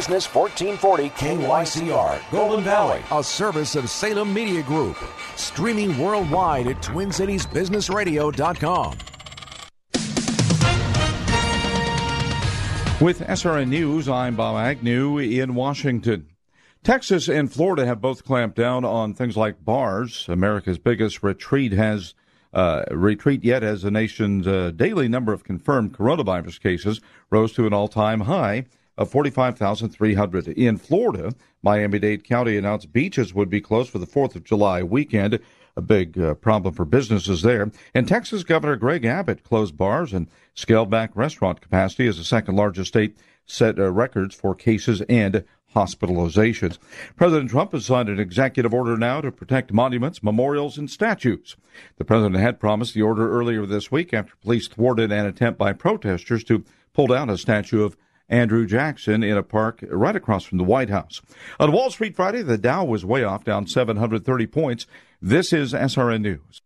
Business 0.00 0.32
1440 0.34 1.10
KYCR, 1.10 2.32
Golden 2.32 2.64
Valley, 2.64 3.02
a 3.12 3.22
service 3.22 3.76
of 3.76 3.90
Salem 3.90 4.32
Media 4.32 4.62
Group. 4.62 4.96
Streaming 5.36 5.98
worldwide 5.98 6.68
at 6.68 6.80
TwinCitiesBusinessRadio.com. 6.80 8.92
With 12.98 13.20
SRN 13.20 13.68
News, 13.68 14.08
I'm 14.08 14.36
Bob 14.36 14.56
Agnew 14.56 15.18
in 15.18 15.54
Washington. 15.54 16.28
Texas 16.82 17.28
and 17.28 17.52
Florida 17.52 17.84
have 17.84 18.00
both 18.00 18.24
clamped 18.24 18.56
down 18.56 18.86
on 18.86 19.12
things 19.12 19.36
like 19.36 19.62
bars. 19.62 20.24
America's 20.30 20.78
biggest 20.78 21.22
retreat 21.22 21.72
has 21.72 22.14
uh, 22.54 22.84
retreat 22.90 23.44
yet 23.44 23.62
as 23.62 23.82
the 23.82 23.90
nation's 23.90 24.46
uh, 24.46 24.70
daily 24.74 25.08
number 25.08 25.34
of 25.34 25.44
confirmed 25.44 25.92
coronavirus 25.92 26.58
cases 26.62 27.02
rose 27.28 27.52
to 27.52 27.66
an 27.66 27.74
all-time 27.74 28.20
high 28.20 28.64
of 29.00 29.10
45,300. 29.10 30.48
In 30.48 30.76
Florida, 30.76 31.32
Miami-Dade 31.62 32.22
County 32.22 32.58
announced 32.58 32.92
beaches 32.92 33.34
would 33.34 33.48
be 33.48 33.60
closed 33.60 33.90
for 33.90 33.98
the 33.98 34.06
4th 34.06 34.36
of 34.36 34.44
July 34.44 34.82
weekend, 34.82 35.40
a 35.74 35.80
big 35.80 36.20
uh, 36.20 36.34
problem 36.34 36.74
for 36.74 36.84
businesses 36.84 37.40
there. 37.40 37.72
And 37.94 38.06
Texas 38.06 38.44
Governor 38.44 38.76
Greg 38.76 39.06
Abbott 39.06 39.42
closed 39.42 39.76
bars 39.76 40.12
and 40.12 40.28
scaled 40.54 40.90
back 40.90 41.12
restaurant 41.14 41.62
capacity 41.62 42.06
as 42.08 42.18
the 42.18 42.24
second 42.24 42.56
largest 42.56 42.88
state 42.88 43.16
set 43.46 43.78
uh, 43.78 43.90
records 43.90 44.34
for 44.34 44.54
cases 44.54 45.00
and 45.08 45.44
hospitalizations. 45.74 46.76
President 47.16 47.50
Trump 47.50 47.72
has 47.72 47.86
signed 47.86 48.10
an 48.10 48.20
executive 48.20 48.74
order 48.74 48.98
now 48.98 49.22
to 49.22 49.32
protect 49.32 49.72
monuments, 49.72 50.22
memorials, 50.22 50.76
and 50.76 50.90
statues. 50.90 51.56
The 51.96 52.04
president 52.04 52.36
had 52.36 52.60
promised 52.60 52.92
the 52.92 53.02
order 53.02 53.32
earlier 53.32 53.64
this 53.64 53.90
week 53.90 54.12
after 54.12 54.36
police 54.42 54.68
thwarted 54.68 55.10
an 55.10 55.24
attempt 55.24 55.58
by 55.58 55.72
protesters 55.72 56.44
to 56.44 56.64
pull 56.92 57.06
down 57.06 57.30
a 57.30 57.38
statue 57.38 57.82
of 57.82 57.96
Andrew 58.30 58.64
Jackson 58.64 59.22
in 59.22 59.36
a 59.36 59.42
park 59.42 59.84
right 59.90 60.16
across 60.16 60.44
from 60.44 60.58
the 60.58 60.64
White 60.64 60.88
House. 60.88 61.20
On 61.58 61.72
Wall 61.72 61.90
Street 61.90 62.16
Friday, 62.16 62.42
the 62.42 62.56
Dow 62.56 62.84
was 62.84 63.04
way 63.04 63.24
off, 63.24 63.44
down 63.44 63.66
730 63.66 64.46
points. 64.46 64.86
This 65.20 65.52
is 65.52 65.74
SRN 65.74 66.22
News. 66.22 66.62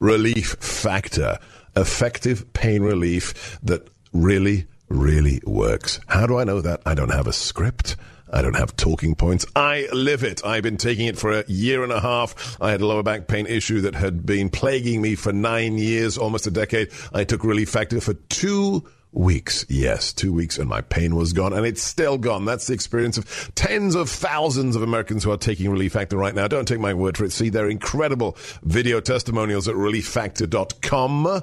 Relief 0.00 0.54
Factor, 0.60 1.38
effective 1.74 2.52
pain 2.52 2.82
relief 2.82 3.58
that 3.62 3.90
really, 4.12 4.66
really 4.88 5.42
works. 5.44 5.98
How 6.06 6.26
do 6.26 6.38
I 6.38 6.44
know 6.44 6.60
that? 6.60 6.80
I 6.86 6.94
don't 6.94 7.12
have 7.12 7.26
a 7.26 7.32
script. 7.32 7.96
I 8.32 8.42
don't 8.42 8.56
have 8.56 8.76
talking 8.76 9.14
points. 9.14 9.46
I 9.56 9.88
live 9.92 10.22
it. 10.22 10.44
I've 10.44 10.62
been 10.62 10.76
taking 10.76 11.06
it 11.06 11.18
for 11.18 11.32
a 11.32 11.44
year 11.48 11.82
and 11.82 11.90
a 11.90 12.00
half. 12.00 12.56
I 12.60 12.70
had 12.70 12.80
a 12.80 12.86
lower 12.86 13.02
back 13.02 13.26
pain 13.26 13.46
issue 13.46 13.80
that 13.80 13.94
had 13.94 14.24
been 14.24 14.50
plaguing 14.50 15.02
me 15.02 15.14
for 15.14 15.32
nine 15.32 15.78
years, 15.78 16.18
almost 16.18 16.46
a 16.46 16.50
decade. 16.50 16.90
I 17.12 17.24
took 17.24 17.42
Relief 17.42 17.70
Factor 17.70 18.00
for 18.00 18.14
two 18.14 18.84
weeks. 19.12 19.64
Yes, 19.68 20.12
two 20.12 20.32
weeks 20.32 20.58
and 20.58 20.68
my 20.68 20.80
pain 20.80 21.16
was 21.16 21.32
gone 21.32 21.52
and 21.52 21.66
it's 21.66 21.82
still 21.82 22.18
gone. 22.18 22.44
That's 22.44 22.66
the 22.66 22.74
experience 22.74 23.18
of 23.18 23.52
tens 23.54 23.94
of 23.94 24.08
thousands 24.08 24.76
of 24.76 24.82
Americans 24.82 25.24
who 25.24 25.32
are 25.32 25.36
taking 25.36 25.70
Relief 25.70 25.92
Factor 25.92 26.16
right 26.16 26.34
now. 26.34 26.48
Don't 26.48 26.68
take 26.68 26.80
my 26.80 26.94
word 26.94 27.16
for 27.16 27.24
it. 27.24 27.32
See 27.32 27.48
their 27.48 27.68
incredible 27.68 28.36
video 28.62 29.00
testimonials 29.00 29.68
at 29.68 29.74
relieffactor.com 29.74 31.42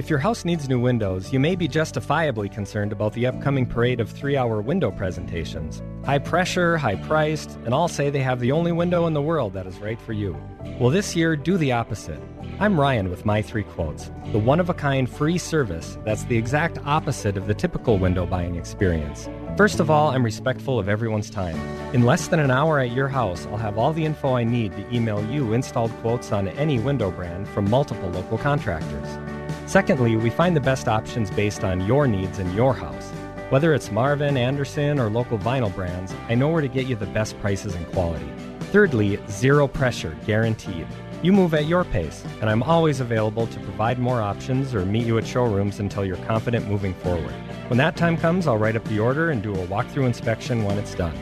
If 0.00 0.08
your 0.08 0.18
house 0.18 0.46
needs 0.46 0.66
new 0.66 0.80
windows, 0.80 1.30
you 1.30 1.38
may 1.38 1.54
be 1.54 1.68
justifiably 1.68 2.48
concerned 2.48 2.90
about 2.90 3.12
the 3.12 3.26
upcoming 3.26 3.66
parade 3.66 4.00
of 4.00 4.08
three 4.08 4.34
hour 4.34 4.62
window 4.62 4.90
presentations. 4.90 5.82
High 6.06 6.20
pressure, 6.20 6.78
high 6.78 6.94
priced, 6.94 7.50
and 7.66 7.74
all 7.74 7.86
say 7.86 8.08
they 8.08 8.22
have 8.22 8.40
the 8.40 8.50
only 8.50 8.72
window 8.72 9.04
in 9.04 9.12
the 9.12 9.20
world 9.20 9.52
that 9.52 9.66
is 9.66 9.76
right 9.76 10.00
for 10.00 10.14
you. 10.14 10.34
Well, 10.78 10.88
this 10.88 11.14
year, 11.14 11.36
do 11.36 11.58
the 11.58 11.72
opposite. 11.72 12.18
I'm 12.60 12.80
Ryan 12.80 13.10
with 13.10 13.26
My 13.26 13.42
Three 13.42 13.62
Quotes, 13.62 14.10
the 14.32 14.38
one 14.38 14.58
of 14.58 14.70
a 14.70 14.74
kind 14.74 15.06
free 15.06 15.36
service 15.36 15.98
that's 16.06 16.24
the 16.24 16.38
exact 16.38 16.78
opposite 16.86 17.36
of 17.36 17.46
the 17.46 17.54
typical 17.54 17.98
window 17.98 18.24
buying 18.24 18.56
experience. 18.56 19.28
First 19.58 19.80
of 19.80 19.90
all, 19.90 20.12
I'm 20.12 20.24
respectful 20.24 20.78
of 20.78 20.88
everyone's 20.88 21.28
time. 21.28 21.58
In 21.94 22.06
less 22.06 22.28
than 22.28 22.40
an 22.40 22.50
hour 22.50 22.78
at 22.78 22.92
your 22.92 23.08
house, 23.08 23.46
I'll 23.48 23.58
have 23.58 23.76
all 23.76 23.92
the 23.92 24.06
info 24.06 24.32
I 24.34 24.44
need 24.44 24.72
to 24.76 24.94
email 24.94 25.22
you 25.30 25.52
installed 25.52 25.90
quotes 26.00 26.32
on 26.32 26.48
any 26.48 26.78
window 26.78 27.10
brand 27.10 27.46
from 27.48 27.68
multiple 27.68 28.08
local 28.08 28.38
contractors. 28.38 29.39
Secondly, 29.70 30.16
we 30.16 30.30
find 30.30 30.56
the 30.56 30.60
best 30.60 30.88
options 30.88 31.30
based 31.30 31.62
on 31.62 31.86
your 31.86 32.08
needs 32.08 32.40
in 32.40 32.52
your 32.54 32.74
house. 32.74 33.08
Whether 33.50 33.72
it's 33.72 33.92
Marvin, 33.92 34.36
Andersen, 34.36 34.98
or 34.98 35.08
local 35.08 35.38
vinyl 35.38 35.72
brands, 35.72 36.12
I 36.28 36.34
know 36.34 36.48
where 36.48 36.60
to 36.60 36.66
get 36.66 36.88
you 36.88 36.96
the 36.96 37.06
best 37.06 37.38
prices 37.38 37.76
and 37.76 37.86
quality. 37.92 38.28
Thirdly, 38.72 39.20
zero 39.28 39.68
pressure, 39.68 40.18
guaranteed. 40.26 40.88
You 41.22 41.32
move 41.32 41.54
at 41.54 41.66
your 41.66 41.84
pace, 41.84 42.24
and 42.40 42.50
I'm 42.50 42.64
always 42.64 42.98
available 42.98 43.46
to 43.46 43.60
provide 43.60 44.00
more 44.00 44.20
options 44.20 44.74
or 44.74 44.84
meet 44.84 45.06
you 45.06 45.18
at 45.18 45.26
showrooms 45.26 45.78
until 45.78 46.04
you're 46.04 46.16
confident 46.26 46.66
moving 46.66 46.94
forward. 46.94 47.32
When 47.68 47.78
that 47.78 47.96
time 47.96 48.16
comes, 48.16 48.48
I'll 48.48 48.58
write 48.58 48.74
up 48.74 48.84
the 48.86 48.98
order 48.98 49.30
and 49.30 49.40
do 49.40 49.54
a 49.54 49.66
walkthrough 49.68 50.06
inspection 50.06 50.64
when 50.64 50.78
it's 50.78 50.96
done. 50.96 51.16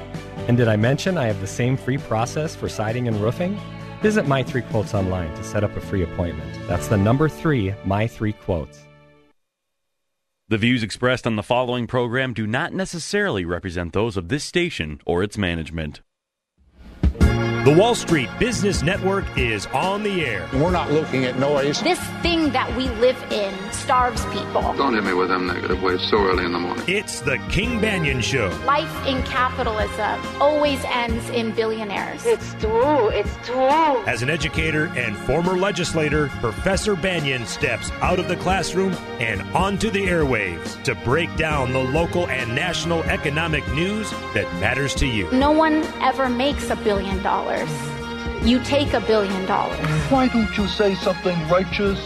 And 0.48 0.56
did 0.56 0.68
I 0.68 0.76
mention 0.76 1.18
I 1.18 1.26
have 1.26 1.42
the 1.42 1.46
same 1.46 1.76
free 1.76 1.98
process 1.98 2.56
for 2.56 2.70
siding 2.70 3.08
and 3.08 3.20
roofing? 3.20 3.60
Visit 4.00 4.28
My 4.28 4.44
Three 4.44 4.62
Quotes 4.62 4.94
online 4.94 5.34
to 5.36 5.42
set 5.42 5.64
up 5.64 5.76
a 5.76 5.80
free 5.80 6.04
appointment. 6.04 6.56
That's 6.68 6.86
the 6.86 6.96
number 6.96 7.28
three, 7.28 7.74
My 7.84 8.06
Three 8.06 8.32
Quotes. 8.32 8.84
The 10.46 10.56
views 10.56 10.84
expressed 10.84 11.26
on 11.26 11.34
the 11.34 11.42
following 11.42 11.88
program 11.88 12.32
do 12.32 12.46
not 12.46 12.72
necessarily 12.72 13.44
represent 13.44 13.92
those 13.92 14.16
of 14.16 14.28
this 14.28 14.44
station 14.44 15.00
or 15.04 15.24
its 15.24 15.36
management. 15.36 16.00
The 17.68 17.74
Wall 17.74 17.94
Street 17.94 18.30
Business 18.38 18.82
Network 18.82 19.26
is 19.36 19.66
on 19.66 20.02
the 20.02 20.24
air. 20.24 20.48
We're 20.54 20.70
not 20.70 20.90
looking 20.90 21.26
at 21.26 21.38
noise. 21.38 21.82
This 21.82 22.00
thing 22.22 22.50
that 22.52 22.74
we 22.78 22.88
live 22.92 23.22
in 23.30 23.54
starves 23.72 24.24
people. 24.32 24.62
Don't 24.78 24.94
hit 24.94 25.04
me 25.04 25.12
with 25.12 25.28
them 25.28 25.46
negative 25.46 25.82
waves 25.82 26.08
so 26.08 26.16
early 26.16 26.46
in 26.46 26.52
the 26.52 26.58
morning. 26.58 26.82
It's 26.88 27.20
the 27.20 27.36
King 27.50 27.78
Banaian 27.78 28.22
Show. 28.22 28.48
Life 28.64 29.06
in 29.06 29.22
capitalism 29.24 30.18
always 30.40 30.82
ends 30.86 31.28
in 31.28 31.52
billionaires. 31.52 32.24
It's 32.24 32.54
true. 32.54 33.10
It's 33.10 33.36
true. 33.46 34.02
As 34.06 34.22
an 34.22 34.30
educator 34.30 34.86
and 34.96 35.14
former 35.14 35.58
legislator, 35.58 36.28
Professor 36.40 36.96
Banaian 36.96 37.44
steps 37.44 37.90
out 38.00 38.18
of 38.18 38.28
the 38.28 38.36
classroom 38.36 38.94
and 39.20 39.42
onto 39.54 39.90
the 39.90 40.06
airwaves 40.06 40.82
to 40.84 40.94
break 40.94 41.36
down 41.36 41.74
the 41.74 41.84
local 41.84 42.28
and 42.28 42.54
national 42.54 43.02
economic 43.02 43.68
news 43.74 44.10
that 44.32 44.50
matters 44.58 44.94
to 44.94 45.06
you. 45.06 45.30
No 45.32 45.52
one 45.52 45.84
ever 46.00 46.30
makes 46.30 46.70
a 46.70 46.76
billion 46.76 47.22
dollars. 47.22 47.57
You 48.44 48.60
take 48.62 48.92
a 48.92 49.00
billion 49.00 49.46
dollars. 49.46 49.78
Why 50.10 50.28
don't 50.28 50.56
you 50.56 50.68
say 50.68 50.94
something 50.94 51.36
righteous 51.48 51.98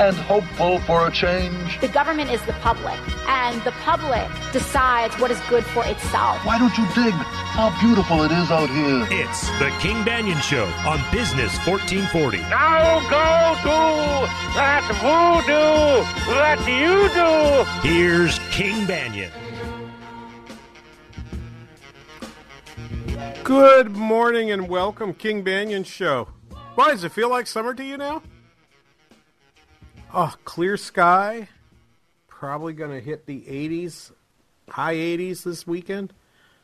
and 0.00 0.16
hopeful 0.16 0.78
for 0.80 1.06
a 1.08 1.10
change? 1.10 1.80
The 1.80 1.88
government 1.88 2.30
is 2.30 2.40
the 2.46 2.52
public, 2.54 2.98
and 3.28 3.62
the 3.62 3.72
public 3.82 4.28
decides 4.52 5.14
what 5.20 5.30
is 5.30 5.40
good 5.48 5.64
for 5.64 5.84
itself. 5.86 6.44
Why 6.44 6.58
don't 6.58 6.76
you 6.78 6.84
dig 6.94 7.12
how 7.12 7.70
beautiful 7.80 8.22
it 8.22 8.32
is 8.32 8.50
out 8.50 8.70
here? 8.70 9.06
It's 9.10 9.48
the 9.58 9.70
King 9.80 10.04
Banaian 10.04 10.40
Show 10.42 10.66
on 10.88 10.98
Business 11.12 11.56
1440. 11.66 12.38
Now 12.50 13.00
go 13.08 13.54
do 13.62 14.26
that 14.54 14.82
voodoo 14.98 16.04
that 16.34 16.58
you 16.66 17.08
do. 17.14 17.88
Here's 17.88 18.38
King 18.50 18.86
Banaian. 18.86 19.30
Good 23.44 23.90
morning 23.96 24.50
and 24.50 24.68
welcome, 24.68 25.14
King 25.14 25.44
Banaian 25.44 25.86
Show. 25.86 26.28
Why 26.74 26.90
does 26.90 27.04
it 27.04 27.12
feel 27.12 27.30
like 27.30 27.46
summer 27.46 27.74
to 27.74 27.84
you 27.84 27.96
now? 27.96 28.22
Oh, 30.12 30.34
clear 30.44 30.76
sky. 30.76 31.48
Probably 32.26 32.72
going 32.72 32.90
to 32.90 33.00
hit 33.00 33.26
the 33.26 33.40
80s 33.42 34.12
high 34.70 34.94
80s 34.94 35.44
this 35.44 35.66
weekend, 35.66 36.12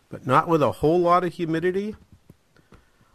but 0.09 0.27
not 0.27 0.49
with 0.49 0.63
a 0.63 0.73
whole 0.73 1.01
lot 1.01 1.25
of 1.25 1.33
humidity. 1.35 1.97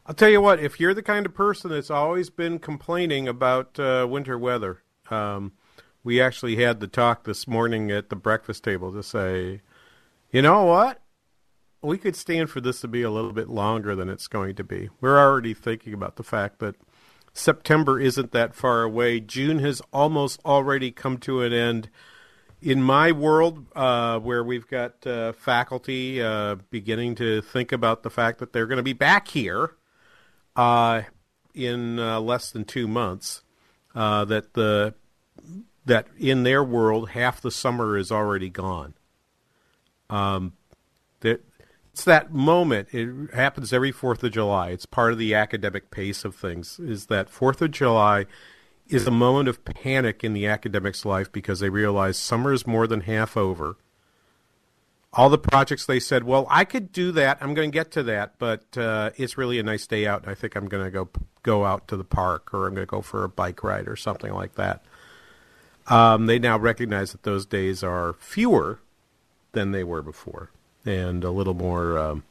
I'll 0.05 0.15
tell 0.15 0.29
you 0.29 0.41
what, 0.41 0.59
if 0.59 0.79
you're 0.79 0.93
the 0.93 1.03
kind 1.03 1.25
of 1.25 1.33
person 1.33 1.69
that's 1.69 1.91
always 1.91 2.29
been 2.29 2.59
complaining 2.59 3.27
about 3.27 3.79
uh, 3.79 4.07
winter 4.09 4.37
weather, 4.37 4.81
um, 5.11 5.53
we 6.03 6.19
actually 6.19 6.55
had 6.55 6.79
the 6.79 6.87
talk 6.87 7.23
this 7.23 7.47
morning 7.47 7.91
at 7.91 8.09
the 8.09 8.15
breakfast 8.15 8.63
table 8.63 8.91
to 8.91 9.03
say, 9.03 9.61
you 10.31 10.41
know 10.41 10.63
what? 10.63 11.01
We 11.81 11.97
could 11.97 12.15
stand 12.15 12.49
for 12.49 12.59
this 12.59 12.81
to 12.81 12.87
be 12.87 13.03
a 13.03 13.09
little 13.09 13.31
bit 13.31 13.47
longer 13.47 13.95
than 13.95 14.09
it's 14.09 14.27
going 14.27 14.55
to 14.55 14.63
be. 14.63 14.89
We're 14.99 15.17
already 15.17 15.53
thinking 15.53 15.93
about 15.93 16.17
the 16.17 16.23
fact 16.23 16.59
that 16.59 16.75
September 17.33 17.99
isn't 17.99 18.31
that 18.31 18.53
far 18.53 18.83
away. 18.83 19.19
June 19.19 19.59
has 19.59 19.81
almost 19.93 20.41
already 20.43 20.91
come 20.91 21.17
to 21.19 21.41
an 21.41 21.53
end. 21.53 21.89
In 22.61 22.83
my 22.83 23.13
world, 23.13 23.65
uh, 23.73 24.19
where 24.19 24.43
we've 24.43 24.67
got 24.67 25.07
uh, 25.07 25.31
faculty 25.31 26.21
uh, 26.21 26.55
beginning 26.69 27.15
to 27.15 27.41
think 27.41 27.71
about 27.71 28.03
the 28.03 28.09
fact 28.09 28.39
that 28.39 28.51
they're 28.51 28.67
going 28.67 28.77
to 28.77 28.83
be 28.83 28.91
back 28.93 29.29
here 29.29 29.75
uh, 30.57 31.03
in 31.53 31.97
uh, 31.99 32.19
less 32.19 32.51
than 32.51 32.65
two 32.65 32.87
months, 32.87 33.43
uh, 33.95 34.25
that 34.25 34.53
the 34.53 34.93
that 35.85 36.07
in 36.19 36.43
their 36.43 36.63
world 36.63 37.11
half 37.11 37.39
the 37.39 37.49
summer 37.49 37.97
is 37.97 38.11
already 38.11 38.49
gone. 38.49 38.93
Um, 40.09 40.53
that 41.21 41.41
it's 41.99 42.05
that 42.05 42.31
moment. 42.31 42.87
It 42.93 43.33
happens 43.33 43.73
every 43.73 43.91
Fourth 43.91 44.23
of 44.23 44.31
July. 44.31 44.69
It's 44.69 44.85
part 44.85 45.11
of 45.11 45.17
the 45.17 45.35
academic 45.35 45.91
pace 45.91 46.23
of 46.23 46.33
things. 46.33 46.79
Is 46.79 47.07
that 47.07 47.29
Fourth 47.29 47.61
of 47.61 47.71
July 47.71 48.25
is 48.87 49.05
a 49.05 49.11
moment 49.11 49.49
of 49.49 49.65
panic 49.65 50.23
in 50.23 50.31
the 50.31 50.47
academics' 50.47 51.03
life 51.03 51.29
because 51.29 51.59
they 51.59 51.69
realize 51.69 52.17
summer 52.17 52.53
is 52.53 52.65
more 52.65 52.87
than 52.87 53.01
half 53.01 53.35
over. 53.35 53.75
All 55.11 55.29
the 55.29 55.37
projects 55.37 55.85
they 55.85 55.99
said, 55.99 56.23
well, 56.23 56.47
I 56.49 56.63
could 56.63 56.93
do 56.93 57.11
that. 57.11 57.37
I'm 57.41 57.53
going 57.53 57.69
to 57.69 57.77
get 57.77 57.91
to 57.91 58.03
that, 58.03 58.35
but 58.39 58.77
uh, 58.77 59.09
it's 59.17 59.37
really 59.37 59.59
a 59.59 59.63
nice 59.63 59.85
day 59.85 60.07
out, 60.07 60.21
and 60.21 60.31
I 60.31 60.35
think 60.35 60.55
I'm 60.55 60.69
going 60.69 60.85
to 60.85 60.91
go 60.91 61.09
go 61.43 61.65
out 61.65 61.89
to 61.89 61.97
the 61.97 62.05
park 62.05 62.53
or 62.53 62.65
I'm 62.65 62.75
going 62.75 62.87
to 62.87 62.89
go 62.89 63.01
for 63.01 63.25
a 63.25 63.29
bike 63.29 63.61
ride 63.61 63.89
or 63.89 63.97
something 63.97 64.33
like 64.33 64.55
that. 64.55 64.85
Um, 65.87 66.27
they 66.27 66.39
now 66.39 66.57
recognize 66.57 67.11
that 67.11 67.23
those 67.23 67.45
days 67.45 67.83
are 67.83 68.13
fewer 68.13 68.79
than 69.51 69.71
they 69.71 69.83
were 69.83 70.01
before, 70.01 70.51
and 70.85 71.23
a 71.23 71.31
little 71.31 71.53
more, 71.53 71.97
um, 71.97 72.23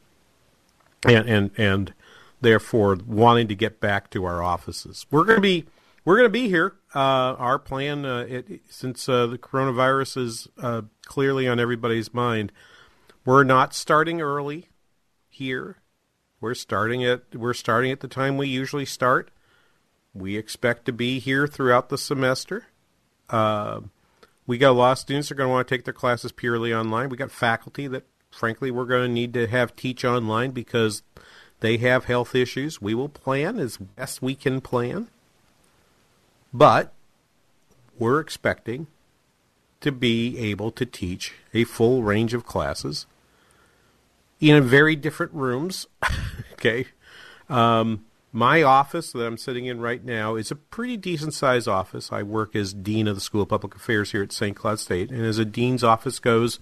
and 1.07 1.29
and 1.29 1.51
and 1.57 1.95
therefore 2.41 2.99
wanting 3.07 3.49
to 3.49 3.55
get 3.55 3.81
back 3.81 4.11
to 4.11 4.25
our 4.25 4.43
offices. 4.43 5.07
We're 5.11 5.25
going 5.25 5.37
to 5.37 5.43
be 5.43 5.67
we're 6.05 6.17
going 6.17 6.27
to 6.27 6.33
be 6.33 6.49
here. 6.49 6.75
Uh, 6.95 7.35
our 7.35 7.59
plan, 7.59 8.07
uh, 8.07 8.21
it, 8.29 8.63
since 8.71 9.09
uh, 9.09 9.27
the 9.27 9.39
coronavirus 9.39 10.17
is 10.17 10.49
uh, 10.59 10.83
clearly 11.05 11.47
on 11.47 11.61
everybody's 11.61 12.15
mind, 12.15 12.51
we're 13.25 13.45
not 13.45 13.75
starting 13.75 14.21
early 14.23 14.71
here. 15.29 15.77
We're 16.41 16.55
starting 16.55 17.05
at 17.05 17.35
we're 17.35 17.53
starting 17.53 17.91
at 17.91 18.01
the 18.01 18.09
time 18.09 18.37
we 18.37 18.49
usually 18.49 18.87
start. 18.87 19.31
We 20.15 20.37
expect 20.37 20.87
to 20.87 20.93
be 20.93 21.19
here 21.19 21.47
throughout 21.47 21.91
the 21.91 21.99
semester. 21.99 22.69
Uh, 23.29 23.81
we 24.47 24.57
got 24.57 24.71
a 24.71 24.73
lot 24.73 24.93
of 24.93 24.99
students 24.99 25.29
that 25.29 25.35
are 25.35 25.37
going 25.37 25.49
to 25.49 25.53
want 25.53 25.69
to 25.69 25.75
take 25.75 25.85
their 25.85 25.93
classes 25.93 26.33
purely 26.33 26.73
online. 26.73 27.11
We 27.11 27.19
got 27.19 27.31
faculty 27.31 27.87
that, 27.89 28.07
frankly, 28.39 28.71
we're 28.71 28.85
going 28.85 29.09
to 29.09 29.13
need 29.13 29.35
to 29.35 29.47
have 29.49 29.77
teach 29.77 30.05
online 30.05 30.53
because 30.53 31.03
they 31.61 31.77
have 31.79 32.05
health 32.05 32.35
issues. 32.35 32.81
We 32.81 32.95
will 32.95 33.09
plan 33.09 33.59
as 33.59 33.77
best 33.77 34.23
we 34.23 34.35
can 34.35 34.61
plan. 34.61 35.09
But 36.53 36.93
we're 37.99 38.21
expecting 38.21 38.87
to 39.81 39.93
be 39.93 40.39
able 40.39 40.71
to 40.73 40.87
teach 40.87 41.35
a 41.53 41.65
full 41.65 42.03
range 42.03 42.35
of 42.35 42.47
classes 42.47 43.07
in 44.41 44.63
very 44.63 44.97
different 44.97 45.33
rooms. 45.33 45.87
okay. 46.53 46.87
Um, 47.49 48.05
my 48.33 48.63
office 48.63 49.13
that 49.13 49.27
I'm 49.27 49.39
sitting 49.39 49.67
in 49.67 49.81
right 49.81 50.05
now 50.05 50.37
is 50.37 50.51
a 50.51 50.57
pretty 50.57 50.97
decent 50.97 51.35
sized 51.35 51.67
office. 51.67 52.13
I 52.13 52.23
work 52.23 52.55
as 52.55 52.75
Dean 52.75 53.09
of 53.09 53.15
the 53.15 53.21
School 53.21 53.43
of 53.43 53.49
Public 53.49 53.75
Affairs 53.75 54.13
here 54.13 54.23
at 54.23 54.33
St. 54.33 54.57
Cloud 54.57 54.79
State. 54.79 55.11
And 55.11 55.25
as 55.25 55.39
a 55.39 55.45
Dean's 55.45 55.83
office 55.83 56.19
goes, 56.19 56.59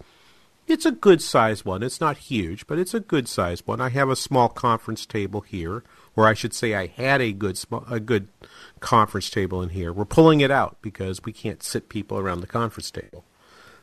it's 0.67 0.87
a 0.87 0.91
good 0.91 1.23
sized 1.23 1.65
one. 1.65 1.83
It's 1.83 2.01
not 2.01 2.17
huge, 2.17 2.67
but 2.67 2.79
it's 2.79 2.95
a 2.95 3.01
good 3.01 3.29
sized 3.29 3.67
one. 3.67 3.81
I 3.81 3.91
have 3.91 4.09
a 4.09 4.17
small 4.17 4.49
conference 4.49 5.07
table 5.07 5.43
here, 5.43 5.85
or 6.15 6.27
I 6.27 6.35
should 6.35 6.55
say 6.55 6.75
I 6.75 6.87
had 6.87 7.21
a 7.21 7.33
good 7.33 7.59
a 7.89 8.01
good 8.01 8.29
conference 8.81 9.31
table 9.31 9.63
in 9.63 9.71
here. 9.71 9.93
We're 9.93 10.05
pulling 10.05 10.41
it 10.41 10.51
out 10.51 10.77
because 10.83 11.25
we 11.25 11.33
can't 11.33 11.63
sit 11.63 11.89
people 11.89 12.19
around 12.19 12.41
the 12.41 12.47
conference 12.47 12.91
table. 12.91 13.25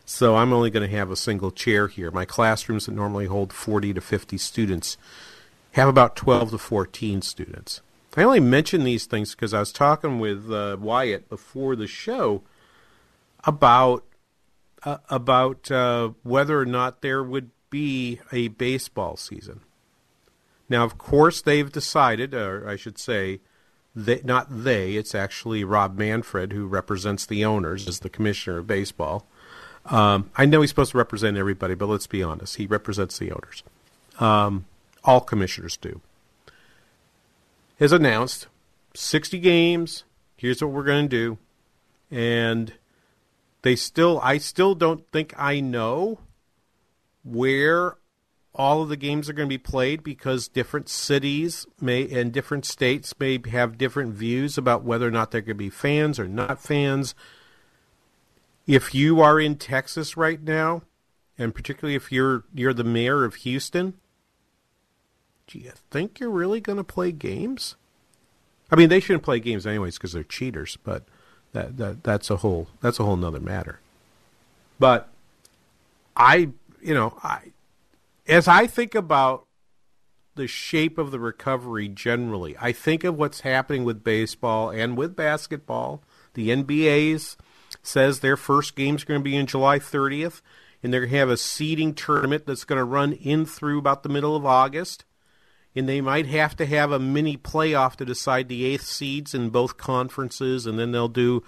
So 0.05 0.35
I'm 0.35 0.51
only 0.51 0.69
going 0.69 0.87
to 0.87 0.95
have 0.95 1.11
a 1.11 1.15
single 1.15 1.51
chair 1.51 1.87
here. 1.87 2.11
My 2.11 2.25
classrooms 2.25 2.87
that 2.87 2.91
normally 2.91 3.25
hold 3.25 3.53
40 3.53 3.93
to 3.93 4.01
50 4.01 4.37
students 4.37 4.97
have 5.73 5.87
about 5.87 6.15
12 6.15 6.51
to 6.51 6.57
14 6.57 7.21
students. 7.21 7.81
I 8.15 8.23
only 8.23 8.41
mention 8.41 8.83
these 8.83 9.05
things 9.05 9.31
because 9.31 9.53
I 9.53 9.59
was 9.59 9.71
talking 9.71 10.19
with 10.19 10.51
uh, 10.51 10.77
Wyatt 10.79 11.29
before 11.29 11.75
the 11.75 11.87
show 11.87 12.43
about 13.45 14.03
uh, 14.85 14.97
about 15.09 15.71
uh, 15.71 16.11
whether 16.23 16.59
or 16.59 16.65
not 16.65 17.01
there 17.01 17.23
would 17.23 17.51
be 17.69 18.19
a 18.31 18.49
baseball 18.49 19.17
season. 19.17 19.61
Now, 20.69 20.83
of 20.83 20.97
course, 20.97 21.41
they've 21.41 21.71
decided, 21.71 22.33
or 22.33 22.67
I 22.67 22.75
should 22.75 22.97
say, 22.97 23.41
they, 23.95 24.21
not 24.23 24.47
they. 24.49 24.95
It's 24.95 25.13
actually 25.13 25.63
Rob 25.63 25.97
Manfred 25.97 26.53
who 26.53 26.65
represents 26.67 27.25
the 27.25 27.45
owners 27.45 27.87
as 27.87 27.99
the 27.99 28.09
commissioner 28.09 28.59
of 28.59 28.67
baseball. 28.67 29.27
Um, 29.85 30.31
I 30.35 30.45
know 30.45 30.61
he's 30.61 30.69
supposed 30.69 30.91
to 30.91 30.97
represent 30.97 31.37
everybody, 31.37 31.75
but 31.75 31.87
let's 31.87 32.07
be 32.07 32.23
honest, 32.23 32.55
he 32.55 32.65
represents 32.65 33.17
the 33.19 33.31
owners. 33.31 33.63
Um, 34.19 34.65
all 35.03 35.19
commissioners 35.19 35.77
do, 35.77 36.01
has 37.79 37.91
announced 37.91 38.47
60 38.93 39.39
games. 39.39 40.05
Here's 40.37 40.61
what 40.61 40.71
we're 40.71 40.83
going 40.83 41.09
to 41.09 41.09
do. 41.09 41.37
And 42.09 42.73
they 43.63 43.75
still, 43.75 44.19
I 44.21 44.37
still 44.37 44.75
don't 44.75 45.09
think 45.11 45.33
I 45.37 45.59
know 45.59 46.19
where 47.23 47.97
all 48.53 48.83
of 48.83 48.89
the 48.89 48.97
games 48.97 49.29
are 49.29 49.33
going 49.33 49.47
to 49.47 49.53
be 49.53 49.57
played 49.57 50.03
because 50.03 50.47
different 50.47 50.87
cities 50.87 51.65
may 51.81 52.07
and 52.07 52.31
different 52.31 52.65
states 52.65 53.13
may 53.19 53.41
have 53.49 53.77
different 53.77 54.13
views 54.13 54.57
about 54.57 54.83
whether 54.83 55.07
or 55.07 55.11
not 55.11 55.31
they're 55.31 55.41
going 55.41 55.55
to 55.57 55.63
be 55.63 55.69
fans 55.69 56.19
or 56.19 56.27
not 56.27 56.61
fans. 56.61 57.15
If 58.67 58.93
you 58.93 59.21
are 59.21 59.39
in 59.39 59.55
Texas 59.55 60.15
right 60.15 60.41
now, 60.41 60.83
and 61.37 61.55
particularly 61.55 61.95
if 61.95 62.11
you're 62.11 62.43
you're 62.53 62.73
the 62.73 62.83
mayor 62.83 63.23
of 63.23 63.35
Houston, 63.35 63.95
do 65.47 65.57
you 65.57 65.71
think 65.89 66.19
you're 66.19 66.29
really 66.29 66.61
going 66.61 66.77
to 66.77 66.83
play 66.83 67.11
games? 67.11 67.75
I 68.71 68.75
mean, 68.75 68.89
they 68.89 68.99
shouldn't 68.99 69.23
play 69.23 69.39
games 69.39 69.65
anyways 69.65 69.97
because 69.97 70.13
they're 70.13 70.23
cheaters, 70.23 70.77
but 70.83 71.07
that, 71.53 71.77
that 71.77 72.03
that's 72.03 72.29
a 72.29 72.37
whole 72.37 72.67
that's 72.81 72.99
a 72.99 73.03
whole 73.03 73.15
nother 73.15 73.39
matter. 73.39 73.79
But 74.79 75.09
I, 76.17 76.49
you 76.81 76.93
know, 76.93 77.17
I 77.23 77.51
as 78.27 78.47
I 78.47 78.67
think 78.67 78.95
about 78.95 79.45
the 80.35 80.47
shape 80.47 80.97
of 80.97 81.11
the 81.11 81.19
recovery 81.19 81.87
generally, 81.87 82.55
I 82.59 82.71
think 82.71 83.03
of 83.03 83.17
what's 83.17 83.41
happening 83.41 83.83
with 83.83 84.03
baseball 84.03 84.69
and 84.69 84.97
with 84.97 85.15
basketball. 85.15 86.01
The 86.33 86.49
NBA's 86.49 87.37
says 87.83 88.19
their 88.19 88.37
first 88.37 88.75
game's 88.75 89.03
going 89.03 89.19
to 89.19 89.23
be 89.23 89.35
in 89.35 89.45
July 89.45 89.77
30th, 89.77 90.41
and 90.81 90.91
they're 90.91 91.01
going 91.01 91.11
to 91.11 91.17
have 91.19 91.29
a 91.29 91.37
seeding 91.37 91.93
tournament 91.93 92.47
that's 92.47 92.65
going 92.65 92.77
to 92.79 92.83
run 92.83 93.13
in 93.13 93.45
through 93.45 93.77
about 93.77 94.01
the 94.01 94.09
middle 94.09 94.35
of 94.35 94.45
August 94.45 95.05
and 95.75 95.89
they 95.89 96.01
might 96.01 96.27
have 96.27 96.55
to 96.57 96.65
have 96.65 96.91
a 96.91 96.99
mini 96.99 97.37
playoff 97.37 97.95
to 97.97 98.05
decide 98.05 98.47
the 98.47 98.65
eighth 98.65 98.85
seeds 98.85 99.33
in 99.33 99.49
both 99.49 99.77
conferences, 99.77 100.65
and 100.65 100.77
then 100.77 100.91
they'll 100.91 101.07
do 101.07 101.43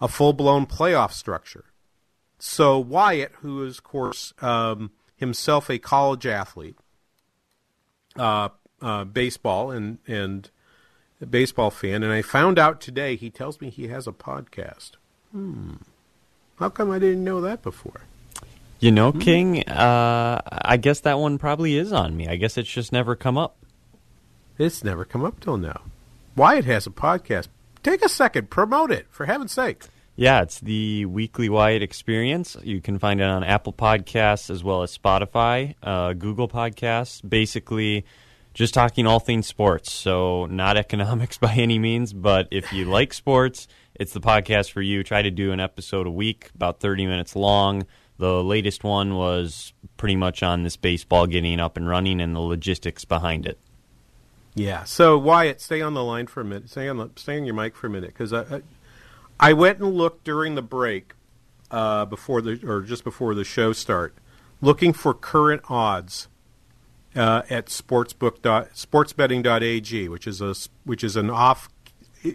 a 0.00 0.08
full 0.08 0.32
blown 0.32 0.66
playoff 0.66 1.12
structure. 1.12 1.64
So 2.38 2.78
Wyatt, 2.78 3.32
who 3.40 3.64
is, 3.64 3.78
of 3.78 3.84
course, 3.84 4.34
um, 4.42 4.90
himself 5.16 5.70
a 5.70 5.78
college 5.78 6.26
athlete, 6.26 6.76
uh, 8.16 8.50
uh, 8.80 9.04
baseball 9.04 9.70
and 9.70 9.98
and 10.06 10.50
baseball 11.30 11.70
fan, 11.70 12.02
and 12.02 12.12
I 12.12 12.20
found 12.20 12.58
out 12.58 12.80
today 12.80 13.14
he 13.16 13.30
tells 13.30 13.60
me 13.60 13.70
he 13.70 13.88
has 13.88 14.06
a 14.06 14.12
podcast. 14.12 14.92
Hmm. 15.30 15.74
How 16.56 16.68
come 16.68 16.90
I 16.90 16.98
didn't 16.98 17.24
know 17.24 17.40
that 17.40 17.62
before? 17.62 18.02
You 18.82 18.90
know, 18.90 19.12
hmm. 19.12 19.20
King, 19.20 19.68
uh, 19.68 20.40
I 20.44 20.76
guess 20.76 20.98
that 21.00 21.16
one 21.16 21.38
probably 21.38 21.76
is 21.76 21.92
on 21.92 22.16
me. 22.16 22.26
I 22.26 22.34
guess 22.34 22.58
it's 22.58 22.68
just 22.68 22.90
never 22.90 23.14
come 23.14 23.38
up. 23.38 23.56
It's 24.58 24.82
never 24.82 25.04
come 25.04 25.24
up 25.24 25.38
till 25.38 25.56
now. 25.56 25.82
Wyatt 26.34 26.64
has 26.64 26.88
a 26.88 26.90
podcast. 26.90 27.46
Take 27.84 28.04
a 28.04 28.08
second, 28.08 28.50
promote 28.50 28.90
it, 28.90 29.06
for 29.08 29.26
heaven's 29.26 29.52
sake. 29.52 29.84
Yeah, 30.16 30.42
it's 30.42 30.58
the 30.58 31.06
Weekly 31.06 31.48
Wyatt 31.48 31.80
Experience. 31.80 32.56
You 32.64 32.80
can 32.80 32.98
find 32.98 33.20
it 33.20 33.24
on 33.24 33.44
Apple 33.44 33.72
Podcasts 33.72 34.50
as 34.50 34.64
well 34.64 34.82
as 34.82 34.98
Spotify, 34.98 35.76
uh, 35.80 36.14
Google 36.14 36.48
Podcasts. 36.48 37.22
Basically, 37.26 38.04
just 38.52 38.74
talking 38.74 39.06
all 39.06 39.20
things 39.20 39.46
sports. 39.46 39.92
So, 39.92 40.46
not 40.46 40.76
economics 40.86 41.38
by 41.38 41.54
any 41.54 41.78
means, 41.78 42.12
but 42.12 42.48
if 42.50 42.72
you 42.72 42.86
like 42.86 43.14
sports, 43.14 43.68
it's 43.94 44.12
the 44.12 44.20
podcast 44.20 44.72
for 44.72 44.82
you. 44.82 45.04
Try 45.04 45.22
to 45.22 45.30
do 45.30 45.52
an 45.52 45.60
episode 45.60 46.08
a 46.08 46.10
week, 46.10 46.50
about 46.56 46.80
30 46.80 47.06
minutes 47.06 47.36
long 47.36 47.86
The 48.22 48.40
latest 48.40 48.84
one 48.84 49.16
was 49.16 49.72
pretty 49.96 50.14
much 50.14 50.44
on 50.44 50.62
this 50.62 50.76
baseball 50.76 51.26
getting 51.26 51.58
up 51.58 51.76
and 51.76 51.88
running 51.88 52.20
and 52.20 52.36
the 52.36 52.40
logistics 52.40 53.04
behind 53.04 53.46
it. 53.46 53.58
Yeah. 54.54 54.84
So 54.84 55.18
Wyatt, 55.18 55.60
stay 55.60 55.80
on 55.80 55.94
the 55.94 56.04
line 56.04 56.28
for 56.28 56.40
a 56.40 56.44
minute. 56.44 56.70
Stay 56.70 56.88
on 56.88 56.98
the 56.98 57.10
stay 57.16 57.36
on 57.36 57.44
your 57.44 57.56
mic 57.56 57.74
for 57.74 57.88
a 57.88 57.90
minute 57.90 58.10
because 58.10 58.32
I, 58.32 58.42
I, 58.42 58.62
I 59.40 59.52
went 59.54 59.80
and 59.80 59.92
looked 59.94 60.22
during 60.22 60.54
the 60.54 60.62
break 60.62 61.14
uh, 61.72 62.04
before 62.04 62.40
the 62.40 62.60
or 62.64 62.82
just 62.82 63.02
before 63.02 63.34
the 63.34 63.42
show 63.42 63.72
start, 63.72 64.14
looking 64.60 64.92
for 64.92 65.14
current 65.14 65.62
odds 65.68 66.28
uh, 67.16 67.42
at 67.50 67.66
sportsbook 67.66 68.38
sportsbetting.ag, 68.38 70.08
which 70.08 70.28
is 70.28 70.40
a 70.40 70.54
which 70.84 71.02
is 71.02 71.16
an 71.16 71.28
off 71.28 71.68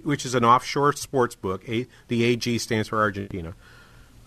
which 0.03 0.25
is 0.25 0.35
an 0.35 0.43
offshore 0.43 0.91
sports 0.91 1.35
book. 1.35 1.63
A, 1.69 1.87
the 2.09 2.25
AG 2.25 2.57
stands 2.57 2.89
for 2.89 2.99
Argentina. 2.99 3.55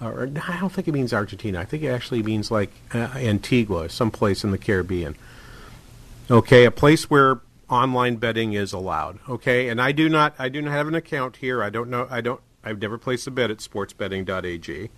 Or, 0.01 0.23
I 0.49 0.59
don't 0.59 0.73
think 0.73 0.89
it 0.89 0.93
means 0.93 1.13
Argentina. 1.13 1.61
I 1.61 1.65
think 1.65 1.83
it 1.83 1.89
actually 1.89 2.23
means 2.23 2.51
like 2.51 2.71
uh, 2.95 3.11
Antigua, 3.17 3.91
someplace 3.91 4.45
in 4.45 4.51
the 4.51 4.59
Caribbean. 4.59 5.15
Okay, 6.31 6.65
a 6.65 6.71
place 6.71 7.11
where 7.11 7.41
online 7.69 8.17
betting 8.17 8.53
is 8.53 8.73
allowed. 8.73 9.19
Okay, 9.29 9.69
and 9.69 9.81
I 9.81 9.93
do 9.93 10.09
not 10.09 10.35
I 10.39 10.49
do 10.49 10.63
not 10.63 10.73
have 10.73 10.89
an 10.89 10.95
account 10.95 11.37
here. 11.37 11.63
I 11.63 11.71
don't 11.71 11.91
know. 11.91 12.07
I 12.11 12.21
don't. 12.21 12.41
I've 12.63 12.81
never 12.81 12.99
placed 12.99 13.27
a 13.27 13.31
bet 13.31 13.51
at 13.51 13.59
sportsbetting.ag, 13.59 14.91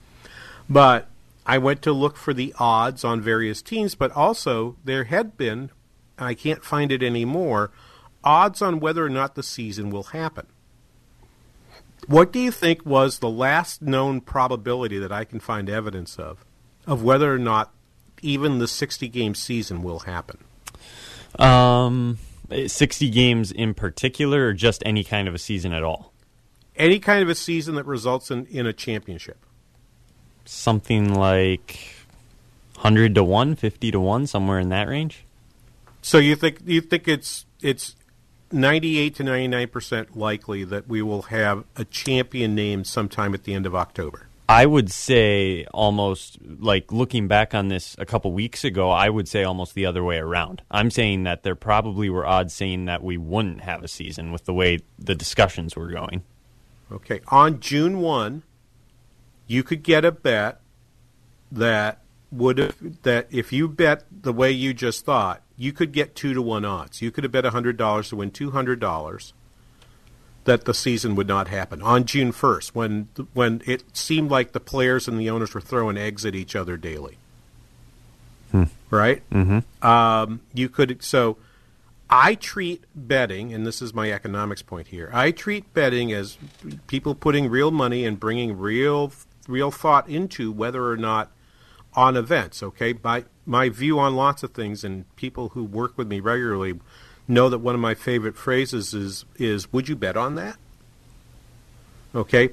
but 0.68 1.08
I 1.46 1.58
went 1.58 1.82
to 1.82 1.92
look 1.92 2.16
for 2.16 2.34
the 2.34 2.54
odds 2.58 3.04
on 3.04 3.20
various 3.20 3.62
teams. 3.62 3.94
But 3.94 4.10
also 4.12 4.76
there 4.84 5.04
had 5.04 5.36
been, 5.36 5.70
and 6.18 6.28
I 6.28 6.34
can't 6.34 6.64
find 6.64 6.92
it 6.92 7.02
anymore, 7.02 7.70
odds 8.24 8.62
on 8.62 8.80
whether 8.80 9.04
or 9.04 9.10
not 9.10 9.34
the 9.34 9.42
season 9.42 9.90
will 9.90 10.04
happen. 10.04 10.46
What 12.06 12.32
do 12.32 12.38
you 12.38 12.50
think 12.50 12.84
was 12.84 13.18
the 13.18 13.30
last 13.30 13.82
known 13.82 14.20
probability 14.20 14.98
that 14.98 15.12
I 15.12 15.24
can 15.24 15.40
find 15.40 15.70
evidence 15.70 16.18
of, 16.18 16.44
of 16.86 17.02
whether 17.02 17.32
or 17.32 17.38
not 17.38 17.72
even 18.22 18.58
the 18.58 18.68
60 18.68 19.08
game 19.08 19.34
season 19.34 19.82
will 19.82 20.00
happen? 20.00 20.38
Um, 21.38 22.18
60 22.66 23.10
games 23.10 23.52
in 23.52 23.74
particular, 23.74 24.48
or 24.48 24.52
just 24.52 24.82
any 24.84 25.04
kind 25.04 25.28
of 25.28 25.34
a 25.34 25.38
season 25.38 25.72
at 25.72 25.82
all? 25.82 26.12
Any 26.76 26.98
kind 26.98 27.22
of 27.22 27.28
a 27.28 27.34
season 27.34 27.74
that 27.76 27.86
results 27.86 28.30
in, 28.30 28.46
in 28.46 28.66
a 28.66 28.72
championship. 28.72 29.38
Something 30.44 31.14
like 31.14 31.94
100 32.74 33.14
to 33.14 33.24
1, 33.24 33.54
50 33.56 33.90
to 33.92 34.00
1, 34.00 34.26
somewhere 34.26 34.58
in 34.58 34.70
that 34.70 34.88
range? 34.88 35.24
So 36.02 36.18
you 36.18 36.34
think 36.34 36.58
you 36.64 36.80
think 36.80 37.06
it's 37.06 37.46
it's 37.60 37.94
98 38.52 39.14
to 39.16 39.24
99 39.24 39.68
percent 39.68 40.16
likely 40.16 40.64
that 40.64 40.88
we 40.88 41.02
will 41.02 41.22
have 41.22 41.64
a 41.76 41.84
champion 41.84 42.54
named 42.54 42.86
sometime 42.86 43.34
at 43.34 43.44
the 43.44 43.54
end 43.54 43.66
of 43.66 43.74
October. 43.74 44.28
I 44.48 44.66
would 44.66 44.90
say 44.90 45.64
almost 45.72 46.38
like 46.42 46.92
looking 46.92 47.26
back 47.26 47.54
on 47.54 47.68
this 47.68 47.96
a 47.98 48.04
couple 48.04 48.32
weeks 48.32 48.64
ago, 48.64 48.90
I 48.90 49.08
would 49.08 49.26
say 49.26 49.44
almost 49.44 49.74
the 49.74 49.86
other 49.86 50.04
way 50.04 50.18
around. 50.18 50.62
I'm 50.70 50.90
saying 50.90 51.22
that 51.22 51.42
there 51.42 51.54
probably 51.54 52.10
were 52.10 52.26
odds 52.26 52.52
saying 52.52 52.84
that 52.84 53.02
we 53.02 53.16
wouldn't 53.16 53.62
have 53.62 53.82
a 53.82 53.88
season 53.88 54.30
with 54.30 54.44
the 54.44 54.52
way 54.52 54.80
the 54.98 55.14
discussions 55.14 55.74
were 55.74 55.88
going. 55.88 56.22
Okay, 56.90 57.22
on 57.28 57.60
June 57.60 58.00
1, 58.00 58.42
you 59.46 59.62
could 59.62 59.82
get 59.82 60.04
a 60.04 60.12
bet 60.12 60.60
that 61.50 62.02
would 62.30 62.58
have, 62.58 63.02
that 63.02 63.28
if 63.30 63.52
you 63.52 63.68
bet 63.68 64.04
the 64.10 64.32
way 64.32 64.50
you 64.50 64.74
just 64.74 65.04
thought, 65.04 65.42
you 65.62 65.72
could 65.72 65.92
get 65.92 66.16
2 66.16 66.34
to 66.34 66.42
1 66.42 66.64
odds. 66.64 67.00
You 67.00 67.12
could 67.12 67.22
have 67.22 67.30
bet 67.30 67.44
$100 67.44 68.08
to 68.08 68.16
win 68.16 68.32
$200 68.32 69.32
that 70.42 70.64
the 70.64 70.74
season 70.74 71.14
would 71.14 71.28
not 71.28 71.46
happen 71.46 71.80
on 71.80 72.04
June 72.04 72.32
1st 72.32 72.74
when 72.74 73.08
when 73.32 73.62
it 73.64 73.84
seemed 73.96 74.28
like 74.28 74.50
the 74.50 74.58
players 74.58 75.06
and 75.06 75.20
the 75.20 75.30
owners 75.30 75.54
were 75.54 75.60
throwing 75.60 75.96
eggs 75.96 76.26
at 76.26 76.34
each 76.34 76.56
other 76.56 76.76
daily. 76.76 77.16
Hmm. 78.50 78.64
Right? 78.90 79.22
Mm-hmm. 79.30 79.86
Um, 79.86 80.40
you 80.52 80.68
could 80.68 81.00
so 81.04 81.36
I 82.10 82.34
treat 82.34 82.82
betting, 82.96 83.54
and 83.54 83.64
this 83.64 83.80
is 83.80 83.94
my 83.94 84.10
economics 84.10 84.62
point 84.62 84.88
here. 84.88 85.10
I 85.12 85.30
treat 85.30 85.72
betting 85.72 86.12
as 86.12 86.38
people 86.88 87.14
putting 87.14 87.48
real 87.48 87.70
money 87.70 88.04
and 88.04 88.18
bringing 88.18 88.58
real 88.58 89.12
real 89.46 89.70
thought 89.70 90.08
into 90.08 90.50
whether 90.50 90.90
or 90.90 90.96
not 90.96 91.30
on 91.94 92.16
events. 92.16 92.64
Okay, 92.64 92.94
my 93.04 93.26
my 93.44 93.68
view 93.68 93.98
on 93.98 94.14
lots 94.14 94.42
of 94.42 94.52
things, 94.52 94.84
and 94.84 95.04
people 95.16 95.50
who 95.50 95.64
work 95.64 95.96
with 95.96 96.08
me 96.08 96.20
regularly 96.20 96.78
know 97.28 97.48
that 97.48 97.58
one 97.58 97.74
of 97.74 97.80
my 97.80 97.94
favorite 97.94 98.36
phrases 98.36 98.94
is 98.94 99.24
is 99.36 99.72
would 99.72 99.88
you 99.88 99.96
bet 99.96 100.16
on 100.16 100.34
that? 100.36 100.56
Okay? 102.14 102.50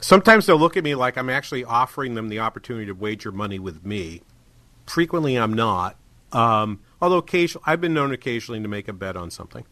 Sometimes 0.00 0.46
they'll 0.46 0.58
look 0.58 0.76
at 0.76 0.84
me 0.84 0.94
like 0.94 1.16
i'm 1.16 1.30
actually 1.30 1.64
offering 1.64 2.14
them 2.14 2.28
the 2.28 2.40
opportunity 2.40 2.86
to 2.86 2.92
wager 2.92 3.32
money 3.32 3.58
with 3.58 3.84
me. 3.84 4.20
Frequently 4.86 5.36
i'm 5.36 5.54
not. 5.54 5.96
Um, 6.32 6.80
although 7.00 7.18
occasionally 7.18 7.64
i've 7.66 7.80
been 7.80 7.94
known 7.94 8.12
occasionally 8.12 8.60
to 8.60 8.68
make 8.68 8.88
a 8.88 8.92
bet 8.92 9.16
on 9.16 9.30
something 9.30 9.64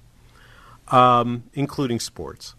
um, 0.89 1.45
including 1.55 2.01
sports. 2.01 2.55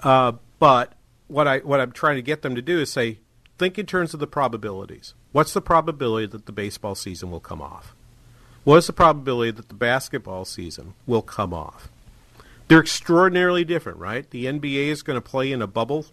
Uh, 0.00 0.32
but 0.58 0.94
what 1.28 1.48
i 1.48 1.58
what 1.58 1.80
i'm 1.80 1.92
trying 1.92 2.16
to 2.16 2.22
get 2.22 2.42
them 2.42 2.54
to 2.54 2.60
do 2.60 2.80
is 2.80 2.92
say 2.92 3.18
think 3.62 3.78
in 3.78 3.86
terms 3.86 4.12
of 4.14 4.20
the 4.20 4.26
probabilities 4.26 5.14
what's 5.32 5.52
the 5.52 5.60
probability 5.60 6.26
that 6.26 6.46
the 6.46 6.52
baseball 6.52 6.94
season 6.94 7.30
will 7.30 7.40
come 7.40 7.62
off 7.62 7.94
what 8.64 8.76
is 8.76 8.86
the 8.86 8.92
probability 8.92 9.50
that 9.52 9.68
the 9.68 9.74
basketball 9.74 10.44
season 10.44 10.94
will 11.06 11.22
come 11.22 11.52
off? 11.52 11.88
They're 12.68 12.80
extraordinarily 12.80 13.64
different, 13.64 13.98
right? 13.98 14.28
The 14.30 14.46
NBA 14.46 14.86
is 14.86 15.02
going 15.02 15.16
to 15.16 15.20
play 15.20 15.50
in 15.50 15.60
a 15.62 15.66
bubble. 15.66 16.06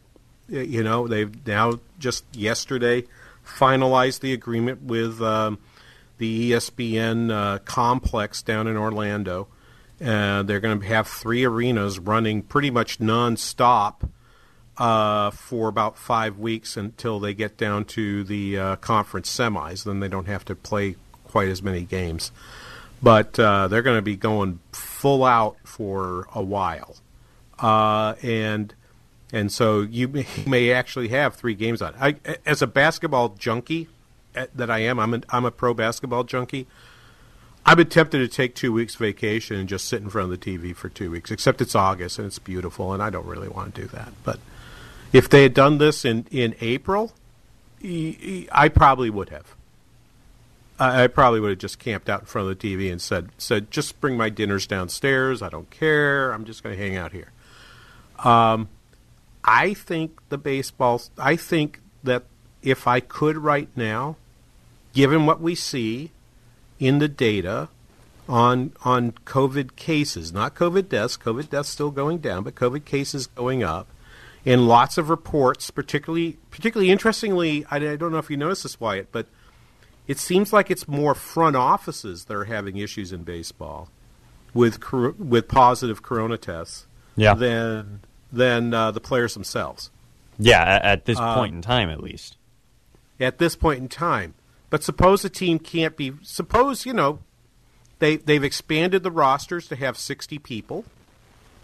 You 0.47 0.81
know, 0.81 1.07
they've 1.07 1.45
now 1.45 1.79
just 1.99 2.25
yesterday 2.33 3.03
finalized 3.45 4.21
the 4.21 4.33
agreement 4.33 4.81
with 4.81 5.21
um, 5.21 5.59
the 6.17 6.51
ESPN 6.51 7.31
uh, 7.31 7.59
complex 7.59 8.41
down 8.41 8.65
in 8.65 8.75
Orlando. 8.77 9.47
Uh, 10.03 10.41
they're 10.41 10.59
going 10.59 10.79
to 10.79 10.87
have 10.87 11.07
three 11.07 11.43
arenas 11.45 11.99
running 11.99 12.41
pretty 12.41 12.71
much 12.71 12.99
nonstop 12.99 14.09
uh, 14.79 15.29
for 15.31 15.67
about 15.67 15.97
five 15.97 16.39
weeks 16.39 16.77
until 16.77 17.19
they 17.19 17.33
get 17.33 17.57
down 17.57 17.83
to 17.83 18.23
the 18.23 18.57
uh, 18.57 18.75
conference 18.77 19.29
semis. 19.35 19.83
Then 19.83 19.99
they 19.99 20.07
don't 20.07 20.27
have 20.27 20.45
to 20.45 20.55
play 20.55 20.95
quite 21.25 21.49
as 21.49 21.61
many 21.61 21.83
games. 21.83 22.31
But 23.03 23.37
uh, 23.39 23.67
they're 23.67 23.81
going 23.81 23.97
to 23.97 24.01
be 24.01 24.15
going 24.15 24.59
full 24.71 25.23
out 25.23 25.57
for 25.63 26.27
a 26.33 26.41
while, 26.41 26.97
uh, 27.59 28.15
and 28.21 28.73
and 29.31 29.51
so 29.51 29.81
you 29.81 30.25
may, 30.45 30.71
actually 30.73 31.09
have 31.09 31.35
three 31.35 31.55
games 31.55 31.81
on. 31.81 31.93
I, 31.99 32.15
as 32.45 32.61
a 32.61 32.67
basketball 32.67 33.29
junkie 33.29 33.87
eh, 34.35 34.47
that 34.53 34.69
I 34.69 34.79
am, 34.79 34.99
I'm 34.99 35.13
a, 35.13 35.21
I'm 35.29 35.45
a 35.45 35.51
pro 35.51 35.73
basketball 35.73 36.25
junkie. 36.25 36.67
I've 37.65 37.77
been 37.77 37.87
tempted 37.87 38.17
to 38.17 38.27
take 38.27 38.53
two 38.53 38.73
weeks 38.73 38.95
vacation 38.95 39.55
and 39.55 39.69
just 39.69 39.87
sit 39.87 40.01
in 40.01 40.09
front 40.09 40.33
of 40.33 40.37
the 40.37 40.57
TV 40.57 40.75
for 40.75 40.89
two 40.89 41.09
weeks. 41.09 41.31
Except 41.31 41.61
it's 41.61 41.75
August 41.75 42.19
and 42.19 42.27
it's 42.27 42.39
beautiful, 42.39 42.91
and 42.91 43.01
I 43.01 43.09
don't 43.09 43.27
really 43.27 43.47
want 43.47 43.75
to 43.75 43.81
do 43.81 43.87
that. 43.89 44.11
But 44.25 44.39
if 45.11 45.29
they 45.29 45.43
had 45.43 45.53
done 45.53 45.77
this 45.77 46.05
in 46.05 46.25
in 46.31 46.55
April, 46.61 47.13
I 47.83 48.69
probably 48.73 49.09
would 49.09 49.29
have. 49.29 49.55
I, 50.81 51.07
probably 51.07 51.41
would 51.41 51.49
have 51.49 51.59
just 51.59 51.77
camped 51.77 52.09
out 52.09 52.21
in 52.21 52.25
front 52.25 52.49
of 52.49 52.57
the 52.57 52.75
TV 52.75 52.89
and 52.89 53.01
said, 53.01 53.29
"said 53.37 53.69
Just 53.69 53.99
bring 53.99 54.15
my 54.15 54.29
dinners 54.29 54.65
downstairs. 54.65 55.41
I 55.41 55.49
don't 55.49 55.69
care. 55.69 56.31
I'm 56.31 56.45
just 56.45 56.63
going 56.63 56.77
to 56.77 56.81
hang 56.81 56.95
out 56.95 57.11
here." 57.11 57.31
Um, 58.23 58.69
I 59.43 59.73
think 59.73 60.19
the 60.29 60.37
baseball. 60.37 61.01
I 61.17 61.35
think 61.35 61.81
that 62.03 62.23
if 62.61 62.87
I 62.87 62.99
could 63.01 63.37
right 63.37 63.69
now, 63.75 64.15
given 64.93 65.25
what 65.25 65.41
we 65.41 65.55
see 65.55 66.11
in 66.79 66.99
the 66.99 67.09
data 67.09 67.67
on 68.27 68.71
on 68.85 69.11
COVID 69.25 69.75
cases, 69.75 70.31
not 70.31 70.55
COVID 70.55 70.87
deaths. 70.87 71.17
COVID 71.17 71.49
deaths 71.49 71.69
still 71.69 71.91
going 71.91 72.19
down, 72.19 72.43
but 72.43 72.55
COVID 72.55 72.85
cases 72.85 73.27
going 73.27 73.63
up. 73.63 73.87
In 74.45 74.67
lots 74.67 74.97
of 74.97 75.09
reports, 75.09 75.69
particularly 75.69 76.37
particularly 76.49 76.91
interestingly, 76.91 77.65
I, 77.69 77.75
I 77.77 77.95
don't 77.95 78.11
know 78.11 78.19
if 78.19 78.29
you 78.29 78.37
noticed 78.37 78.63
this, 78.63 78.79
Wyatt, 78.79 79.11
but 79.11 79.27
it 80.07 80.17
seems 80.17 80.51
like 80.51 80.71
it's 80.71 80.87
more 80.87 81.13
front 81.13 81.55
offices 81.55 82.25
that 82.25 82.35
are 82.35 82.45
having 82.45 82.77
issues 82.77 83.11
in 83.11 83.23
baseball 83.23 83.89
with 84.53 84.91
with 84.91 85.47
positive 85.47 86.01
corona 86.01 86.37
tests 86.37 86.87
yeah. 87.15 87.33
than 87.33 87.99
than 88.31 88.73
uh, 88.73 88.91
the 88.91 88.99
players 88.99 89.33
themselves. 89.33 89.91
Yeah, 90.37 90.63
at, 90.63 90.81
at 90.83 91.05
this 91.05 91.19
um, 91.19 91.35
point 91.35 91.55
in 91.55 91.61
time, 91.61 91.89
at 91.89 92.01
least. 92.01 92.37
At 93.19 93.37
this 93.37 93.55
point 93.55 93.81
in 93.81 93.89
time, 93.89 94.33
but 94.69 94.83
suppose 94.83 95.25
a 95.25 95.29
team 95.29 95.59
can't 95.59 95.97
be. 95.97 96.13
Suppose 96.23 96.85
you 96.85 96.93
know 96.93 97.19
they 97.99 98.15
they've 98.17 98.43
expanded 98.43 99.03
the 99.03 99.11
rosters 99.11 99.67
to 99.67 99.75
have 99.75 99.97
sixty 99.97 100.39
people 100.39 100.85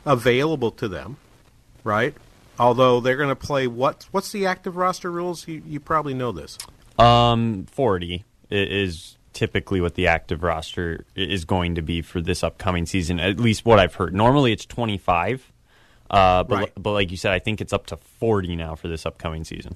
available 0.05 0.71
to 0.71 0.87
them, 0.87 1.17
right? 1.83 2.13
Although 2.59 2.99
they're 3.01 3.17
going 3.17 3.29
to 3.29 3.35
play 3.35 3.67
what? 3.67 4.07
What's 4.11 4.31
the 4.31 4.45
active 4.45 4.77
roster 4.77 5.11
rules? 5.11 5.47
You 5.47 5.61
you 5.65 5.79
probably 5.79 6.13
know 6.13 6.31
this. 6.31 6.57
Um, 6.97 7.65
forty 7.71 8.23
is 8.49 9.17
typically 9.33 9.81
what 9.81 9.95
the 9.95 10.07
active 10.07 10.43
roster 10.43 11.05
is 11.15 11.43
going 11.43 11.75
to 11.75 11.81
be 11.81 12.01
for 12.01 12.21
this 12.21 12.43
upcoming 12.43 12.85
season. 12.85 13.19
At 13.19 13.37
least 13.39 13.65
what 13.65 13.79
I've 13.79 13.95
heard. 13.95 14.13
Normally 14.15 14.53
it's 14.53 14.65
25, 14.65 15.51
uh, 16.09 16.43
but 16.43 16.55
right. 16.55 16.71
but 16.77 16.91
like 16.93 17.11
you 17.11 17.17
said, 17.17 17.33
I 17.33 17.39
think 17.39 17.59
it's 17.59 17.73
up 17.73 17.87
to 17.87 17.97
40 17.97 18.55
now 18.55 18.75
for 18.75 18.87
this 18.87 19.05
upcoming 19.05 19.43
season. 19.43 19.75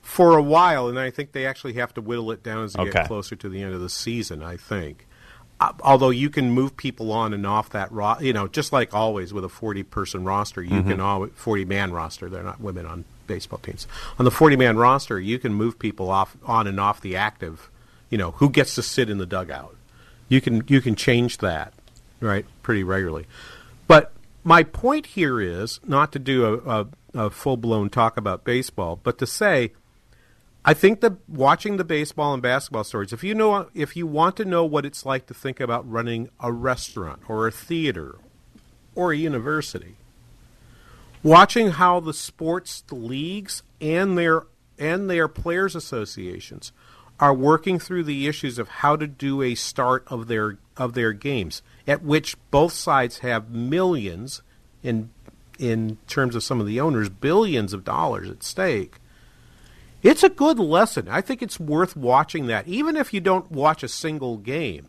for 0.00 0.38
a 0.38 0.42
while, 0.42 0.88
and 0.88 0.96
I 0.98 1.10
think 1.10 1.32
they 1.32 1.44
actually 1.46 1.72
have 1.74 1.92
to 1.94 2.00
whittle 2.00 2.30
it 2.30 2.44
down 2.44 2.64
as 2.64 2.74
they 2.74 2.82
Okay. 2.82 2.92
get 2.92 3.08
closer 3.08 3.34
to 3.34 3.48
the 3.48 3.62
end 3.62 3.74
of 3.74 3.80
the 3.80 3.88
season. 3.90 4.42
I 4.44 4.56
think, 4.56 5.07
although 5.82 6.10
you 6.10 6.30
can 6.30 6.50
move 6.50 6.76
people 6.76 7.10
on 7.12 7.32
and 7.34 7.46
off 7.46 7.70
that 7.70 7.90
ro- 7.90 8.18
you 8.20 8.32
know, 8.32 8.46
just 8.48 8.72
like 8.72 8.94
always 8.94 9.32
with 9.32 9.44
a 9.44 9.48
forty-person 9.48 10.24
roster, 10.24 10.62
you 10.62 10.82
Mhm. 10.82 10.88
can 10.88 11.00
always 11.00 11.32
forty-man 11.34 11.92
roster. 11.92 12.28
They're 12.28 12.42
not 12.42 12.60
women 12.60 12.86
on 12.86 13.04
baseball 13.26 13.58
teams. 13.58 13.86
On 14.18 14.24
the 14.24 14.30
forty-man 14.30 14.76
roster, 14.76 15.18
you 15.20 15.38
can 15.38 15.52
move 15.54 15.78
people 15.78 16.10
off 16.10 16.36
on 16.44 16.66
and 16.66 16.78
off 16.78 17.00
the 17.00 17.16
active. 17.16 17.68
You 18.10 18.18
know, 18.18 18.30
who 18.32 18.48
gets 18.50 18.74
to 18.76 18.82
sit 18.82 19.10
in 19.10 19.18
the 19.18 19.26
dugout? 19.26 19.74
You 20.28 20.40
can 20.40 20.62
you 20.68 20.80
can 20.80 20.94
change 20.94 21.38
that, 21.38 21.72
right, 22.20 22.46
pretty 22.62 22.84
regularly. 22.84 23.26
But 23.86 24.12
my 24.44 24.62
point 24.62 25.06
here 25.06 25.40
is 25.40 25.80
not 25.86 26.12
to 26.12 26.18
do 26.18 26.44
a, 26.44 26.80
a, 26.80 26.86
a 27.26 27.30
full 27.30 27.56
blown 27.56 27.90
talk 27.90 28.16
about 28.16 28.44
baseball, 28.44 29.00
but 29.02 29.18
to 29.18 29.26
say, 29.26 29.72
I 30.64 30.74
think 30.74 31.00
that 31.00 31.14
watching 31.28 31.76
the 31.76 31.84
baseball 31.84 32.34
and 32.34 32.42
basketball 32.42 32.84
stories, 32.84 33.12
if 33.12 33.24
you 33.24 33.34
know, 33.34 33.68
if 33.74 33.96
you 33.96 34.06
want 34.06 34.36
to 34.36 34.44
know 34.44 34.64
what 34.64 34.84
it's 34.84 35.06
like 35.06 35.26
to 35.26 35.34
think 35.34 35.60
about 35.60 35.90
running 35.90 36.28
a 36.40 36.52
restaurant 36.52 37.22
or 37.28 37.46
a 37.46 37.52
theater 37.52 38.16
or 38.94 39.12
a 39.12 39.16
university, 39.16 39.96
watching 41.22 41.70
how 41.70 42.00
the 42.00 42.12
sports 42.12 42.82
leagues 42.90 43.62
and 43.80 44.18
their 44.18 44.46
and 44.78 45.10
their 45.10 45.28
players 45.28 45.74
associations 45.74 46.72
are 47.20 47.34
working 47.34 47.78
through 47.78 48.04
the 48.04 48.28
issues 48.28 48.58
of 48.58 48.68
how 48.68 48.94
to 48.96 49.06
do 49.06 49.42
a 49.42 49.54
start 49.54 50.04
of 50.06 50.28
their 50.28 50.58
of 50.76 50.94
their 50.94 51.12
games 51.12 51.62
at 51.86 52.02
which 52.02 52.36
both 52.50 52.72
sides 52.72 53.18
have 53.18 53.50
millions 53.50 54.42
in 54.82 55.10
in 55.58 55.98
terms 56.06 56.36
of 56.36 56.44
some 56.44 56.60
of 56.60 56.66
the 56.66 56.80
owners 56.80 57.08
billions 57.08 57.72
of 57.72 57.84
dollars 57.84 58.30
at 58.30 58.42
stake 58.42 58.96
it's 60.02 60.22
a 60.22 60.28
good 60.28 60.58
lesson 60.58 61.08
i 61.08 61.20
think 61.20 61.42
it's 61.42 61.58
worth 61.58 61.96
watching 61.96 62.46
that 62.46 62.66
even 62.66 62.96
if 62.96 63.12
you 63.12 63.20
don't 63.20 63.50
watch 63.50 63.82
a 63.82 63.88
single 63.88 64.36
game 64.36 64.88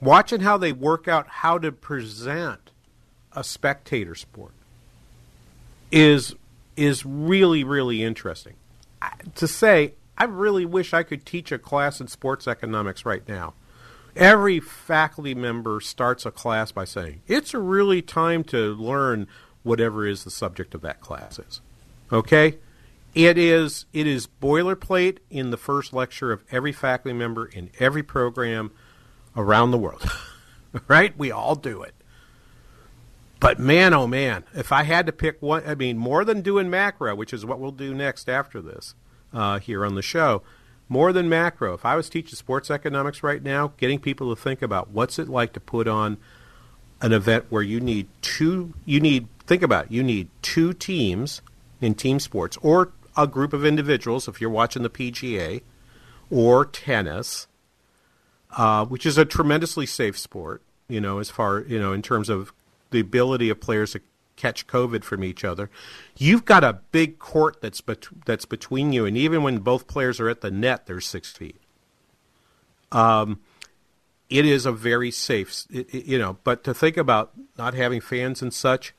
watching 0.00 0.40
how 0.40 0.56
they 0.56 0.72
work 0.72 1.06
out 1.08 1.26
how 1.28 1.58
to 1.58 1.70
present 1.70 2.70
a 3.32 3.44
spectator 3.44 4.14
sport 4.14 4.52
is 5.90 6.34
is 6.76 7.04
really 7.06 7.62
really 7.64 8.02
interesting 8.02 8.54
I- 9.00 9.12
to 9.36 9.46
say 9.46 9.94
I 10.18 10.24
really 10.24 10.64
wish 10.64 10.94
I 10.94 11.02
could 11.02 11.26
teach 11.26 11.52
a 11.52 11.58
class 11.58 12.00
in 12.00 12.08
sports 12.08 12.48
economics 12.48 13.04
right 13.04 13.26
now. 13.28 13.54
Every 14.14 14.60
faculty 14.60 15.34
member 15.34 15.80
starts 15.80 16.24
a 16.24 16.30
class 16.30 16.72
by 16.72 16.86
saying, 16.86 17.20
"It's 17.26 17.52
really 17.52 18.00
time 18.00 18.42
to 18.44 18.74
learn 18.74 19.26
whatever 19.62 20.06
is 20.06 20.24
the 20.24 20.30
subject 20.30 20.74
of 20.74 20.80
that 20.82 21.02
class 21.02 21.38
is." 21.38 21.60
Okay? 22.10 22.56
It 23.16 23.38
is 23.38 23.86
it 23.94 24.06
is 24.06 24.26
boilerplate 24.26 25.18
in 25.30 25.50
the 25.50 25.56
first 25.56 25.94
lecture 25.94 26.32
of 26.32 26.44
every 26.50 26.70
faculty 26.70 27.16
member 27.16 27.46
in 27.46 27.70
every 27.80 28.02
program 28.02 28.72
around 29.34 29.70
the 29.70 29.78
world. 29.78 30.04
right? 30.86 31.16
We 31.16 31.30
all 31.30 31.54
do 31.54 31.82
it. 31.82 31.94
But 33.40 33.58
man, 33.58 33.94
oh 33.94 34.06
man, 34.06 34.44
if 34.54 34.70
I 34.70 34.82
had 34.82 35.06
to 35.06 35.12
pick 35.12 35.40
one, 35.40 35.62
I 35.66 35.74
mean, 35.74 35.96
more 35.96 36.26
than 36.26 36.42
doing 36.42 36.68
macro, 36.68 37.14
which 37.14 37.32
is 37.32 37.46
what 37.46 37.58
we'll 37.58 37.70
do 37.70 37.94
next 37.94 38.28
after 38.28 38.60
this 38.60 38.94
uh, 39.32 39.60
here 39.60 39.86
on 39.86 39.94
the 39.94 40.02
show, 40.02 40.42
more 40.86 41.10
than 41.14 41.26
macro, 41.26 41.72
if 41.72 41.86
I 41.86 41.96
was 41.96 42.10
teaching 42.10 42.36
sports 42.36 42.70
economics 42.70 43.22
right 43.22 43.42
now, 43.42 43.72
getting 43.78 43.98
people 43.98 44.34
to 44.34 44.40
think 44.40 44.60
about 44.60 44.90
what's 44.90 45.18
it 45.18 45.30
like 45.30 45.54
to 45.54 45.60
put 45.60 45.88
on 45.88 46.18
an 47.00 47.14
event 47.14 47.46
where 47.48 47.62
you 47.62 47.80
need 47.80 48.08
two, 48.20 48.74
you 48.84 49.00
need, 49.00 49.28
think 49.46 49.62
about 49.62 49.86
it, 49.86 49.92
you 49.92 50.02
need 50.02 50.28
two 50.42 50.74
teams 50.74 51.40
in 51.80 51.94
team 51.94 52.20
sports 52.20 52.58
or 52.62 52.92
a 53.16 53.26
group 53.26 53.52
of 53.52 53.64
individuals 53.64 54.28
if 54.28 54.40
you're 54.40 54.50
watching 54.50 54.82
the 54.82 54.90
PGA 54.90 55.62
or 56.30 56.64
tennis, 56.64 57.46
uh, 58.56 58.84
which 58.84 59.06
is 59.06 59.18
a 59.18 59.24
tremendously 59.24 59.86
safe 59.86 60.18
sport, 60.18 60.62
you 60.88 61.00
know, 61.00 61.18
as 61.18 61.30
far, 61.30 61.60
you 61.60 61.78
know, 61.78 61.92
in 61.92 62.02
terms 62.02 62.28
of 62.28 62.52
the 62.90 63.00
ability 63.00 63.50
of 63.50 63.60
players 63.60 63.92
to 63.92 64.00
catch 64.36 64.66
COVID 64.66 65.02
from 65.02 65.24
each 65.24 65.44
other. 65.44 65.70
You've 66.16 66.44
got 66.44 66.62
a 66.62 66.74
big 66.92 67.18
court 67.18 67.60
that's 67.60 67.80
bet- 67.80 68.08
that's 68.24 68.44
between 68.44 68.92
you, 68.92 69.06
and 69.06 69.16
even 69.16 69.42
when 69.42 69.58
both 69.58 69.86
players 69.86 70.20
are 70.20 70.28
at 70.28 70.42
the 70.42 70.50
net, 70.50 70.86
they're 70.86 71.00
six 71.00 71.32
feet. 71.32 71.56
Um, 72.92 73.40
it 74.28 74.44
is 74.44 74.66
a 74.66 74.72
very 74.72 75.10
safe, 75.10 75.64
you 75.70 76.18
know. 76.18 76.38
But 76.44 76.64
to 76.64 76.74
think 76.74 76.96
about 76.96 77.32
not 77.56 77.74
having 77.74 78.00
fans 78.00 78.42
and 78.42 78.52
such, 78.52 78.94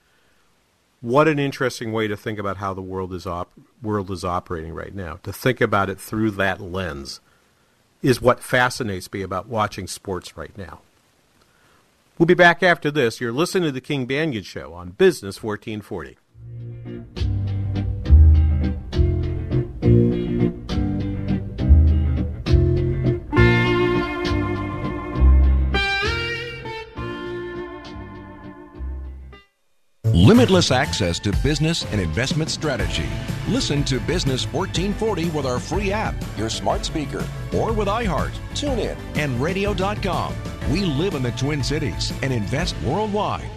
what 1.01 1.27
an 1.27 1.39
interesting 1.39 1.91
way 1.91 2.07
to 2.07 2.17
think 2.17 2.39
about 2.39 2.57
how 2.57 2.73
the 2.73 2.81
world 2.81 3.13
is 3.13 3.27
op- 3.27 3.51
world 3.81 4.09
is 4.11 4.23
operating 4.25 4.73
right 4.73 4.93
now. 4.93 5.19
To 5.23 5.31
think 5.31 5.61
about 5.61 5.89
it 5.89 5.99
through 5.99 6.31
that 6.31 6.59
lens 6.59 7.21
is 8.01 8.21
what 8.21 8.43
fascinates 8.43 9.11
me 9.11 9.21
about 9.21 9.47
watching 9.47 9.87
sports 9.87 10.37
right 10.37 10.55
now. 10.57 10.79
We'll 12.17 12.25
be 12.25 12.33
back 12.33 12.63
after 12.63 12.89
this. 12.89 13.21
You're 13.21 13.31
listening 13.31 13.65
to 13.65 13.71
the 13.71 13.81
King 13.81 14.07
Banaian 14.07 14.43
Show 14.43 14.73
on 14.73 14.91
Business 14.91 15.43
1440. 15.43 17.36
Limitless 30.17 30.71
access 30.71 31.19
to 31.19 31.31
business 31.43 31.85
and 31.91 32.01
investment 32.01 32.49
strategy. 32.49 33.07
Listen 33.47 33.83
to 33.83 33.99
Business 33.99 34.51
1440 34.51 35.29
with 35.29 35.45
our 35.45 35.59
free 35.59 35.91
app, 35.91 36.15
your 36.35 36.49
smart 36.49 36.83
speaker, 36.83 37.23
or 37.53 37.71
with 37.71 37.87
iHeart, 37.87 38.31
TuneIn, 38.55 38.97
and 39.15 39.39
radio.com. 39.39 40.33
We 40.71 40.85
live 40.85 41.13
in 41.13 41.21
the 41.21 41.29
Twin 41.33 41.63
Cities 41.63 42.11
and 42.23 42.33
invest 42.33 42.75
worldwide. 42.81 43.47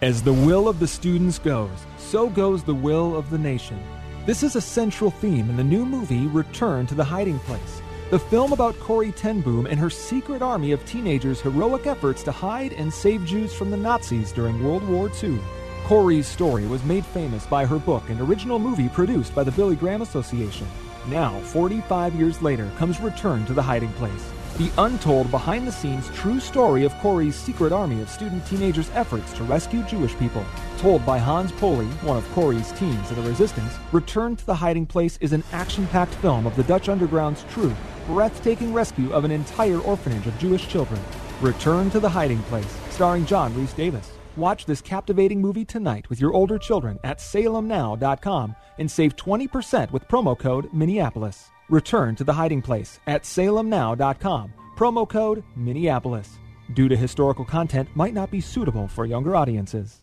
As 0.00 0.22
the 0.22 0.32
will 0.32 0.66
of 0.66 0.80
the 0.80 0.88
students 0.88 1.38
goes, 1.38 1.78
so 1.98 2.30
goes 2.30 2.62
the 2.62 2.74
will 2.74 3.14
of 3.14 3.28
the 3.28 3.36
nation. 3.36 3.78
This 4.24 4.42
is 4.42 4.56
a 4.56 4.62
central 4.62 5.10
theme 5.10 5.50
in 5.50 5.58
the 5.58 5.62
new 5.64 5.84
movie 5.84 6.26
Return 6.28 6.86
to 6.86 6.94
the 6.94 7.04
Hiding 7.04 7.38
Place, 7.40 7.77
the 8.10 8.18
film 8.18 8.52
about 8.52 8.78
Corrie 8.80 9.12
ten 9.12 9.40
Boom 9.40 9.66
and 9.66 9.78
her 9.78 9.90
secret 9.90 10.40
army 10.40 10.72
of 10.72 10.84
teenagers' 10.86 11.40
heroic 11.42 11.86
efforts 11.86 12.22
to 12.22 12.32
hide 12.32 12.72
and 12.72 12.92
save 12.92 13.24
Jews 13.24 13.52
from 13.52 13.70
the 13.70 13.76
Nazis 13.76 14.32
during 14.32 14.64
World 14.64 14.86
War 14.88 15.10
II. 15.22 15.38
Corrie's 15.84 16.26
story 16.26 16.66
was 16.66 16.82
made 16.84 17.04
famous 17.04 17.46
by 17.46 17.66
her 17.66 17.78
book 17.78 18.08
and 18.08 18.20
original 18.20 18.58
movie 18.58 18.88
produced 18.88 19.34
by 19.34 19.44
the 19.44 19.52
Billy 19.52 19.76
Graham 19.76 20.02
Association. 20.02 20.66
Now, 21.08 21.38
45 21.40 22.14
years 22.14 22.40
later, 22.42 22.70
comes 22.76 23.00
Return 23.00 23.44
to 23.46 23.54
the 23.54 23.62
Hiding 23.62 23.92
Place, 23.92 24.32
the 24.58 24.70
untold 24.78 25.30
behind 25.30 25.66
the 25.66 25.72
scenes 25.72 26.10
true 26.10 26.40
story 26.40 26.82
of 26.82 26.92
Corrie's 26.94 27.36
secret 27.36 27.72
army 27.72 28.02
of 28.02 28.10
student 28.10 28.44
teenagers' 28.44 28.90
efforts 28.92 29.32
to 29.34 29.44
rescue 29.44 29.84
Jewish 29.84 30.16
people. 30.18 30.44
Told 30.78 31.06
by 31.06 31.18
Hans 31.18 31.52
Poley, 31.52 31.86
one 32.02 32.16
of 32.16 32.28
Corrie's 32.32 32.72
teams 32.72 33.08
of 33.10 33.16
the 33.16 33.22
resistance, 33.22 33.78
Return 33.92 34.34
to 34.34 34.44
the 34.44 34.54
Hiding 34.54 34.84
Place 34.84 35.16
is 35.20 35.32
an 35.32 35.44
action 35.52 35.86
packed 35.86 36.14
film 36.16 36.44
of 36.44 36.56
the 36.56 36.64
Dutch 36.64 36.88
Underground's 36.88 37.44
true, 37.50 37.74
breathtaking 38.06 38.74
rescue 38.74 39.12
of 39.12 39.24
an 39.24 39.30
entire 39.30 39.78
orphanage 39.78 40.26
of 40.26 40.36
Jewish 40.38 40.66
children. 40.66 41.00
Return 41.40 41.88
to 41.90 42.00
the 42.00 42.08
Hiding 42.08 42.42
Place, 42.42 42.76
starring 42.90 43.26
John 43.26 43.54
Rhys-Davies. 43.54 44.10
Watch 44.36 44.66
this 44.66 44.80
captivating 44.80 45.40
movie 45.40 45.64
tonight 45.64 46.10
with 46.10 46.20
your 46.20 46.32
older 46.32 46.58
children 46.58 46.98
at 47.04 47.18
salemnow.com 47.18 48.56
and 48.78 48.90
save 48.90 49.14
20% 49.14 49.92
with 49.92 50.08
promo 50.08 50.36
code 50.36 50.72
Minneapolis. 50.72 51.50
Return 51.68 52.16
to 52.16 52.24
the 52.24 52.32
hiding 52.32 52.62
place 52.62 52.98
at 53.06 53.22
salemnow.com. 53.22 54.52
Promo 54.76 55.08
code 55.08 55.44
Minneapolis. 55.56 56.38
Due 56.74 56.88
to 56.88 56.96
historical 56.96 57.44
content 57.44 57.88
might 57.94 58.14
not 58.14 58.30
be 58.30 58.40
suitable 58.40 58.88
for 58.88 59.06
younger 59.06 59.36
audiences. 59.36 60.02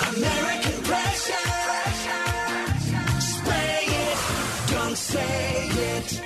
American 0.00 0.82
pressure. 0.82 1.32
Spray 3.20 3.84
it, 3.86 4.18
don't 4.70 4.96
say 4.96 5.68
it. 5.68 6.20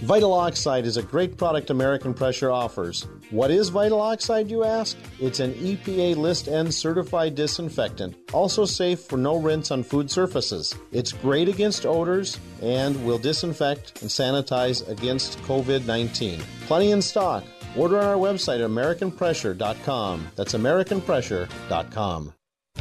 Vital 0.00 0.32
Oxide 0.32 0.84
is 0.86 0.96
a 0.96 1.02
great 1.02 1.36
product 1.38 1.70
American 1.70 2.12
Pressure 2.12 2.50
offers. 2.50 3.06
What 3.30 3.50
is 3.50 3.68
Vital 3.68 4.00
Oxide, 4.00 4.50
you 4.50 4.64
ask? 4.64 4.98
It's 5.20 5.40
an 5.40 5.54
EPA 5.54 6.16
list 6.16 6.48
N 6.48 6.72
certified 6.72 7.36
disinfectant, 7.36 8.16
also 8.32 8.64
safe 8.64 9.00
for 9.00 9.16
no 9.16 9.36
rinse 9.36 9.70
on 9.70 9.82
food 9.82 10.10
surfaces. 10.10 10.74
It's 10.92 11.12
great 11.12 11.48
against 11.48 11.86
odors 11.86 12.38
and 12.60 13.02
will 13.06 13.18
disinfect 13.18 14.02
and 14.02 14.10
sanitize 14.10 14.86
against 14.88 15.38
COVID 15.42 15.86
19. 15.86 16.40
Plenty 16.66 16.90
in 16.90 17.00
stock. 17.00 17.44
Order 17.76 17.98
on 18.00 18.04
our 18.04 18.16
website 18.16 18.62
at 18.62 18.68
AmericanPressure.com. 18.68 20.28
That's 20.34 20.54
AmericanPressure.com. 20.54 22.34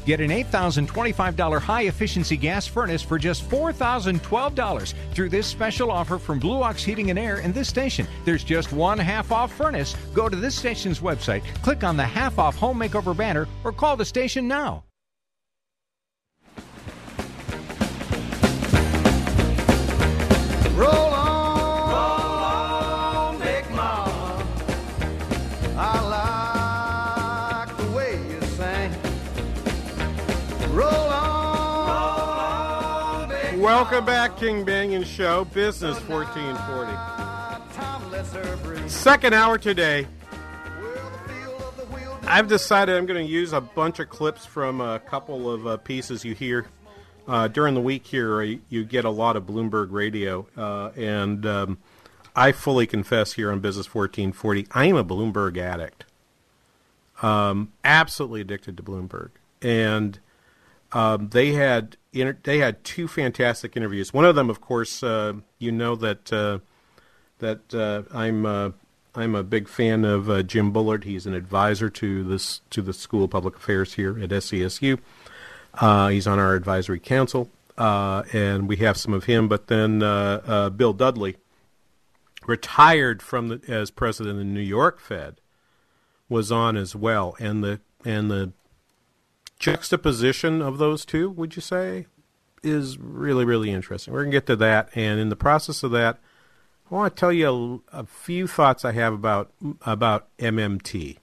Get 0.09 0.21
an 0.21 0.31
$8,025 0.31 1.61
high 1.61 1.83
efficiency 1.83 2.35
gas 2.35 2.65
furnace 2.65 3.03
for 3.03 3.19
just 3.19 3.47
$4,012 3.47 4.93
through 5.13 5.29
this 5.29 5.45
special 5.45 5.91
offer 5.91 6.17
from 6.17 6.39
Blue 6.39 6.63
Ox 6.63 6.83
Heating 6.83 7.11
and 7.11 7.19
Air 7.19 7.37
and 7.37 7.53
this 7.53 7.69
station. 7.69 8.07
There's 8.25 8.43
just 8.43 8.71
one 8.73 8.97
half 8.97 9.31
off 9.31 9.53
furnace. 9.53 9.95
Go 10.15 10.27
to 10.27 10.35
this 10.35 10.55
station's 10.55 10.99
website, 10.99 11.43
click 11.61 11.83
on 11.83 11.95
the 11.95 12.03
half 12.03 12.39
off 12.39 12.55
home 12.55 12.79
makeover 12.79 13.15
banner, 13.15 13.47
or 13.63 13.71
call 13.71 13.95
the 13.95 14.03
station 14.05 14.47
now. 14.47 14.83
Roll 20.73 21.08
Welcome 33.79 34.03
back, 34.03 34.35
King 34.35 34.65
Banaian 34.65 35.05
Show, 35.05 35.45
Business 35.45 35.97
1440. 36.01 38.89
Second 38.89 39.33
hour 39.33 39.57
today. 39.57 40.05
I've 42.23 42.49
decided 42.49 42.97
I'm 42.97 43.05
going 43.05 43.25
to 43.25 43.31
use 43.31 43.53
a 43.53 43.61
bunch 43.61 43.99
of 43.99 44.09
clips 44.09 44.45
from 44.45 44.81
a 44.81 44.99
couple 44.99 45.49
of 45.49 45.65
uh, 45.65 45.77
pieces 45.77 46.25
you 46.25 46.35
hear 46.35 46.67
uh, 47.25 47.47
during 47.47 47.73
the 47.73 47.79
week 47.79 48.05
here. 48.05 48.41
You 48.41 48.83
get 48.83 49.05
a 49.05 49.09
lot 49.09 49.37
of 49.37 49.45
Bloomberg 49.45 49.93
radio, 49.93 50.45
uh, 50.57 50.91
and 50.97 51.45
um, 51.45 51.77
I 52.35 52.51
fully 52.51 52.85
confess 52.85 53.31
here 53.31 53.49
on 53.49 53.61
Business 53.61 53.85
1440, 53.85 54.67
I 54.71 54.87
am 54.87 54.97
a 54.97 55.05
Bloomberg 55.05 55.57
addict. 55.57 56.03
Um, 57.21 57.71
absolutely 57.85 58.41
addicted 58.41 58.75
to 58.75 58.83
Bloomberg, 58.83 59.29
and 59.61 60.19
um, 60.91 61.29
they 61.29 61.53
had 61.53 61.95
they 62.11 62.57
had 62.57 62.83
two 62.83 63.07
fantastic 63.07 63.77
interviews. 63.77 64.13
One 64.13 64.25
of 64.25 64.35
them, 64.35 64.49
of 64.49 64.61
course, 64.61 65.03
uh, 65.03 65.33
you 65.59 65.71
know 65.71 65.95
that 65.95 66.31
uh, 66.33 66.59
that 67.39 67.73
uh, 67.73 68.03
I'm 68.15 68.45
uh, 68.45 68.71
I'm 69.15 69.35
a 69.35 69.43
big 69.43 69.67
fan 69.67 70.05
of 70.05 70.29
uh, 70.29 70.43
Jim 70.43 70.71
Bullard. 70.71 71.03
He's 71.03 71.25
an 71.25 71.33
advisor 71.33 71.89
to 71.89 72.23
this 72.23 72.61
to 72.71 72.81
the 72.81 72.93
School 72.93 73.25
of 73.25 73.31
Public 73.31 73.55
Affairs 73.55 73.93
here 73.93 74.19
at 74.21 74.29
SCSU. 74.29 74.99
Uh, 75.75 76.07
he's 76.09 76.25
on 76.25 76.39
our 76.39 76.55
advisory 76.55 76.99
council, 76.99 77.49
and 77.77 78.67
we 78.67 78.77
have 78.77 78.97
some 78.97 79.13
of 79.13 79.25
him. 79.25 79.47
But 79.47 79.67
then 79.67 79.99
Bill 79.99 80.93
Dudley, 80.93 81.37
retired 82.47 83.21
from 83.21 83.49
the, 83.49 83.61
as 83.67 83.91
president 83.91 84.31
of 84.31 84.37
the 84.39 84.45
New 84.45 84.61
York 84.61 84.99
Fed, 84.99 85.39
was 86.27 86.51
on 86.51 86.75
as 86.75 86.95
well, 86.95 87.35
and 87.39 87.63
the 87.63 87.79
and 88.03 88.31
the 88.31 88.51
juxtaposition 89.59 90.61
of 90.61 90.77
those 90.77 91.05
two, 91.05 91.29
would 91.29 91.55
you 91.55 91.61
say, 91.61 92.07
is 92.63 92.97
really 92.97 93.45
really 93.45 93.71
interesting. 93.71 94.13
We're 94.13 94.23
gonna 94.23 94.31
get 94.31 94.47
to 94.47 94.55
that, 94.57 94.89
and 94.95 95.19
in 95.19 95.29
the 95.29 95.35
process 95.35 95.83
of 95.83 95.91
that, 95.91 96.19
I 96.89 96.95
want 96.95 97.15
to 97.15 97.19
tell 97.19 97.31
you 97.31 97.83
a, 97.91 97.99
a 97.99 98.05
few 98.05 98.47
thoughts 98.47 98.83
I 98.83 98.93
have 98.93 99.13
about 99.13 99.51
about 99.85 100.27
MMT, 100.37 101.17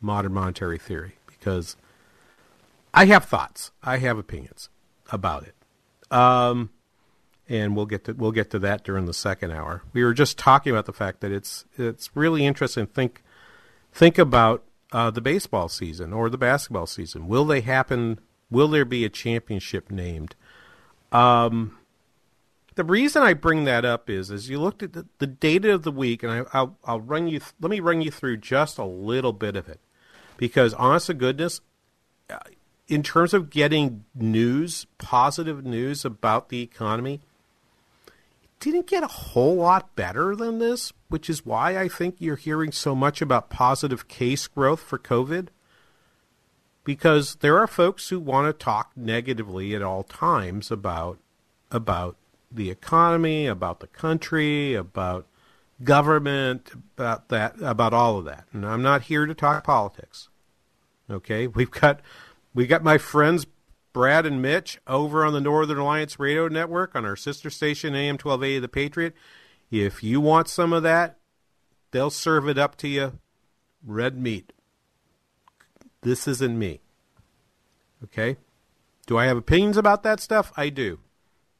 modern 0.00 0.32
monetary 0.32 0.78
theory, 0.78 1.12
because 1.26 1.76
I 2.92 3.06
have 3.06 3.24
thoughts, 3.24 3.70
I 3.82 3.98
have 3.98 4.18
opinions 4.18 4.68
about 5.10 5.44
it. 5.44 5.54
Um, 6.10 6.70
and 7.48 7.76
we'll 7.76 7.86
get 7.86 8.04
to 8.04 8.12
we'll 8.12 8.32
get 8.32 8.50
to 8.50 8.58
that 8.60 8.84
during 8.84 9.06
the 9.06 9.14
second 9.14 9.50
hour. 9.50 9.82
We 9.92 10.04
were 10.04 10.14
just 10.14 10.38
talking 10.38 10.72
about 10.72 10.86
the 10.86 10.92
fact 10.92 11.20
that 11.20 11.32
it's 11.32 11.64
it's 11.76 12.10
really 12.14 12.44
interesting. 12.44 12.86
Think 12.86 13.22
think 13.92 14.18
about 14.18 14.64
uh, 14.92 15.10
the 15.10 15.20
baseball 15.20 15.68
season 15.68 16.12
or 16.12 16.30
the 16.30 16.38
basketball 16.38 16.86
season. 16.86 17.26
Will 17.26 17.44
they 17.44 17.62
happen? 17.62 18.20
Will 18.50 18.68
there 18.68 18.84
be 18.84 19.04
a 19.04 19.08
championship 19.08 19.90
named? 19.90 20.36
Um, 21.10 21.78
the 22.74 22.84
reason 22.84 23.22
I 23.22 23.34
bring 23.34 23.64
that 23.64 23.84
up 23.84 24.08
is, 24.08 24.30
as 24.30 24.48
you 24.48 24.60
looked 24.60 24.82
at 24.82 24.92
the, 24.92 25.06
the 25.18 25.26
data 25.26 25.72
of 25.72 25.82
the 25.82 25.90
week, 25.90 26.22
and 26.22 26.32
I, 26.32 26.44
I'll 26.52 26.76
I'll 26.84 27.00
run 27.00 27.28
you. 27.28 27.40
Let 27.60 27.70
me 27.70 27.80
run 27.80 28.00
you 28.00 28.10
through 28.10 28.38
just 28.38 28.78
a 28.78 28.84
little 28.84 29.32
bit 29.32 29.56
of 29.56 29.68
it, 29.68 29.80
because 30.36 30.72
honest 30.74 31.06
to 31.06 31.14
goodness, 31.14 31.60
uh, 32.30 32.38
in 32.88 33.02
terms 33.02 33.34
of 33.34 33.50
getting 33.50 34.04
news, 34.14 34.86
positive 34.98 35.64
news 35.64 36.04
about 36.04 36.48
the 36.48 36.62
economy, 36.62 37.20
didn't 38.60 38.86
get 38.86 39.02
a 39.02 39.08
whole 39.08 39.56
lot 39.56 39.94
better 39.96 40.34
than 40.36 40.58
this, 40.58 40.92
which 41.12 41.28
is 41.28 41.44
why 41.44 41.78
I 41.78 41.88
think 41.88 42.16
you're 42.18 42.36
hearing 42.36 42.72
so 42.72 42.94
much 42.94 43.20
about 43.20 43.50
positive 43.50 44.08
case 44.08 44.46
growth 44.46 44.80
for 44.80 44.98
COVID. 44.98 45.48
Because 46.84 47.36
there 47.36 47.58
are 47.58 47.66
folks 47.66 48.08
who 48.08 48.18
want 48.18 48.48
to 48.48 48.64
talk 48.64 48.92
negatively 48.96 49.74
at 49.74 49.82
all 49.82 50.02
times 50.02 50.70
about 50.70 51.18
about 51.70 52.16
the 52.50 52.70
economy, 52.70 53.46
about 53.46 53.80
the 53.80 53.86
country, 53.86 54.74
about 54.74 55.26
government, 55.84 56.72
about 56.74 57.28
that, 57.28 57.60
about 57.60 57.92
all 57.92 58.18
of 58.18 58.24
that. 58.24 58.46
And 58.52 58.66
I'm 58.66 58.82
not 58.82 59.02
here 59.02 59.26
to 59.26 59.34
talk 59.34 59.64
politics. 59.64 60.28
Okay, 61.10 61.46
we've 61.46 61.70
got 61.70 62.00
we 62.54 62.66
got 62.66 62.82
my 62.82 62.96
friends 62.96 63.46
Brad 63.92 64.24
and 64.24 64.40
Mitch 64.40 64.80
over 64.86 65.26
on 65.26 65.34
the 65.34 65.40
Northern 65.42 65.78
Alliance 65.78 66.18
Radio 66.18 66.48
Network 66.48 66.96
on 66.96 67.04
our 67.04 67.16
sister 67.16 67.50
station 67.50 67.94
AM 67.94 68.14
1280 68.14 68.60
The 68.60 68.68
Patriot. 68.68 69.14
If 69.72 70.04
you 70.04 70.20
want 70.20 70.48
some 70.48 70.74
of 70.74 70.82
that, 70.82 71.16
they'll 71.92 72.10
serve 72.10 72.46
it 72.46 72.58
up 72.58 72.76
to 72.76 72.88
you 72.88 73.18
red 73.82 74.20
meat. 74.20 74.52
This 76.02 76.28
isn't 76.28 76.58
me. 76.58 76.80
Okay? 78.04 78.36
Do 79.06 79.16
I 79.16 79.24
have 79.24 79.38
opinions 79.38 79.78
about 79.78 80.02
that 80.02 80.20
stuff? 80.20 80.52
I 80.58 80.68
do. 80.68 80.98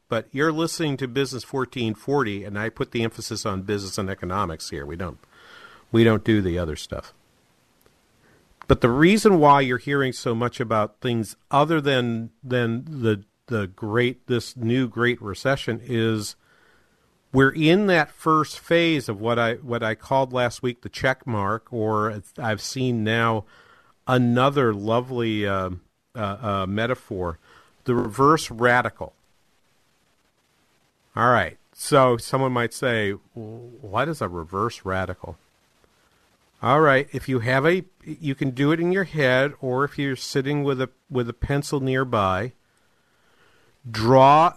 But 0.09 0.27
you're 0.31 0.51
listening 0.51 0.95
to 0.97 1.07
Business 1.07 1.51
1440 1.51 2.43
and 2.43 2.59
I 2.59 2.69
put 2.69 2.91
the 2.91 3.03
emphasis 3.03 3.47
on 3.47 3.63
business 3.63 3.97
and 3.97 4.11
economics 4.11 4.69
here. 4.69 4.85
We 4.85 4.95
don't 4.95 5.17
we 5.91 6.03
don't 6.03 6.23
do 6.23 6.41
the 6.41 6.59
other 6.59 6.75
stuff. 6.75 7.13
But 8.67 8.81
the 8.81 8.91
reason 8.91 9.39
why 9.39 9.61
you're 9.61 9.79
hearing 9.79 10.13
so 10.13 10.35
much 10.35 10.59
about 10.59 11.01
things 11.01 11.35
other 11.49 11.81
than 11.81 12.29
than 12.43 12.85
the 12.85 13.23
the 13.47 13.67
great 13.67 14.27
this 14.27 14.55
new 14.55 14.87
great 14.87 15.19
recession 15.19 15.81
is 15.83 16.35
we're 17.33 17.49
in 17.49 17.87
that 17.87 18.11
first 18.11 18.59
phase 18.59 19.09
of 19.09 19.19
what 19.19 19.39
I 19.39 19.55
what 19.55 19.83
I 19.83 19.95
called 19.95 20.31
last 20.31 20.61
week 20.61 20.81
the 20.81 20.89
check 20.89 21.25
mark, 21.25 21.73
or 21.73 22.21
I've 22.37 22.61
seen 22.61 23.03
now 23.03 23.45
another 24.07 24.73
lovely 24.73 25.47
uh, 25.47 25.71
uh, 26.15 26.19
uh, 26.19 26.65
metaphor, 26.67 27.39
the 27.85 27.95
reverse 27.95 28.51
radical. 28.51 29.13
All 31.15 31.31
right, 31.31 31.57
so 31.73 32.17
someone 32.17 32.51
might 32.51 32.73
say, 32.73 33.11
"What 33.33 34.07
is 34.07 34.21
a 34.21 34.29
reverse 34.29 34.85
radical?" 34.85 35.37
All 36.61 36.79
right, 36.79 37.09
if 37.11 37.27
you 37.27 37.39
have 37.39 37.65
a, 37.65 37.83
you 38.05 38.35
can 38.35 38.51
do 38.51 38.71
it 38.71 38.79
in 38.79 38.91
your 38.91 39.03
head, 39.03 39.53
or 39.59 39.83
if 39.83 39.97
you're 39.97 40.15
sitting 40.15 40.63
with 40.63 40.79
a 40.79 40.89
with 41.09 41.27
a 41.27 41.33
pencil 41.33 41.79
nearby. 41.79 42.53
Draw, 43.89 44.53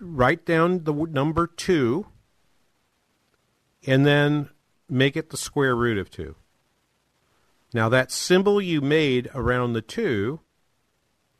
write 0.00 0.44
down 0.44 0.84
the 0.84 0.92
number 0.92 1.46
two, 1.46 2.06
and 3.86 4.06
then 4.06 4.50
make 4.88 5.16
it 5.16 5.30
the 5.30 5.36
square 5.36 5.74
root 5.74 5.98
of 5.98 6.10
two. 6.10 6.36
Now 7.72 7.88
that 7.88 8.12
symbol 8.12 8.60
you 8.60 8.80
made 8.80 9.28
around 9.34 9.72
the 9.72 9.82
two 9.82 10.40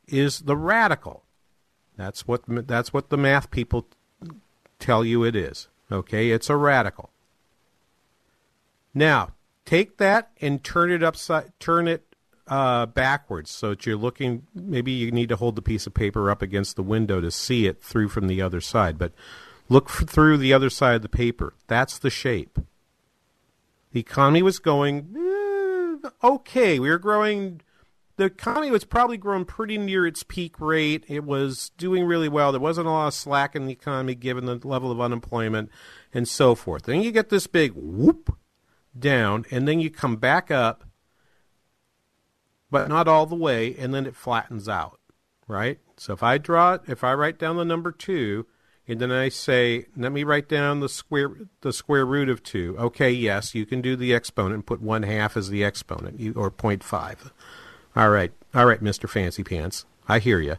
is 0.07 0.41
the 0.41 0.57
radical. 0.57 1.25
That's 1.97 2.27
what 2.27 2.43
that's 2.67 2.93
what 2.93 3.11
the 3.11 3.17
math 3.17 3.51
people 3.51 3.87
tell 4.79 5.05
you 5.05 5.25
it 5.25 5.37
is. 5.37 5.69
Okay, 5.91 6.31
it's 6.31 6.51
a 6.51 6.57
radical. 6.57 7.11
Now, 8.93 9.35
take 9.65 9.99
that 9.99 10.31
and 10.41 10.63
turn 10.63 10.91
it 10.91 11.03
upside 11.03 11.53
turn 11.61 11.87
it 11.89 12.14
uh, 12.47 12.87
backwards 12.87 13.51
so 13.51 13.71
that 13.71 13.87
you're 13.87 13.97
looking 13.97 14.47
maybe 14.55 14.93
you 14.93 15.11
need 15.11 15.31
to 15.31 15.37
hold 15.37 15.57
the 15.57 15.63
piece 15.63 15.87
of 15.87 15.95
paper 15.95 16.31
up 16.31 16.43
against 16.43 16.77
the 16.77 16.83
window 16.83 17.21
to 17.21 17.31
see 17.31 17.67
it 17.67 17.83
through 17.83 18.09
from 18.09 18.27
the 18.27 18.43
other 18.43 18.61
side, 18.61 18.99
but 18.99 19.13
look 19.69 19.87
f- 19.89 20.09
through 20.09 20.37
the 20.37 20.53
other 20.53 20.71
side 20.71 20.97
of 20.97 21.03
the 21.03 21.09
paper. 21.09 21.55
That's 21.67 21.99
the 21.99 22.11
shape. 22.11 22.59
The 23.93 24.01
economy 24.01 24.43
was 24.43 24.59
going 24.59 25.15
eh, 25.17 26.09
okay. 26.23 26.79
We 26.79 26.91
were 26.91 26.99
growing 26.99 27.61
the 28.17 28.25
economy 28.25 28.71
was 28.71 28.85
probably 28.85 29.17
growing 29.17 29.45
pretty 29.45 29.77
near 29.77 30.07
its 30.07 30.23
peak 30.23 30.61
rate. 30.61 31.05
It 31.09 31.25
was 31.25 31.71
doing 31.79 32.05
really 32.05 32.29
well. 32.29 32.53
There 32.53 32.61
wasn't 32.61 32.87
a 32.87 32.91
lot 32.91 33.09
of 33.09 33.15
slack 33.15 33.57
in 33.57 33.67
the 33.67 33.73
economy 33.73 34.15
given 34.15 34.45
the 34.45 34.61
level 34.63 34.93
of 34.93 35.01
unemployment 35.01 35.71
and 36.13 36.29
so 36.29 36.55
forth. 36.55 36.85
Then 36.85 37.03
you 37.03 37.11
get 37.11 37.29
this 37.29 37.47
big 37.47 37.73
whoop 37.75 38.37
down, 38.97 39.45
and 39.51 39.67
then 39.67 39.81
you 39.81 39.91
come 39.91 40.17
back 40.17 40.51
up, 40.51 40.85
but 42.75 42.89
not 42.89 43.07
all 43.07 43.25
the 43.25 43.37
way, 43.37 43.77
and 43.77 43.95
then 43.95 44.05
it 44.05 44.17
flattens 44.17 44.69
out, 44.69 44.99
right? 45.47 45.79
So 45.97 46.13
if 46.13 46.25
I 46.25 46.39
draw 46.39 46.75
it, 46.75 46.81
if 46.89 47.05
I 47.05 47.15
write 47.15 47.39
down 47.39 47.57
the 47.57 47.65
number 47.65 47.93
two, 47.93 48.47
and 48.89 48.99
then 48.99 49.13
I 49.13 49.29
say, 49.29 49.87
let 49.97 50.11
me 50.11 50.25
write 50.25 50.49
down 50.49 50.81
the 50.81 50.89
square 50.89 51.31
the 51.61 51.73
square 51.73 52.05
root 52.05 52.29
of 52.29 52.43
two. 52.43 52.75
Okay, 52.77 53.13
yes, 53.13 53.55
you 53.55 53.65
can 53.65 53.81
do 53.81 53.95
the 53.95 54.13
exponent 54.13 54.55
and 54.55 54.67
put 54.67 54.83
one 54.83 55.05
half 55.05 55.37
as 55.37 55.51
the 55.51 55.63
exponent, 55.63 56.19
you, 56.19 56.33
or 56.33 56.51
0.5. 56.51 57.31
All 57.95 58.11
right, 58.11 58.33
all 58.53 58.67
right, 58.67 58.83
Mister 58.83 59.07
Fancy 59.07 59.45
Pants, 59.45 59.87
I 60.09 60.19
hear 60.19 60.41
you. 60.41 60.57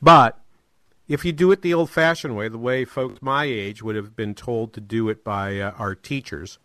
But 0.00 0.38
if 1.08 1.24
you 1.24 1.32
do 1.32 1.50
it 1.50 1.62
the 1.62 1.74
old-fashioned 1.74 2.36
way, 2.36 2.46
the 2.46 2.56
way 2.56 2.84
folks 2.84 3.20
my 3.20 3.46
age 3.46 3.82
would 3.82 3.96
have 3.96 4.14
been 4.14 4.36
told 4.36 4.74
to 4.74 4.80
do 4.80 5.08
it 5.08 5.24
by 5.24 5.58
uh, 5.58 5.72
our 5.72 5.96
teachers, 5.96 6.60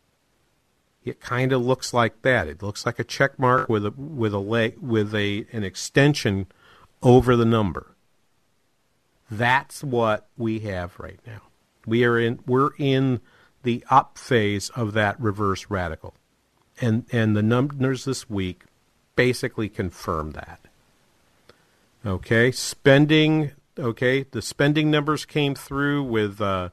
it 1.06 1.20
kind 1.20 1.52
of 1.52 1.66
looks 1.66 1.94
like 1.94 2.22
that. 2.22 2.48
It 2.48 2.64
looks 2.64 2.86
like 2.86 3.00
a 3.00 3.04
check 3.04 3.38
mark 3.38 3.70
with 3.70 3.86
a 3.86 3.92
with 3.92 4.34
a 4.34 4.40
leg 4.40 4.78
with 4.80 5.14
a 5.14 5.46
an 5.52 5.64
extension 5.64 6.48
over 7.02 7.36
the 7.36 7.46
number. 7.46 7.96
That's 9.30 9.84
what 9.84 10.28
we 10.38 10.60
have 10.60 11.00
right 11.00 11.20
now. 11.26 11.42
We 11.86 12.04
are 12.06 12.20
in 12.20 12.40
we're 12.46 12.72
in 12.78 13.22
the 13.64 13.84
up 13.90 14.18
phase 14.18 14.70
of 14.70 14.94
that 14.94 15.20
reverse 15.20 15.70
radical. 15.70 16.14
And 16.80 17.06
and 17.12 17.36
the 17.36 17.44
numbers 17.44 18.06
this 18.06 18.30
week 18.30 18.64
basically 19.16 19.70
confirm 19.70 20.32
that. 20.32 20.60
Okay, 22.06 22.52
spending. 22.52 23.52
Okay, 23.78 24.24
the 24.24 24.42
spending 24.42 24.92
numbers 24.92 25.26
came 25.26 25.56
through 25.56 26.04
with 26.04 26.40
uh, 26.40 26.70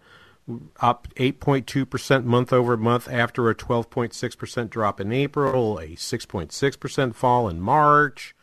up 0.80 1.08
8.2 1.16 1.88
percent 1.88 2.24
month 2.24 2.52
over 2.52 2.76
month 2.76 3.08
after 3.08 3.48
a 3.48 3.54
12.6 3.54 4.38
percent 4.38 4.70
drop 4.70 5.00
in 5.00 5.12
April, 5.12 5.78
a 5.78 5.88
6.6 5.88 6.80
percent 6.80 7.16
fall 7.16 7.48
in 7.48 7.60
March. 7.60 8.34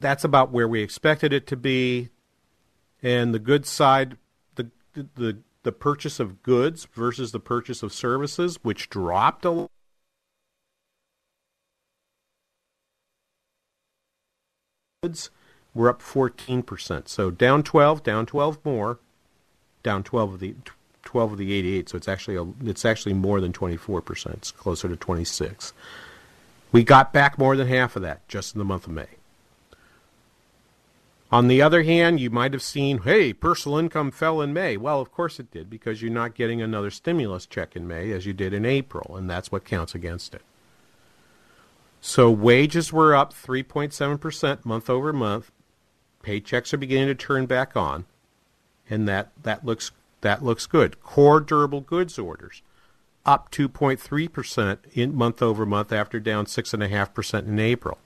That's 0.00 0.24
about 0.24 0.50
where 0.50 0.68
we 0.68 0.82
expected 0.82 1.32
it 1.32 1.46
to 1.48 1.56
be, 1.56 2.08
and 3.02 3.34
the 3.34 3.38
good 3.38 3.66
side, 3.66 4.16
the 4.54 4.70
the 4.94 5.38
the 5.62 5.72
purchase 5.72 6.18
of 6.18 6.42
goods 6.42 6.86
versus 6.92 7.32
the 7.32 7.40
purchase 7.40 7.82
of 7.82 7.92
services, 7.92 8.58
which 8.62 8.88
dropped 8.88 9.44
a 9.44 9.50
lot. 9.50 9.70
goods 15.02 15.30
were 15.72 15.88
up 15.88 16.02
14%. 16.02 17.08
So 17.08 17.30
down 17.30 17.62
12, 17.62 18.02
down 18.02 18.26
12 18.26 18.58
more, 18.64 19.00
down 19.82 20.02
12 20.02 20.34
of 20.34 20.40
the 20.40 20.54
12 21.04 21.32
of 21.32 21.38
the 21.38 21.52
88. 21.52 21.88
So 21.88 21.96
it's 21.96 22.08
actually 22.08 22.36
a, 22.36 22.46
it's 22.68 22.84
actually 22.84 23.14
more 23.14 23.40
than 23.40 23.52
24%. 23.52 24.34
It's 24.34 24.50
closer 24.50 24.88
to 24.88 24.96
26. 24.96 25.72
We 26.72 26.84
got 26.84 27.12
back 27.12 27.38
more 27.38 27.56
than 27.56 27.66
half 27.66 27.96
of 27.96 28.02
that 28.02 28.26
just 28.28 28.54
in 28.54 28.58
the 28.58 28.64
month 28.64 28.86
of 28.86 28.92
May. 28.92 29.08
On 31.32 31.46
the 31.46 31.62
other 31.62 31.84
hand, 31.84 32.18
you 32.18 32.28
might 32.28 32.52
have 32.52 32.62
seen, 32.62 32.98
hey, 32.98 33.32
personal 33.32 33.78
income 33.78 34.10
fell 34.10 34.40
in 34.40 34.52
May. 34.52 34.76
Well, 34.76 35.00
of 35.00 35.12
course 35.12 35.38
it 35.38 35.52
did 35.52 35.70
because 35.70 36.02
you're 36.02 36.10
not 36.10 36.34
getting 36.34 36.60
another 36.60 36.90
stimulus 36.90 37.46
check 37.46 37.76
in 37.76 37.86
May 37.86 38.10
as 38.10 38.26
you 38.26 38.32
did 38.32 38.52
in 38.52 38.64
April, 38.64 39.16
and 39.16 39.30
that's 39.30 39.52
what 39.52 39.64
counts 39.64 39.94
against 39.94 40.34
it. 40.34 40.42
So 42.00 42.30
wages 42.30 42.92
were 42.92 43.14
up 43.14 43.32
3.7% 43.32 44.64
month 44.64 44.90
over 44.90 45.12
month. 45.12 45.52
Paychecks 46.24 46.72
are 46.72 46.78
beginning 46.78 47.08
to 47.08 47.14
turn 47.14 47.46
back 47.46 47.76
on, 47.76 48.06
and 48.90 49.08
that, 49.08 49.30
that 49.42 49.64
looks 49.64 49.92
that 50.20 50.44
looks 50.44 50.66
good. 50.66 51.02
Core 51.02 51.40
durable 51.40 51.80
goods 51.80 52.18
orders 52.18 52.60
up 53.24 53.50
2.3% 53.50 54.78
in 54.92 55.14
month 55.14 55.42
over 55.42 55.66
month 55.66 55.92
after 55.92 56.18
down 56.18 56.46
6.5% 56.46 57.46
in 57.46 57.58
April. 57.58 57.98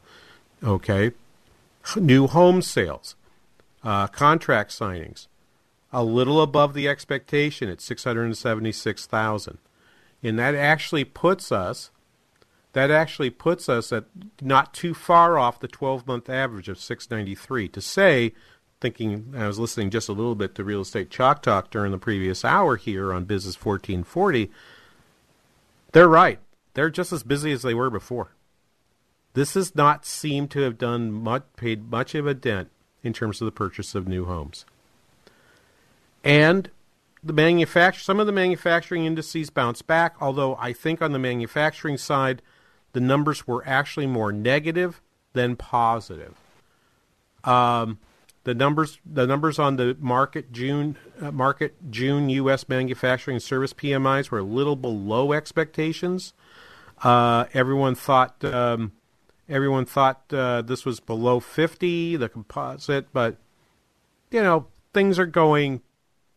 Okay. 0.62 1.12
New 1.96 2.26
home 2.26 2.62
sales, 2.62 3.14
uh, 3.82 4.06
contract 4.08 4.70
signings, 4.70 5.26
a 5.92 6.02
little 6.02 6.40
above 6.40 6.74
the 6.74 6.88
expectation 6.88 7.68
at 7.68 7.80
676,000. 7.80 9.58
And 10.22 10.38
that 10.38 10.54
actually 10.54 11.04
puts 11.04 11.52
us 11.52 11.90
that 12.72 12.90
actually 12.90 13.30
puts 13.30 13.68
us 13.68 13.92
at 13.92 14.04
not 14.42 14.74
too 14.74 14.94
far 14.94 15.38
off 15.38 15.60
the 15.60 15.68
12 15.68 16.08
month 16.08 16.28
average 16.28 16.68
of 16.68 16.80
693. 16.80 17.68
To 17.68 17.80
say, 17.80 18.32
thinking, 18.84 19.32
I 19.34 19.46
was 19.46 19.58
listening 19.58 19.88
just 19.88 20.10
a 20.10 20.12
little 20.12 20.34
bit 20.34 20.54
to 20.56 20.62
Real 20.62 20.82
Estate 20.82 21.08
Chalk 21.08 21.40
Talk 21.40 21.70
during 21.70 21.90
the 21.90 21.96
previous 21.96 22.44
hour 22.44 22.76
here 22.76 23.14
on 23.14 23.24
Business 23.24 23.56
1440, 23.56 24.50
they're 25.92 26.06
right. 26.06 26.38
They're 26.74 26.90
just 26.90 27.10
as 27.10 27.22
busy 27.22 27.50
as 27.50 27.62
they 27.62 27.72
were 27.72 27.88
before. 27.88 28.32
This 29.32 29.54
has 29.54 29.74
not 29.74 30.04
seemed 30.04 30.50
to 30.50 30.60
have 30.60 30.76
done 30.76 31.12
much, 31.12 31.44
paid 31.56 31.90
much 31.90 32.14
of 32.14 32.26
a 32.26 32.34
dent 32.34 32.68
in 33.02 33.14
terms 33.14 33.40
of 33.40 33.46
the 33.46 33.52
purchase 33.52 33.94
of 33.94 34.06
new 34.06 34.26
homes. 34.26 34.66
And 36.22 36.70
the 37.22 37.32
manufacture 37.32 38.00
some 38.00 38.20
of 38.20 38.26
the 38.26 38.32
manufacturing 38.32 39.06
indices 39.06 39.48
bounced 39.48 39.86
back, 39.86 40.14
although 40.20 40.56
I 40.56 40.74
think 40.74 41.00
on 41.00 41.12
the 41.12 41.18
manufacturing 41.18 41.96
side, 41.96 42.42
the 42.92 43.00
numbers 43.00 43.46
were 43.46 43.66
actually 43.66 44.06
more 44.06 44.30
negative 44.30 45.00
than 45.32 45.56
positive. 45.56 46.34
Um, 47.44 47.98
the 48.44 48.54
numbers 48.54 48.98
the 49.04 49.26
numbers 49.26 49.58
on 49.58 49.76
the 49.76 49.96
market 49.98 50.52
June 50.52 50.96
uh, 51.20 51.30
market 51.30 51.74
June 51.90 52.28
U.S. 52.28 52.68
manufacturing 52.68 53.40
service 53.40 53.72
PMIs 53.72 54.30
were 54.30 54.38
a 54.38 54.44
little 54.44 54.76
below 54.76 55.32
expectations. 55.32 56.34
Uh, 57.02 57.46
everyone 57.54 57.94
thought 57.94 58.44
um, 58.44 58.92
everyone 59.48 59.86
thought 59.86 60.22
uh, 60.32 60.62
this 60.62 60.84
was 60.84 61.00
below 61.00 61.40
50, 61.40 62.16
the 62.16 62.28
composite, 62.28 63.12
but 63.12 63.38
you 64.30 64.42
know 64.42 64.66
things 64.92 65.18
are 65.18 65.26
going 65.26 65.80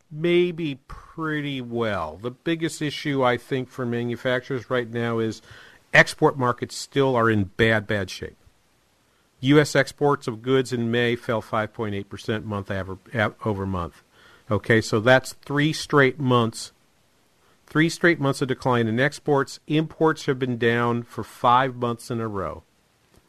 maybe 0.10 0.80
pretty 0.88 1.60
well. 1.60 2.18
The 2.22 2.32
biggest 2.32 2.82
issue 2.82 3.24
I 3.24 3.38
think 3.38 3.70
for 3.70 3.86
manufacturers 3.86 4.70
right 4.70 4.90
now 4.90 5.20
is 5.20 5.42
export 5.94 6.38
markets 6.38 6.76
still 6.76 7.16
are 7.16 7.30
in 7.30 7.46
bad, 7.46 7.86
bad 7.86 8.10
shape. 8.10 8.37
U.S. 9.42 9.76
exports 9.76 10.28
of 10.28 10.42
goods 10.42 10.74
in 10.74 10.90
May 10.90 11.16
fell 11.16 11.42
5.8% 11.42 12.44
month 12.44 12.72
over 13.46 13.66
month. 13.66 14.04
Okay, 14.50 14.82
so 14.82 15.00
that's 15.00 15.34
three 15.34 15.74
straight 15.74 16.20
months. 16.20 16.72
Three 17.68 17.90
straight 17.90 18.20
months 18.20 18.42
of 18.42 18.48
decline 18.48 18.88
in 18.88 19.00
exports. 19.00 19.60
Imports 19.68 20.26
have 20.26 20.40
been 20.40 20.58
down 20.58 21.04
for 21.04 21.24
five 21.24 21.76
months 21.76 22.10
in 22.10 22.20
a 22.20 22.28
row. 22.28 22.64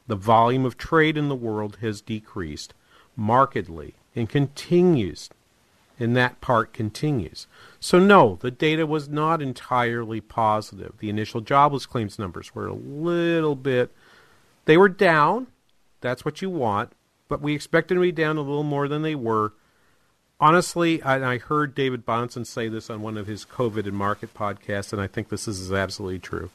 The 0.07 0.16
volume 0.16 0.64
of 0.64 0.79
trade 0.79 1.18
in 1.18 1.29
the 1.29 1.35
world 1.35 1.79
has 1.81 2.01
decreased 2.01 2.73
markedly 3.16 3.94
and 4.14 4.29
continues 4.29 5.29
and 5.99 6.16
that 6.16 6.40
part 6.40 6.73
continues. 6.73 7.47
So, 7.81 7.99
no, 7.99 8.38
the 8.40 8.51
data 8.51 8.87
was 8.87 9.09
not 9.09 9.42
entirely 9.42 10.21
positive. 10.21 10.94
The 10.99 11.11
initial 11.11 11.40
jobless 11.40 11.87
claims 11.87 12.18
numbers 12.18 12.55
were 12.55 12.68
a 12.68 12.75
little 12.75 13.57
bit, 13.57 13.92
they 14.64 14.77
were 14.77 14.88
down. 14.88 15.49
That's 16.01 16.25
what 16.25 16.43
you 16.43 16.51
want. 16.51 16.93
But 17.29 17.43
we 17.43 17.55
expected 17.55 17.95
to 17.95 18.01
be 18.01 18.13
down 18.13 18.37
a 18.37 18.43
little 18.43 18.63
more 18.63 18.89
than 18.89 19.03
they 19.03 19.15
were. 19.15 19.53
Honestly, 20.41 21.03
I, 21.03 21.35
I 21.35 21.39
heard 21.39 21.75
David 21.75 22.07
Bahnsen 22.07 22.47
say 22.47 22.69
this 22.69 22.89
on 22.89 23.03
one 23.03 23.17
of 23.17 23.27
his 23.27 23.45
COVID 23.45 23.87
and 23.87 23.97
market 23.97 24.33
podcasts, 24.35 24.93
and 24.93 25.03
I 25.03 25.07
think 25.09 25.29
this 25.29 25.49
is 25.49 25.73
absolutely 25.73 26.21
true. 26.21 26.51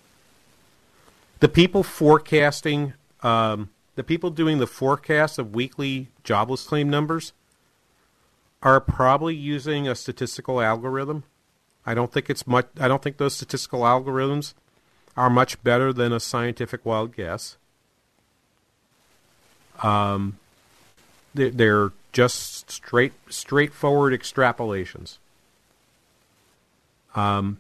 The 1.42 1.50
people 1.50 1.84
forecasting, 1.84 2.94
um, 3.22 3.70
the 3.96 4.04
people 4.04 4.30
doing 4.30 4.60
the 4.60 4.68
forecast 4.68 5.38
of 5.38 5.54
weekly 5.54 6.08
jobless 6.24 6.64
claim 6.64 6.90
numbers, 6.90 7.34
are 8.62 8.80
probably 8.80 9.36
using 9.36 9.88
a 9.88 9.96
statistical 9.96 10.62
algorithm. 10.62 11.26
I 11.86 11.94
don't 11.94 12.14
think 12.14 12.30
it's 12.30 12.48
much. 12.48 12.68
I 12.80 12.88
don't 12.88 13.04
think 13.04 13.18
those 13.18 13.36
statistical 13.36 13.82
algorithms 13.82 14.54
are 15.18 15.30
much 15.30 15.62
better 15.64 15.92
than 15.92 16.14
a 16.14 16.20
scientific 16.22 16.86
wild 16.86 17.14
guess. 17.14 17.58
Um, 19.82 20.38
they're, 21.34 21.92
just 22.14 22.70
straight 22.70 23.12
straightforward 23.28 24.14
extrapolations. 24.14 25.18
Um, 27.16 27.60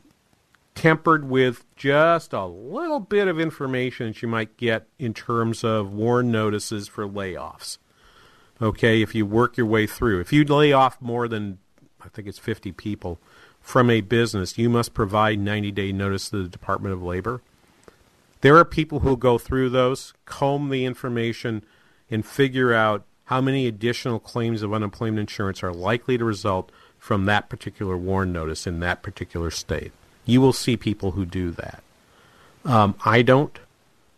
tempered 0.75 1.29
with 1.29 1.65
just 1.75 2.33
a 2.33 2.45
little 2.45 2.99
bit 2.99 3.27
of 3.27 3.39
information 3.39 4.07
that 4.07 4.21
you 4.21 4.27
might 4.27 4.55
get 4.57 4.87
in 4.97 5.13
terms 5.13 5.63
of 5.63 5.91
warn 5.91 6.31
notices 6.31 6.87
for 6.87 7.07
layoffs. 7.07 7.77
Okay, 8.61 9.01
if 9.01 9.13
you 9.13 9.25
work 9.25 9.57
your 9.57 9.65
way 9.65 9.85
through, 9.85 10.21
if 10.21 10.31
you 10.31 10.43
lay 10.45 10.71
off 10.71 11.01
more 11.01 11.27
than, 11.27 11.57
I 12.01 12.07
think 12.09 12.27
it's 12.27 12.39
50 12.39 12.71
people 12.71 13.19
from 13.59 13.89
a 13.89 14.01
business, 14.01 14.57
you 14.57 14.69
must 14.69 14.93
provide 14.93 15.39
90 15.39 15.71
day 15.71 15.91
notice 15.91 16.29
to 16.29 16.43
the 16.43 16.49
Department 16.49 16.93
of 16.93 17.03
Labor. 17.03 17.41
There 18.41 18.57
are 18.57 18.65
people 18.65 18.99
who 18.99 19.15
go 19.15 19.37
through 19.37 19.69
those, 19.69 20.13
comb 20.25 20.69
the 20.69 20.85
information, 20.85 21.63
and 22.13 22.25
figure 22.25 22.73
out 22.73 23.03
how 23.25 23.41
many 23.41 23.67
additional 23.67 24.19
claims 24.19 24.61
of 24.61 24.73
unemployment 24.73 25.19
insurance 25.19 25.63
are 25.63 25.73
likely 25.73 26.17
to 26.17 26.25
result 26.25 26.71
from 26.97 27.25
that 27.25 27.49
particular 27.49 27.97
warn 27.97 28.31
notice 28.31 28.67
in 28.67 28.79
that 28.79 29.01
particular 29.01 29.49
state. 29.51 29.91
You 30.25 30.39
will 30.39 30.53
see 30.53 30.77
people 30.77 31.11
who 31.11 31.25
do 31.25 31.51
that. 31.51 31.83
Um, 32.63 32.95
I 33.03 33.21
don't. 33.21 33.57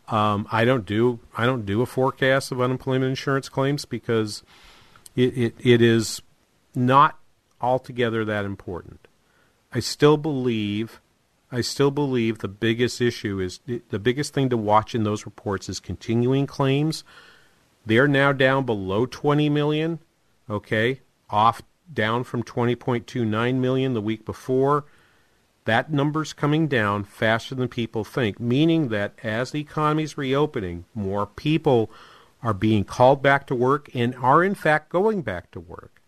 Um, 0.07 0.47
I 0.51 0.65
don't 0.65 0.85
do. 0.85 1.19
I 1.35 1.45
don't 1.45 1.65
do 1.65 1.81
a 1.81 1.87
forecast 1.87 2.51
of 2.51 2.61
unemployment 2.61 3.09
insurance 3.09 3.49
claims 3.49 3.85
because 3.85 4.43
it, 5.15 5.35
it, 5.35 5.55
it 5.59 5.81
is 5.81 6.21
not 6.75 7.17
altogether 7.59 8.23
that 8.25 8.45
important. 8.45 9.07
I 9.73 9.79
still 9.79 10.17
believe 10.17 11.01
I 11.51 11.61
still 11.61 11.91
believe 11.91 12.39
the 12.39 12.47
biggest 12.47 13.01
issue 13.01 13.39
is 13.39 13.59
the 13.65 13.99
biggest 13.99 14.33
thing 14.33 14.49
to 14.49 14.57
watch 14.57 14.93
in 14.93 15.03
those 15.03 15.25
reports 15.25 15.69
is 15.69 15.79
continuing 15.79 16.47
claims. 16.47 17.03
They're 17.85 18.07
now 18.07 18.31
down 18.31 18.65
below 18.65 19.05
20 19.05 19.49
million, 19.49 19.99
okay? 20.49 21.01
Off 21.29 21.61
down 21.91 22.23
from 22.23 22.43
20.29 22.43 23.55
million 23.55 23.93
the 23.93 24.01
week 24.01 24.25
before. 24.25 24.85
That 25.65 25.91
number's 25.91 26.33
coming 26.33 26.67
down 26.67 27.03
faster 27.03 27.55
than 27.55 27.67
people 27.67 28.03
think, 28.03 28.39
meaning 28.39 28.89
that 28.89 29.13
as 29.23 29.51
the 29.51 29.61
economy 29.61 30.03
is 30.03 30.17
reopening, 30.17 30.85
more 30.93 31.25
people 31.25 31.91
are 32.43 32.53
being 32.53 32.83
called 32.83 33.23
back 33.23 33.47
to 33.47 33.55
work 33.55 33.89
and 33.93 34.15
are 34.15 34.43
in 34.43 34.53
fact 34.53 34.89
going 34.89 35.21
back 35.21 35.49
to 35.51 35.59
work. 35.59 36.01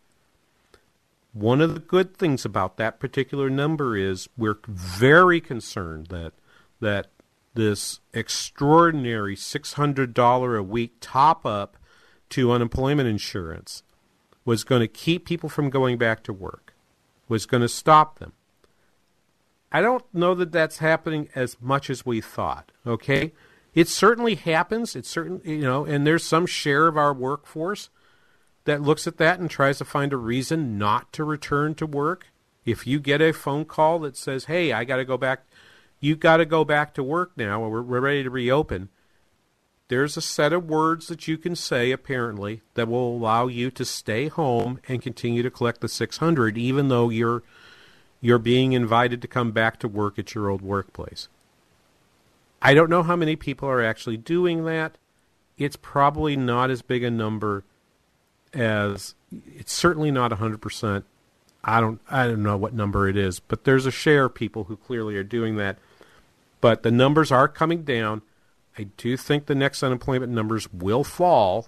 One 1.34 1.62
of 1.62 1.74
the 1.74 1.80
good 1.80 2.16
things 2.16 2.46
about 2.46 2.78
that 2.78 3.00
particular 3.00 3.50
number 3.50 3.98
is 3.98 4.30
we're 4.38 4.60
very 4.68 5.42
concerned 5.42 6.08
that 6.08 6.34
that 6.80 7.08
this 7.58 8.00
extraordinary 8.14 9.36
$600 9.36 10.58
a 10.58 10.64
week 10.64 10.94
top 11.02 11.46
up 11.46 11.76
to 12.30 12.52
unemployment 12.52 13.10
insurance 13.10 13.82
was 14.46 14.64
going 14.64 14.80
to 14.80 14.88
keep 14.88 15.26
people 15.26 15.50
from 15.50 15.72
going 15.72 15.98
back 15.98 16.24
to 16.24 16.32
work, 16.32 16.76
was 17.28 17.48
going 17.48 17.62
to 17.62 17.68
stop 17.68 18.20
them. 18.20 18.34
I 19.72 19.82
don't 19.82 20.06
know 20.14 20.36
that 20.36 20.52
that's 20.52 20.78
happening 20.78 21.30
as 21.34 21.58
much 21.60 21.90
as 21.90 22.06
we 22.06 22.22
thought, 22.22 22.72
okay? 22.86 23.34
It 23.74 23.88
certainly 23.88 24.36
happens. 24.36 24.96
It's 24.96 25.10
certain, 25.10 25.42
you 25.44 25.58
know, 25.58 25.84
and 25.84 26.06
there's 26.06 26.24
some 26.24 26.46
share 26.46 26.88
of 26.88 26.96
our 26.96 27.14
workforce 27.14 27.90
that 28.66 28.84
looks 28.84 29.08
at 29.08 29.18
that 29.18 29.40
and 29.40 29.50
tries 29.50 29.80
to 29.80 29.86
find 29.86 30.14
a 30.14 30.18
reason 30.18 30.78
not 30.78 31.12
to 31.14 31.24
return 31.24 31.74
to 31.76 31.88
work. 31.88 32.28
If 32.66 32.86
you 32.86 33.00
get 33.00 33.22
a 33.22 33.34
phone 33.34 33.66
call 33.66 34.00
that 34.00 34.16
says, 34.16 34.46
"Hey, 34.46 34.74
I 34.74 34.84
got 34.84 34.98
to 34.98 35.06
go 35.06 35.18
back," 35.18 35.46
you 36.00 36.16
got 36.16 36.38
to 36.38 36.46
go 36.46 36.64
back 36.64 36.94
to 36.94 37.04
work 37.04 37.32
now, 37.36 37.68
we're, 37.68 37.82
we're 37.82 38.00
ready 38.00 38.24
to 38.24 38.30
reopen. 38.30 38.90
There's 39.90 40.18
a 40.18 40.22
set 40.22 40.52
of 40.52 40.70
words 40.70 41.08
that 41.08 41.28
you 41.28 41.38
can 41.38 41.56
say 41.56 41.92
apparently 41.92 42.62
that 42.74 42.90
will 42.90 43.16
allow 43.16 43.48
you 43.48 43.72
to 43.72 43.86
stay 43.86 44.28
home 44.28 44.80
and 44.88 45.02
continue 45.02 45.44
to 45.44 45.52
collect 45.52 45.80
the 45.80 45.88
600 45.88 46.58
even 46.58 46.90
though 46.90 47.10
you're 47.10 47.44
you're 48.20 48.40
being 48.40 48.74
invited 48.74 49.22
to 49.22 49.28
come 49.28 49.52
back 49.52 49.80
to 49.80 49.88
work 49.88 50.18
at 50.18 50.34
your 50.34 50.50
old 50.50 50.62
workplace. 50.62 51.30
I 52.62 52.74
don't 52.74 52.90
know 52.90 53.04
how 53.04 53.16
many 53.16 53.36
people 53.36 53.70
are 53.70 53.84
actually 53.84 54.18
doing 54.18 54.66
that. 54.66 54.98
It's 55.58 55.76
probably 55.76 56.36
not 56.36 56.72
as 56.72 56.82
big 56.82 57.04
a 57.04 57.12
number 57.12 57.64
as 58.54 59.16
it's 59.56 59.74
certainly 59.74 60.12
not 60.12 60.32
100%. 60.32 61.04
I 61.64 61.82
don't 61.82 62.00
I 62.10 62.28
don't 62.28 62.44
know 62.44 62.58
what 62.58 62.74
number 62.74 63.08
it 63.08 63.18
is, 63.18 63.40
but 63.40 63.64
there's 63.64 63.86
a 63.86 63.92
share 63.92 64.26
of 64.26 64.36
people 64.36 64.66
who 64.66 64.78
clearly 64.78 65.16
are 65.18 65.24
doing 65.24 65.58
that. 65.58 65.78
But 66.62 66.84
the 66.84 66.92
numbers 66.92 67.32
are 67.32 67.48
coming 67.48 67.84
down. 67.84 68.22
I 68.78 68.84
do 68.98 69.18
think 69.18 69.46
the 69.46 69.56
next 69.56 69.84
unemployment 69.84 70.32
numbers 70.32 70.72
will 70.72 71.04
fall. 71.04 71.68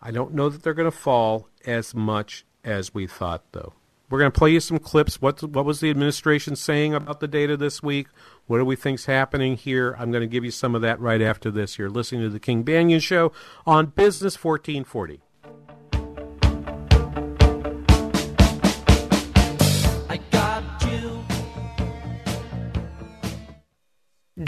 I 0.00 0.10
don't 0.10 0.34
know 0.34 0.48
that 0.48 0.62
they're 0.62 0.74
going 0.74 0.90
to 0.90 0.96
fall 0.96 1.48
as 1.64 1.94
much 1.94 2.44
as 2.64 2.94
we 2.94 3.06
thought 3.06 3.44
though. 3.52 3.74
We're 4.12 4.18
going 4.18 4.30
to 4.30 4.38
play 4.38 4.50
you 4.50 4.60
some 4.60 4.78
clips. 4.78 5.22
What 5.22 5.42
what 5.42 5.64
was 5.64 5.80
the 5.80 5.88
administration 5.88 6.54
saying 6.54 6.92
about 6.92 7.20
the 7.20 7.28
data 7.28 7.56
this 7.56 7.82
week? 7.82 8.08
What 8.46 8.58
do 8.58 8.64
we 8.64 8.76
think's 8.76 9.06
happening 9.06 9.56
here? 9.56 9.96
I'm 9.98 10.10
going 10.10 10.20
to 10.20 10.26
give 10.26 10.44
you 10.44 10.50
some 10.50 10.74
of 10.74 10.82
that 10.82 11.00
right 11.00 11.22
after 11.22 11.50
this. 11.50 11.78
You're 11.78 11.88
listening 11.88 12.20
to 12.20 12.28
the 12.28 12.38
King 12.38 12.62
Banaian 12.62 13.00
Show 13.00 13.32
on 13.64 13.86
Business 13.86 14.34
1440. 14.34 15.22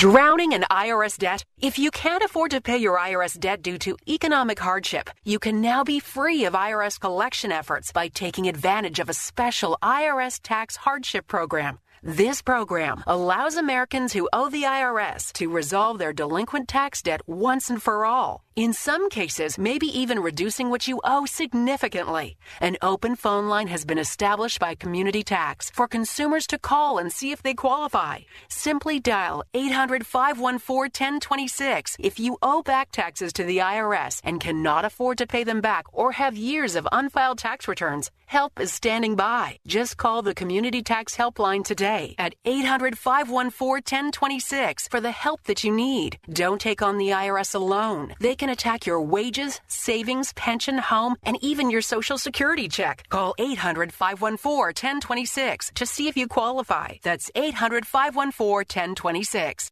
Drowning 0.05 0.53
in 0.53 0.64
IRS 0.71 1.17
debt? 1.17 1.47
If 1.62 1.79
you 1.79 1.90
can't 1.90 2.23
afford 2.23 2.51
to 2.51 2.61
pay 2.61 2.77
your 2.77 2.99
IRS 2.99 3.40
debt 3.40 3.62
due 3.62 3.79
to 3.79 3.97
economic 4.07 4.59
hardship, 4.59 5.09
you 5.25 5.38
can 5.38 5.62
now 5.62 5.83
be 5.83 5.99
free 5.99 6.45
of 6.45 6.53
IRS 6.53 7.01
collection 7.01 7.51
efforts 7.51 7.90
by 7.90 8.09
taking 8.09 8.47
advantage 8.47 8.99
of 8.99 9.09
a 9.09 9.14
special 9.14 9.79
IRS 9.83 10.40
tax 10.43 10.77
hardship 10.77 11.27
program. 11.27 11.79
This 12.07 12.43
program 12.43 13.03
allows 13.07 13.57
Americans 13.57 14.12
who 14.12 14.29
owe 14.31 14.51
the 14.51 14.64
IRS 14.64 15.33
to 15.38 15.49
resolve 15.49 15.99
their 15.99 16.12
delinquent 16.12 16.69
tax 16.69 17.01
debt 17.01 17.23
once 17.27 17.71
and 17.71 17.83
for 17.83 18.05
all. 18.05 18.45
In 18.55 18.75
some 18.75 19.09
cases, 19.09 19.59
maybe 19.59 19.87
even 19.99 20.21
reducing 20.21 20.69
what 20.69 20.87
you 20.87 21.01
owe 21.03 21.25
significantly. 21.25 22.37
An 22.61 22.77
open 22.83 23.17
phone 23.17 23.49
line 23.49 23.69
has 23.69 23.87
been 23.87 23.99
established 23.99 24.61
by 24.61 24.75
Community 24.75 25.25
Tax 25.25 25.71
for 25.71 25.88
consumers 25.88 26.47
to 26.49 26.59
call 26.59 26.99
and 26.99 27.11
see 27.11 27.33
if 27.33 27.43
they 27.43 27.55
qualify. 27.55 28.19
Simply 28.49 29.01
dial 29.01 29.43
800 29.55 30.07
514 30.07 31.14
1026 31.14 31.97
if 31.99 32.21
you 32.21 32.37
owe 32.43 32.62
back 32.62 32.93
taxes 32.93 33.33
to 33.33 33.45
the 33.45 33.59
IRS 33.59 34.21
and 34.23 34.40
cannot 34.40 34.85
afford 34.85 35.19
to 35.19 35.27
pay 35.27 35.43
them 35.43 35.62
back 35.62 35.87
or 35.93 36.12
have 36.12 36.37
years 36.37 36.77
of 36.77 36.87
unfiled 36.93 37.38
tax 37.38 37.67
returns. 37.67 38.11
Help 38.27 38.61
is 38.61 38.73
standing 38.73 39.17
by. 39.17 39.59
Just 39.67 39.97
call 39.97 40.23
the 40.23 40.35
Community 40.35 40.83
Tax 40.83 41.17
Helpline 41.17 41.64
today 41.64 41.93
at 42.18 42.37
800 42.44 42.96
514 42.96 44.04
1026 44.04 44.87
for 44.87 45.00
the 45.00 45.11
help 45.11 45.42
that 45.44 45.64
you 45.64 45.74
need. 45.74 46.18
Don't 46.33 46.61
take 46.61 46.83
on 46.83 46.98
the 46.98 47.09
IRS 47.09 47.52
alone. 47.57 48.14
They 48.20 48.37
can 48.37 48.44
can 48.44 48.52
attack 48.52 48.85
your 48.85 49.00
wages, 49.00 49.59
savings, 49.68 50.35
pension, 50.35 50.76
home, 50.76 51.16
and 51.22 51.38
even 51.40 51.70
your 51.70 51.80
social 51.80 52.18
security 52.18 52.68
check. 52.68 53.09
Call 53.09 53.35
800 53.38 53.90
514 53.90 55.00
1026 55.00 55.70
to 55.76 55.87
see 55.87 56.09
if 56.09 56.14
you 56.14 56.28
qualify. 56.28 56.88
That's 57.02 57.30
800 57.35 57.87
514 57.87 58.90
1026. 58.90 59.70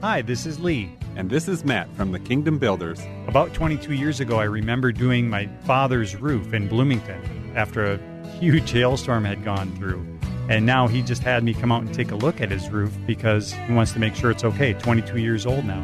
Hi, 0.00 0.22
this 0.22 0.46
is 0.46 0.58
Lee. 0.58 0.90
And 1.14 1.30
this 1.30 1.46
is 1.46 1.64
Matt 1.64 1.88
from 1.94 2.10
the 2.10 2.18
Kingdom 2.18 2.58
Builders. 2.58 3.00
About 3.28 3.54
22 3.54 3.92
years 3.92 4.18
ago, 4.18 4.40
I 4.40 4.44
remember 4.44 4.90
doing 4.90 5.30
my 5.30 5.48
father's 5.62 6.16
roof 6.16 6.52
in 6.52 6.66
Bloomington 6.66 7.52
after 7.54 7.84
a 7.84 8.28
huge 8.40 8.68
hailstorm 8.72 9.24
had 9.24 9.44
gone 9.44 9.70
through. 9.76 10.17
And 10.48 10.64
now 10.64 10.88
he 10.88 11.02
just 11.02 11.22
had 11.22 11.44
me 11.44 11.52
come 11.52 11.70
out 11.70 11.82
and 11.82 11.92
take 11.92 12.10
a 12.10 12.16
look 12.16 12.40
at 12.40 12.50
his 12.50 12.70
roof 12.70 12.96
because 13.06 13.52
he 13.52 13.72
wants 13.72 13.92
to 13.92 13.98
make 13.98 14.14
sure 14.14 14.30
it's 14.30 14.44
okay. 14.44 14.72
22 14.72 15.18
years 15.18 15.44
old 15.44 15.64
now. 15.64 15.80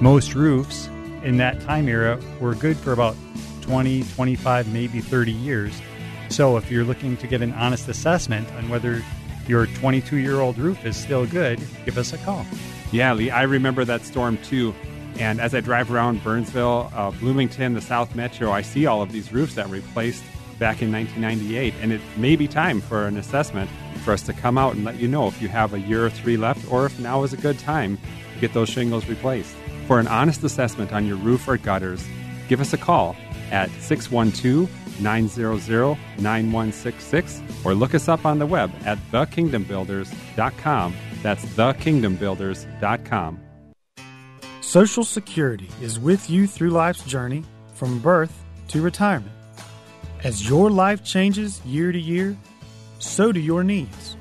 Most 0.00 0.34
roofs 0.34 0.88
in 1.24 1.38
that 1.38 1.60
time 1.62 1.88
era 1.88 2.20
were 2.40 2.54
good 2.54 2.76
for 2.76 2.92
about 2.92 3.16
20, 3.62 4.04
25, 4.04 4.72
maybe 4.72 5.00
30 5.00 5.32
years. 5.32 5.80
So 6.28 6.56
if 6.56 6.70
you're 6.70 6.84
looking 6.84 7.16
to 7.18 7.26
get 7.26 7.42
an 7.42 7.52
honest 7.54 7.88
assessment 7.88 8.48
on 8.52 8.68
whether 8.68 9.02
your 9.48 9.66
22 9.66 10.16
year 10.16 10.40
old 10.40 10.58
roof 10.58 10.84
is 10.84 10.96
still 10.96 11.26
good, 11.26 11.60
give 11.84 11.98
us 11.98 12.12
a 12.12 12.18
call. 12.18 12.46
Yeah, 12.92 13.12
Lee, 13.12 13.30
I 13.30 13.42
remember 13.42 13.84
that 13.84 14.04
storm 14.04 14.38
too. 14.38 14.74
And 15.18 15.40
as 15.40 15.54
I 15.54 15.60
drive 15.60 15.90
around 15.90 16.22
Burnsville, 16.22 16.90
uh, 16.94 17.10
Bloomington, 17.12 17.74
the 17.74 17.80
South 17.80 18.14
Metro, 18.14 18.52
I 18.52 18.62
see 18.62 18.86
all 18.86 19.02
of 19.02 19.12
these 19.12 19.32
roofs 19.32 19.54
that 19.54 19.68
replaced 19.68 20.22
back 20.58 20.82
in 20.82 20.92
1998. 20.92 21.74
And 21.80 21.92
it 21.92 22.00
may 22.16 22.36
be 22.36 22.48
time 22.48 22.80
for 22.80 23.06
an 23.06 23.16
assessment 23.16 23.70
for 24.04 24.12
us 24.12 24.22
to 24.22 24.32
come 24.32 24.56
out 24.58 24.74
and 24.74 24.84
let 24.84 24.96
you 24.96 25.08
know 25.08 25.26
if 25.26 25.40
you 25.42 25.48
have 25.48 25.74
a 25.74 25.80
year 25.80 26.06
or 26.06 26.10
three 26.10 26.36
left 26.36 26.70
or 26.70 26.86
if 26.86 26.98
now 26.98 27.22
is 27.22 27.32
a 27.32 27.36
good 27.36 27.58
time 27.58 27.98
to 28.34 28.40
get 28.40 28.52
those 28.52 28.68
shingles 28.68 29.08
replaced. 29.08 29.54
For 29.86 30.00
an 30.00 30.08
honest 30.08 30.42
assessment 30.44 30.92
on 30.92 31.06
your 31.06 31.16
roof 31.16 31.46
or 31.48 31.56
gutters, 31.56 32.04
give 32.48 32.60
us 32.60 32.72
a 32.72 32.78
call 32.78 33.16
at 33.50 33.70
612 33.80 34.70
900 35.00 35.98
9166 36.18 37.42
or 37.64 37.74
look 37.74 37.94
us 37.94 38.08
up 38.08 38.24
on 38.24 38.38
the 38.38 38.46
web 38.46 38.72
at 38.84 38.98
thekingdombuilders.com. 39.12 40.94
That's 41.22 41.44
thekingdombuilders.com. 41.44 43.40
Social 44.60 45.04
Security 45.04 45.68
is 45.80 45.98
with 46.00 46.28
you 46.28 46.46
through 46.46 46.70
life's 46.70 47.04
journey 47.04 47.44
from 47.74 48.00
birth 48.00 48.42
to 48.68 48.82
retirement. 48.82 49.35
As 50.26 50.48
your 50.48 50.72
life 50.72 51.04
changes 51.04 51.64
year 51.64 51.92
to 51.92 52.00
year, 52.00 52.36
so 52.98 53.30
do 53.30 53.38
your 53.38 53.62
needs. 53.62 54.16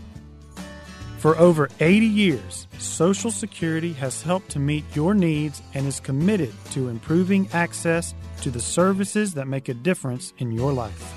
For 1.17 1.35
over 1.39 1.67
80 1.79 2.05
years, 2.05 2.67
Social 2.77 3.31
Security 3.31 3.91
has 3.93 4.21
helped 4.21 4.49
to 4.49 4.59
meet 4.59 4.83
your 4.93 5.15
needs 5.15 5.63
and 5.73 5.87
is 5.87 5.99
committed 5.99 6.53
to 6.73 6.89
improving 6.89 7.49
access 7.53 8.13
to 8.41 8.51
the 8.51 8.61
services 8.61 9.33
that 9.33 9.47
make 9.47 9.67
a 9.67 9.73
difference 9.73 10.31
in 10.37 10.51
your 10.51 10.71
life. 10.71 11.11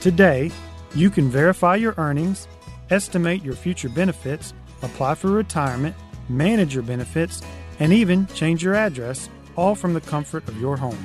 Today, 0.00 0.52
you 0.94 1.10
can 1.10 1.28
verify 1.28 1.74
your 1.74 1.94
earnings, 1.96 2.46
estimate 2.90 3.42
your 3.42 3.56
future 3.56 3.88
benefits, 3.88 4.54
apply 4.82 5.16
for 5.16 5.32
retirement, 5.32 5.96
manage 6.28 6.72
your 6.72 6.84
benefits, 6.84 7.42
and 7.80 7.92
even 7.92 8.28
change 8.28 8.62
your 8.62 8.76
address, 8.76 9.28
all 9.56 9.74
from 9.74 9.92
the 9.92 10.00
comfort 10.00 10.46
of 10.46 10.60
your 10.60 10.76
home. 10.76 11.04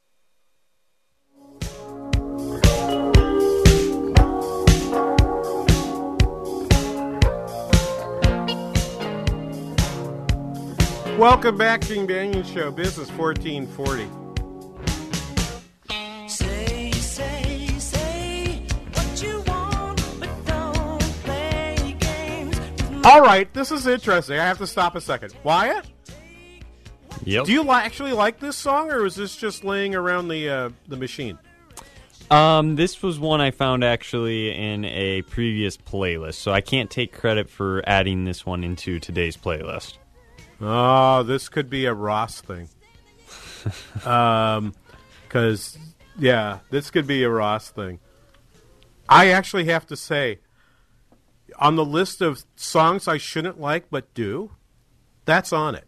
Welcome 11.17 11.57
back 11.57 11.81
to 11.81 11.87
the 11.89 12.07
Banaian 12.07 12.45
Show, 12.45 12.71
Business 12.71 13.11
1440. 13.11 14.07
Say, 16.27 16.91
say, 16.93 17.67
say 17.77 18.65
what 18.93 19.21
you 19.21 19.41
want, 19.45 20.19
but 20.19 20.45
don't 20.45 21.01
play 21.23 21.95
games. 21.99 22.57
All 23.05 23.21
right, 23.21 23.53
this 23.53 23.71
is 23.71 23.87
interesting. 23.87 24.39
I 24.39 24.45
have 24.45 24.57
to 24.59 24.67
stop 24.67 24.95
a 24.95 25.01
second. 25.01 25.35
Wyatt? 25.43 25.85
Yep. 27.25 27.45
Do 27.45 27.51
you 27.51 27.63
li- 27.63 27.69
actually 27.69 28.13
like 28.13 28.39
this 28.39 28.55
song, 28.55 28.89
or 28.89 29.05
is 29.05 29.15
this 29.15 29.35
just 29.35 29.63
laying 29.63 29.93
around 29.93 30.29
the 30.29 30.49
uh, 30.49 30.69
the 30.87 30.97
machine? 30.97 31.37
Um, 32.31 32.77
this 32.77 33.03
was 33.03 33.19
one 33.19 33.41
I 33.41 33.51
found 33.51 33.83
actually 33.83 34.55
in 34.55 34.85
a 34.85 35.21
previous 35.23 35.75
playlist, 35.75 36.35
so 36.35 36.53
I 36.53 36.61
can't 36.61 36.89
take 36.89 37.11
credit 37.11 37.49
for 37.49 37.83
adding 37.85 38.23
this 38.23 38.45
one 38.45 38.63
into 38.63 38.99
today's 38.99 39.35
playlist. 39.35 39.97
Oh, 40.61 41.23
this 41.23 41.49
could 41.49 41.69
be 41.69 41.85
a 41.85 41.93
Ross 41.93 42.41
thing. 42.41 42.69
um, 44.05 44.73
because 45.23 45.77
yeah, 46.17 46.59
this 46.69 46.91
could 46.91 47.07
be 47.07 47.23
a 47.23 47.29
Ross 47.29 47.69
thing. 47.71 47.99
I 49.09 49.29
actually 49.29 49.65
have 49.65 49.85
to 49.87 49.97
say, 49.97 50.39
on 51.57 51.75
the 51.75 51.85
list 51.85 52.21
of 52.21 52.43
songs 52.55 53.07
I 53.07 53.17
shouldn't 53.17 53.59
like 53.59 53.89
but 53.89 54.13
do, 54.13 54.51
that's 55.25 55.51
on 55.51 55.75
it. 55.75 55.87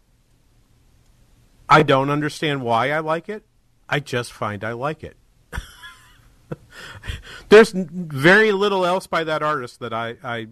I 1.70 1.84
don't 1.84 2.10
understand 2.10 2.62
why 2.62 2.92
I 2.92 3.00
like 3.00 3.30
it. 3.30 3.44
I 3.88 4.00
just 4.00 4.32
find 4.32 4.64
I 4.64 4.74
like 4.74 5.04
it. 5.04 5.18
There's 7.50 7.72
very 7.72 8.52
little 8.52 8.86
else 8.86 9.08
by 9.08 9.24
that 9.24 9.42
artist 9.42 9.80
that 9.80 9.94
I, 9.94 10.16
I 10.24 10.48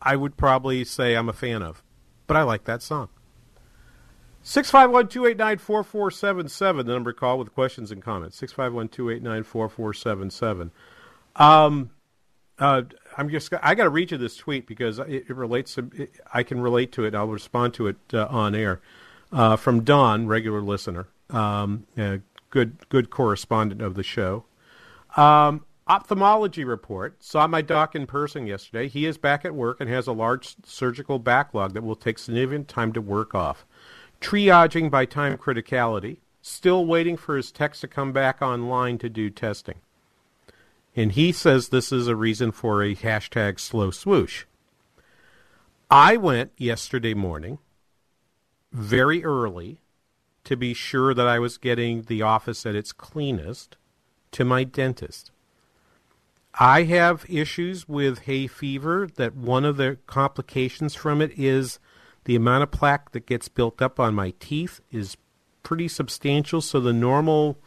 I 0.00 0.16
would 0.16 0.36
probably 0.36 0.84
say 0.84 1.14
I'm 1.14 1.28
a 1.28 1.32
fan 1.32 1.62
of, 1.62 1.82
but 2.28 2.36
I 2.36 2.44
like 2.44 2.62
that 2.64 2.82
song. 2.82 3.08
651-289-4477, 4.44 6.86
the 6.86 6.92
number 6.92 7.12
to 7.12 7.18
call 7.18 7.38
with 7.38 7.52
questions 7.52 7.90
and 7.90 8.00
comments. 8.00 8.40
651-289-4477. 8.40 10.70
Um, 11.36 11.90
uh, 12.58 12.82
I'm 13.16 13.30
just 13.30 13.52
I 13.62 13.74
got 13.74 13.84
to 13.84 13.90
read 13.90 14.10
you 14.10 14.18
this 14.18 14.36
tweet 14.36 14.66
because 14.66 14.98
it, 14.98 15.24
it 15.28 15.36
relates 15.36 15.74
to 15.74 15.90
it, 15.94 16.20
I 16.32 16.42
can 16.42 16.60
relate 16.60 16.90
to 16.92 17.04
it. 17.04 17.14
I'll 17.14 17.28
respond 17.28 17.74
to 17.74 17.88
it 17.88 17.96
uh, 18.12 18.26
on 18.30 18.54
air 18.54 18.80
uh, 19.32 19.56
from 19.56 19.84
Don, 19.84 20.26
regular 20.26 20.60
listener, 20.60 21.06
um, 21.30 21.86
good 22.50 22.88
good 22.88 23.10
correspondent 23.10 23.80
of 23.80 23.94
the 23.94 24.02
show. 24.02 24.44
Um, 25.16 25.64
ophthalmology 25.88 26.64
report. 26.64 27.22
Saw 27.22 27.46
my 27.46 27.62
doc 27.62 27.94
in 27.94 28.06
person 28.06 28.46
yesterday. 28.46 28.88
He 28.88 29.06
is 29.06 29.18
back 29.18 29.44
at 29.44 29.54
work 29.54 29.80
and 29.80 29.88
has 29.88 30.06
a 30.06 30.12
large 30.12 30.56
surgical 30.64 31.18
backlog 31.18 31.72
that 31.74 31.82
will 31.82 31.96
take 31.96 32.18
significant 32.18 32.68
time 32.68 32.92
to 32.92 33.00
work 33.00 33.34
off. 33.34 33.64
Triaging 34.20 34.90
by 34.90 35.06
time 35.06 35.38
criticality. 35.38 36.18
Still 36.42 36.86
waiting 36.86 37.16
for 37.16 37.36
his 37.36 37.50
techs 37.50 37.80
to 37.80 37.88
come 37.88 38.12
back 38.12 38.40
online 38.40 38.98
to 38.98 39.08
do 39.08 39.30
testing. 39.30 39.76
And 40.94 41.12
he 41.12 41.32
says 41.32 41.68
this 41.68 41.92
is 41.92 42.08
a 42.08 42.16
reason 42.16 42.52
for 42.52 42.82
a 42.82 42.94
hashtag 42.94 43.60
slow 43.60 43.90
swoosh. 43.90 44.44
I 45.90 46.16
went 46.16 46.52
yesterday 46.56 47.14
morning 47.14 47.58
very 48.72 49.24
early 49.24 49.80
to 50.44 50.56
be 50.56 50.74
sure 50.74 51.14
that 51.14 51.26
I 51.26 51.38
was 51.38 51.58
getting 51.58 52.02
the 52.02 52.22
office 52.22 52.66
at 52.66 52.74
its 52.74 52.92
cleanest 52.92 53.76
to 54.32 54.44
my 54.44 54.64
dentist. 54.64 55.30
I 56.58 56.84
have 56.84 57.24
issues 57.28 57.88
with 57.88 58.20
hay 58.20 58.48
fever 58.48 59.08
that 59.14 59.36
one 59.36 59.64
of 59.64 59.76
the 59.76 59.98
complications 60.06 60.94
from 60.94 61.22
it 61.22 61.38
is 61.38 61.78
the 62.24 62.34
amount 62.34 62.64
of 62.64 62.72
plaque 62.72 63.12
that 63.12 63.26
gets 63.26 63.48
built 63.48 63.80
up 63.80 64.00
on 64.00 64.14
my 64.14 64.34
teeth 64.40 64.80
is 64.90 65.16
pretty 65.62 65.86
substantial 65.86 66.60
so 66.60 66.80
the 66.80 66.92
normal 66.92 67.58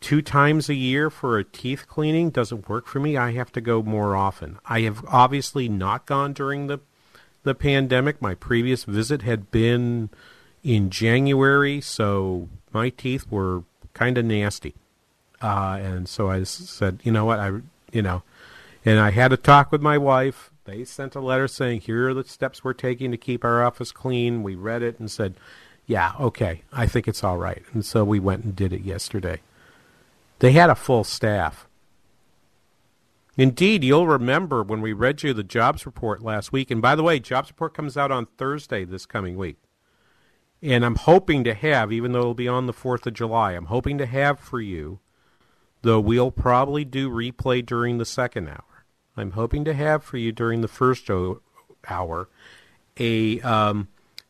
two 0.00 0.22
times 0.22 0.68
a 0.68 0.74
year 0.74 1.10
for 1.10 1.38
a 1.38 1.44
teeth 1.44 1.86
cleaning 1.88 2.30
doesn't 2.30 2.68
work 2.68 2.86
for 2.86 3.00
me. 3.00 3.16
I 3.16 3.32
have 3.32 3.50
to 3.52 3.60
go 3.60 3.82
more 3.82 4.14
often. 4.14 4.58
I 4.64 4.82
have 4.82 5.04
obviously 5.08 5.68
not 5.68 6.06
gone 6.06 6.32
during 6.32 6.66
the 6.68 6.78
the 7.42 7.54
pandemic. 7.54 8.20
My 8.20 8.34
previous 8.34 8.84
visit 8.84 9.22
had 9.22 9.50
been 9.50 10.10
in 10.62 10.90
January, 10.90 11.80
so 11.80 12.48
my 12.72 12.90
teeth 12.90 13.26
were 13.30 13.64
kind 13.94 14.18
of 14.18 14.24
nasty. 14.24 14.74
Uh, 15.40 15.78
and 15.80 16.08
so 16.08 16.28
I 16.28 16.42
said, 16.42 17.00
you 17.04 17.12
know 17.12 17.24
what, 17.24 17.38
I, 17.38 17.52
you 17.92 18.02
know, 18.02 18.22
and 18.84 18.98
I 18.98 19.10
had 19.10 19.32
a 19.32 19.36
talk 19.36 19.72
with 19.72 19.82
my 19.82 19.98
wife. 19.98 20.50
They 20.64 20.84
sent 20.84 21.14
a 21.14 21.20
letter 21.20 21.48
saying, 21.48 21.82
here 21.82 22.08
are 22.08 22.14
the 22.14 22.24
steps 22.24 22.62
we're 22.62 22.74
taking 22.74 23.10
to 23.10 23.16
keep 23.16 23.44
our 23.44 23.64
office 23.64 23.92
clean. 23.92 24.42
We 24.42 24.54
read 24.54 24.82
it 24.82 24.98
and 24.98 25.10
said, 25.10 25.34
yeah, 25.86 26.12
okay, 26.20 26.62
I 26.72 26.86
think 26.86 27.08
it's 27.08 27.24
all 27.24 27.38
right. 27.38 27.62
And 27.72 27.84
so 27.84 28.04
we 28.04 28.20
went 28.20 28.44
and 28.44 28.54
did 28.54 28.72
it 28.72 28.82
yesterday. 28.82 29.40
They 30.40 30.52
had 30.52 30.70
a 30.70 30.74
full 30.74 31.04
staff. 31.04 31.66
Indeed, 33.38 33.84
you'll 33.84 34.06
remember 34.06 34.62
when 34.62 34.80
we 34.80 34.92
read 34.92 35.22
you 35.22 35.32
the 35.32 35.42
jobs 35.42 35.86
report 35.86 36.22
last 36.22 36.52
week. 36.52 36.70
And 36.70 36.82
by 36.82 36.94
the 36.94 37.02
way, 37.02 37.20
jobs 37.20 37.48
report 37.48 37.72
comes 37.72 37.96
out 37.96 38.10
on 38.10 38.26
Thursday 38.26 38.84
this 38.84 39.06
coming 39.06 39.36
week. 39.36 39.56
And 40.60 40.84
I'm 40.84 40.96
hoping 40.96 41.44
to 41.44 41.54
have, 41.54 41.92
even 41.92 42.12
though 42.12 42.18
it'll 42.18 42.34
be 42.34 42.48
on 42.48 42.66
the 42.66 42.72
4th 42.72 43.06
of 43.06 43.14
July, 43.14 43.52
I'm 43.52 43.66
hoping 43.66 43.96
to 43.98 44.06
have 44.06 44.40
for 44.40 44.60
you, 44.60 44.98
though 45.82 46.00
we'll 46.00 46.30
probably 46.30 46.84
do 46.84 47.10
replay 47.10 47.64
during 47.64 47.98
the 47.98 48.04
second 48.04 48.48
hour. 48.48 48.84
I'm 49.16 49.32
hoping 49.32 49.64
to 49.64 49.74
have 49.74 50.04
for 50.04 50.16
you 50.16 50.32
during 50.32 50.60
the 50.60 50.68
first 50.68 51.10
o- 51.10 51.40
hour 51.88 52.28
a 52.98 53.40
um, 53.40 53.88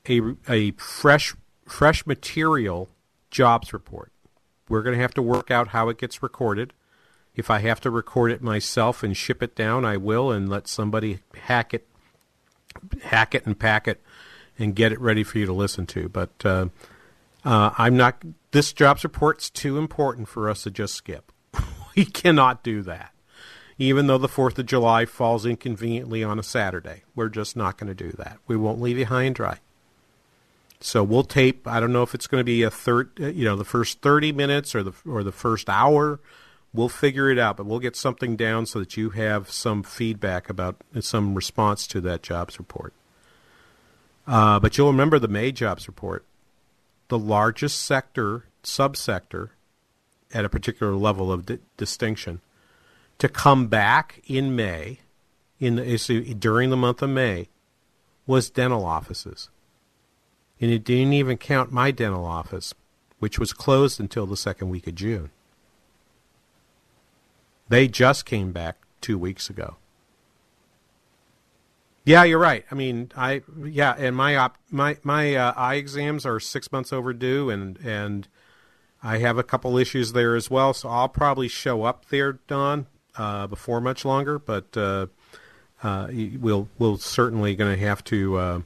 a 0.09 0.21
a 0.49 0.73
fresh 0.73 1.35
fresh 1.67 2.07
material 2.07 2.89
jobs 3.31 3.73
report. 3.73 4.13
We're 4.69 4.83
going 4.83 4.97
to 4.97 5.03
have 5.03 5.15
to 5.15 5.23
work 5.23 5.51
out 5.51 5.69
how 5.69 5.89
it 5.89 5.99
gets 5.99 6.23
recorded. 6.23 6.73
If 7.35 7.51
I 7.51 7.61
have 7.61 7.81
to 7.83 7.91
record 7.91 8.33
it 8.33 8.43
myself 8.43 9.03
and 9.03 9.17
ship 9.17 9.43
it 9.43 9.55
down, 9.55 9.85
I 9.85 9.97
will, 9.97 10.31
and 10.31 10.49
let 10.49 10.67
somebody 10.67 11.21
hack 11.35 11.73
it, 11.73 11.87
hack 13.03 13.35
it 13.35 13.47
and 13.47 13.59
pack 13.59 13.87
it, 13.87 14.03
and 14.59 14.75
get 14.75 14.93
it 14.93 15.01
ready 15.01 15.23
for 15.23 15.39
you 15.39 15.47
to 15.47 15.53
listen 15.53 15.87
to. 15.87 16.09
But 16.09 16.33
uh, 16.45 16.69
uh, 17.45 17.71
I'm 17.79 17.97
not. 17.97 18.23
This 18.51 18.73
jobs 18.73 19.05
report's 19.05 19.51
too 19.51 19.79
important 19.79 20.29
for 20.29 20.51
us 20.51 20.65
to 20.65 20.71
just 20.71 20.95
skip. 20.95 21.33
We 21.99 22.05
cannot 22.05 22.63
do 22.63 22.81
that, 22.83 23.13
even 23.77 24.07
though 24.07 24.19
the 24.19 24.29
Fourth 24.29 24.57
of 24.57 24.67
July 24.67 25.05
falls 25.05 25.45
inconveniently 25.45 26.23
on 26.23 26.39
a 26.39 26.45
Saturday. 26.45 27.03
We're 27.17 27.29
just 27.29 27.57
not 27.57 27.77
going 27.77 27.89
to 27.89 28.05
do 28.05 28.13
that. 28.13 28.39
We 28.47 28.57
won't 28.57 28.81
leave 28.81 28.99
you 28.99 29.07
high 29.07 29.25
and 29.25 29.35
dry. 29.35 29.59
So 30.81 31.03
we'll 31.03 31.25
tape. 31.25 31.67
I 31.67 31.81
don't 31.81 31.93
know 31.93 32.05
if 32.05 32.15
it's 32.15 32.29
going 32.29 32.39
to 32.39 32.45
be 32.45 32.63
a 32.63 32.71
third, 32.71 33.11
you 33.19 33.45
know, 33.45 33.57
the 33.57 33.65
first 33.65 34.01
thirty 34.01 34.31
minutes 34.31 34.77
or 34.77 34.85
the 34.85 34.93
or 35.05 35.25
the 35.25 35.33
first 35.33 35.69
hour. 35.69 36.21
We'll 36.73 36.89
figure 36.89 37.31
it 37.31 37.39
out, 37.39 37.57
but 37.57 37.67
we'll 37.67 37.81
get 37.81 37.97
something 37.97 38.37
down 38.37 38.67
so 38.67 38.79
that 38.79 38.97
you 38.97 39.11
have 39.11 39.51
some 39.51 39.83
feedback 39.83 40.49
about 40.49 40.77
some 41.01 41.35
response 41.35 41.89
to 41.89 42.01
that 42.03 42.23
jobs 42.23 42.61
report. 42.61 42.93
Uh, 44.25 44.61
but 44.61 44.79
you'll 44.79 44.93
remember 44.93 45.19
the 45.19 45.27
May 45.27 45.51
jobs 45.51 45.89
report. 45.89 46.25
The 47.09 47.19
largest 47.19 47.81
sector, 47.81 48.45
subsector, 48.63 49.49
at 50.33 50.45
a 50.45 50.49
particular 50.49 50.95
level 50.95 51.33
of 51.33 51.47
di- 51.47 51.59
distinction, 51.77 52.41
to 53.19 53.29
come 53.29 53.67
back 53.67 54.23
in 54.27 54.55
May, 54.55 55.01
in 55.59 55.77
the, 55.77 56.35
during 56.39 56.71
the 56.71 56.77
month 56.77 57.03
of 57.03 57.11
May, 57.11 57.49
was 58.27 58.51
dental 58.51 58.85
offices. 58.85 59.49
And 60.61 60.71
it 60.71 60.85
didn't 60.85 61.13
even 61.15 61.39
count 61.39 61.73
my 61.73 61.91
dental 61.91 62.25
office, 62.25 62.75
which 63.19 63.39
was 63.39 63.53
closed 63.53 63.99
until 64.01 64.27
the 64.27 64.37
second 64.37 64.69
week 64.69 64.87
of 64.87 64.95
June. 64.95 65.31
They 67.69 67.89
just 67.89 68.25
came 68.25 68.53
back 68.53 68.79
two 69.01 69.19
weeks 69.19 69.51
ago. 69.51 69.77
Yeah, 72.05 72.25
you're 72.25 72.39
right. 72.39 72.65
I 72.71 72.75
mean, 72.75 73.13
I 73.15 73.43
yeah, 73.63 73.95
and 73.99 74.17
my 74.17 74.35
op, 74.37 74.57
my 74.71 74.97
my 75.03 75.35
uh, 75.35 75.53
eye 75.55 75.75
exams 75.75 76.25
are 76.25 76.41
six 76.41 76.73
months 76.73 76.91
overdue, 76.91 77.51
and 77.51 77.79
and 77.85 78.27
I 79.03 79.19
have 79.19 79.39
a 79.39 79.43
couple 79.43 79.79
issues 79.79 80.13
there 80.13 80.35
as 80.35 80.51
well. 80.51 80.75
So 80.75 80.89
I'll 80.89 81.09
probably 81.09 81.49
show 81.49 81.85
up 81.85 82.07
there, 82.07 82.41
Don, 82.47 82.87
uh, 83.17 83.47
before 83.47 83.81
much 83.81 84.05
longer. 84.05 84.39
But 84.39 84.77
uh, 84.77 85.07
uh, 85.83 86.09
we'll 86.13 86.69
we'll 86.79 86.99
certainly 86.99 87.55
going 87.55 87.79
to 87.79 87.87
have 87.87 88.03
to. 88.05 88.37
Uh, 88.37 88.61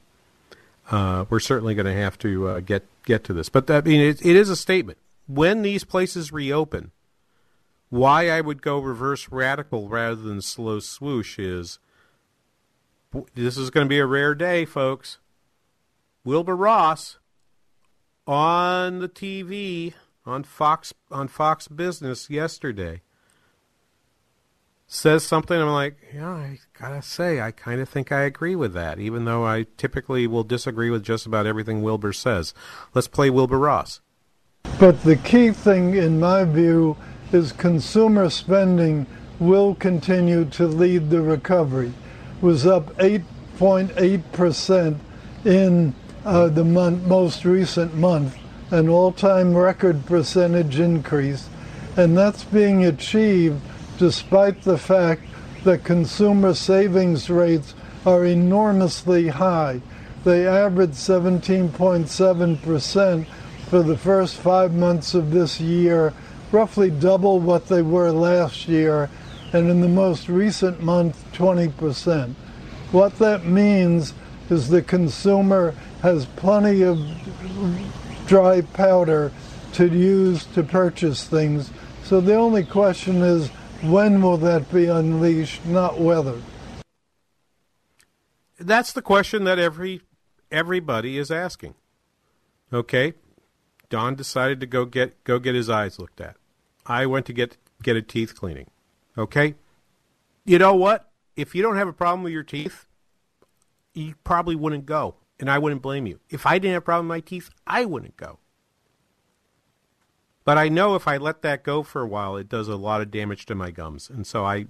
uh, 0.91 1.25
we're 1.29 1.39
certainly 1.39 1.75
going 1.75 1.85
to 1.85 1.93
have 1.93 2.17
to 2.19 2.47
uh, 2.47 2.59
get 2.59 2.85
get 3.05 3.23
to 3.25 3.33
this. 3.33 3.49
But 3.49 3.69
I 3.69 3.81
mean, 3.81 4.01
it, 4.01 4.25
it 4.25 4.35
is 4.35 4.49
a 4.49 4.55
statement. 4.55 4.97
When 5.27 5.61
these 5.61 5.83
places 5.83 6.31
reopen, 6.31 6.91
why 7.89 8.29
I 8.29 8.41
would 8.41 8.61
go 8.61 8.79
reverse 8.79 9.29
radical 9.29 9.87
rather 9.87 10.15
than 10.15 10.41
slow 10.41 10.79
swoosh 10.79 11.39
is 11.39 11.79
this 13.35 13.57
is 13.57 13.69
going 13.69 13.85
to 13.85 13.89
be 13.89 13.99
a 13.99 14.05
rare 14.05 14.33
day, 14.35 14.65
folks. 14.65 15.19
Wilbur 16.25 16.55
Ross 16.55 17.19
on 18.25 18.99
the 18.99 19.09
TV 19.09 19.93
on 20.25 20.43
Fox 20.43 20.93
on 21.11 21.27
Fox 21.27 21.67
Business 21.67 22.29
yesterday 22.29 23.01
says 24.93 25.23
something. 25.23 25.59
I'm 25.59 25.69
like, 25.69 25.97
yeah, 26.13 26.29
I 26.29 26.59
gotta 26.79 27.01
say, 27.01 27.41
I 27.41 27.51
kind 27.51 27.81
of 27.81 27.89
think 27.89 28.11
I 28.11 28.21
agree 28.21 28.55
with 28.55 28.73
that, 28.73 28.99
even 28.99 29.25
though 29.25 29.45
I 29.45 29.65
typically 29.77 30.27
will 30.27 30.43
disagree 30.43 30.89
with 30.89 31.03
just 31.03 31.25
about 31.25 31.47
everything 31.47 31.81
Wilbur 31.81 32.13
says. 32.13 32.53
Let's 32.93 33.07
play 33.07 33.29
Wilbur 33.29 33.59
Ross. 33.59 34.01
But 34.79 35.03
the 35.03 35.17
key 35.17 35.51
thing, 35.51 35.95
in 35.95 36.19
my 36.19 36.45
view, 36.45 36.95
is 37.31 37.51
consumer 37.51 38.29
spending 38.29 39.07
will 39.39 39.75
continue 39.75 40.45
to 40.45 40.65
lead 40.67 41.09
the 41.09 41.21
recovery. 41.21 41.91
It 42.37 42.43
was 42.43 42.65
up 42.65 42.95
8.8% 42.97 44.97
in 45.45 45.93
uh, 46.23 46.47
the 46.47 46.63
month, 46.63 47.05
most 47.05 47.43
recent 47.43 47.93
month, 47.95 48.37
an 48.71 48.89
all-time 48.89 49.55
record 49.55 50.05
percentage 50.05 50.79
increase, 50.79 51.47
and 51.95 52.17
that's 52.17 52.43
being 52.43 52.83
achieved 52.85 53.61
despite 53.97 54.63
the 54.63 54.77
fact 54.77 55.21
that 55.63 55.83
consumer 55.83 56.53
savings 56.53 57.29
rates 57.29 57.73
are 58.05 58.25
enormously 58.25 59.29
high. 59.29 59.81
They 60.23 60.47
average 60.47 60.91
17.7% 60.91 63.25
for 63.69 63.83
the 63.83 63.97
first 63.97 64.35
five 64.35 64.73
months 64.73 65.13
of 65.13 65.31
this 65.31 65.59
year, 65.59 66.13
roughly 66.51 66.89
double 66.89 67.39
what 67.39 67.67
they 67.67 67.81
were 67.81 68.11
last 68.11 68.67
year, 68.67 69.09
and 69.51 69.69
in 69.69 69.81
the 69.81 69.87
most 69.87 70.29
recent 70.29 70.81
month, 70.81 71.23
20%. 71.33 72.33
What 72.91 73.17
that 73.19 73.45
means 73.45 74.13
is 74.49 74.69
the 74.69 74.81
consumer 74.81 75.75
has 76.01 76.25
plenty 76.25 76.83
of 76.83 76.99
dry 78.33 78.61
powder 78.61 79.31
to 79.73 79.87
use 79.87 80.45
to 80.45 80.63
purchase 80.63 81.23
things. 81.23 81.69
So 82.03 82.19
the 82.19 82.33
only 82.33 82.63
question 82.63 83.21
is 83.21 83.49
when 83.83 84.23
will 84.23 84.37
that 84.37 84.73
be 84.73 84.87
unleashed, 84.87 85.63
not 85.67 85.99
whether. 85.99 86.41
That's 88.59 88.91
the 88.91 89.03
question 89.03 89.43
that 89.43 89.59
every 89.59 90.01
everybody 90.51 91.19
is 91.19 91.29
asking. 91.29 91.75
Okay, 92.73 93.13
Don 93.89 94.15
decided 94.15 94.59
to 94.61 94.65
go 94.65 94.85
get 94.85 95.23
go 95.23 95.37
get 95.37 95.53
his 95.53 95.69
eyes 95.69 95.99
looked 95.99 96.19
at. 96.19 96.35
I 96.87 97.05
went 97.05 97.27
to 97.27 97.33
get 97.33 97.57
get 97.83 97.95
a 97.95 98.01
teeth 98.01 98.33
cleaning. 98.33 98.71
Okay, 99.15 99.53
you 100.43 100.57
know 100.57 100.73
what? 100.73 101.11
If 101.35 101.53
you 101.53 101.61
don't 101.61 101.77
have 101.77 101.87
a 101.87 101.93
problem 101.93 102.23
with 102.23 102.33
your 102.33 102.41
teeth, 102.41 102.87
you 103.93 104.15
probably 104.23 104.55
wouldn't 104.55 104.87
go, 104.87 105.17
and 105.43 105.51
I 105.51 105.59
wouldn't 105.59 105.81
blame 105.81 106.07
you. 106.07 106.21
If 106.29 106.45
I 106.45 106.57
didn't 106.57 106.75
have 106.75 106.83
a 106.83 106.85
problem 106.85 107.09
with 107.09 107.15
my 107.17 107.19
teeth, 107.19 107.49
I 107.67 107.83
wouldn't 107.83 108.15
go. 108.15 108.39
But 110.45 110.57
I 110.57 110.69
know 110.69 110.95
if 110.95 111.05
I 111.05 111.17
let 111.17 111.41
that 111.41 111.63
go 111.63 111.83
for 111.83 112.01
a 112.01 112.07
while, 112.07 112.37
it 112.37 112.47
does 112.47 112.69
a 112.69 112.77
lot 112.77 113.01
of 113.01 113.11
damage 113.11 113.45
to 113.47 113.55
my 113.55 113.69
gums, 113.69 114.09
and 114.09 114.25
so 114.25 114.45
I, 114.45 114.67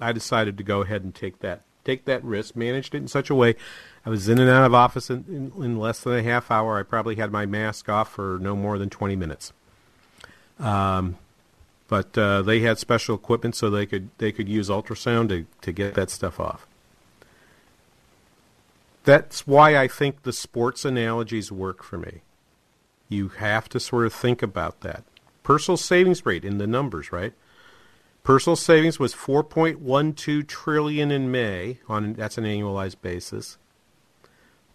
I 0.00 0.12
decided 0.12 0.56
to 0.56 0.64
go 0.64 0.80
ahead 0.80 1.04
and 1.04 1.14
take 1.14 1.40
that 1.40 1.60
take 1.84 2.06
that 2.06 2.24
risk. 2.24 2.56
Managed 2.56 2.94
it 2.94 2.98
in 2.98 3.08
such 3.08 3.28
a 3.28 3.34
way, 3.34 3.54
I 4.06 4.08
was 4.08 4.30
in 4.30 4.38
and 4.38 4.48
out 4.48 4.64
of 4.64 4.72
office 4.72 5.10
in, 5.10 5.26
in, 5.28 5.62
in 5.62 5.78
less 5.78 6.00
than 6.00 6.14
a 6.14 6.22
half 6.22 6.50
hour. 6.50 6.78
I 6.78 6.84
probably 6.84 7.16
had 7.16 7.30
my 7.30 7.44
mask 7.44 7.90
off 7.90 8.10
for 8.10 8.38
no 8.40 8.56
more 8.56 8.78
than 8.78 8.88
twenty 8.88 9.16
minutes. 9.16 9.52
Um, 10.58 11.18
but 11.86 12.16
uh, 12.16 12.40
they 12.40 12.60
had 12.60 12.78
special 12.78 13.14
equipment 13.14 13.56
so 13.56 13.68
they 13.68 13.84
could 13.84 14.08
they 14.16 14.32
could 14.32 14.48
use 14.48 14.70
ultrasound 14.70 15.28
to 15.28 15.46
to 15.60 15.72
get 15.72 15.94
that 15.96 16.08
stuff 16.08 16.40
off. 16.40 16.66
That's 19.08 19.46
why 19.46 19.74
I 19.74 19.88
think 19.88 20.24
the 20.24 20.34
sports 20.34 20.84
analogies 20.84 21.50
work 21.50 21.82
for 21.82 21.96
me. 21.96 22.20
You 23.08 23.28
have 23.28 23.66
to 23.70 23.80
sort 23.80 24.04
of 24.04 24.12
think 24.12 24.42
about 24.42 24.82
that. 24.82 25.02
Personal 25.42 25.78
savings 25.78 26.26
rate 26.26 26.44
in 26.44 26.58
the 26.58 26.66
numbers, 26.66 27.10
right? 27.10 27.32
Personal 28.22 28.54
savings 28.54 28.98
was 28.98 29.14
4.12 29.14 30.46
trillion 30.46 31.10
in 31.10 31.30
May 31.30 31.78
on 31.88 32.12
that's 32.12 32.36
an 32.36 32.44
annualized 32.44 33.00
basis. 33.00 33.56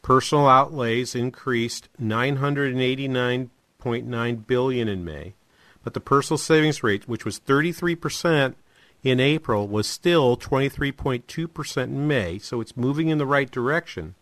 Personal 0.01 0.47
outlays 0.47 1.13
increased 1.13 1.87
989.9 2.01 4.47
billion 4.47 4.87
in 4.87 5.05
May, 5.05 5.35
but 5.83 5.93
the 5.93 5.99
personal 5.99 6.39
savings 6.39 6.81
rate, 6.81 7.07
which 7.07 7.23
was 7.23 7.39
33% 7.39 8.55
in 9.03 9.19
April, 9.19 9.67
was 9.67 9.85
still 9.85 10.35
23.2% 10.35 11.83
in 11.83 12.07
May, 12.07 12.39
so 12.39 12.61
it's 12.61 12.75
moving 12.75 13.09
in 13.09 13.19
the 13.19 13.27
right 13.27 13.51
direction. 13.51 14.15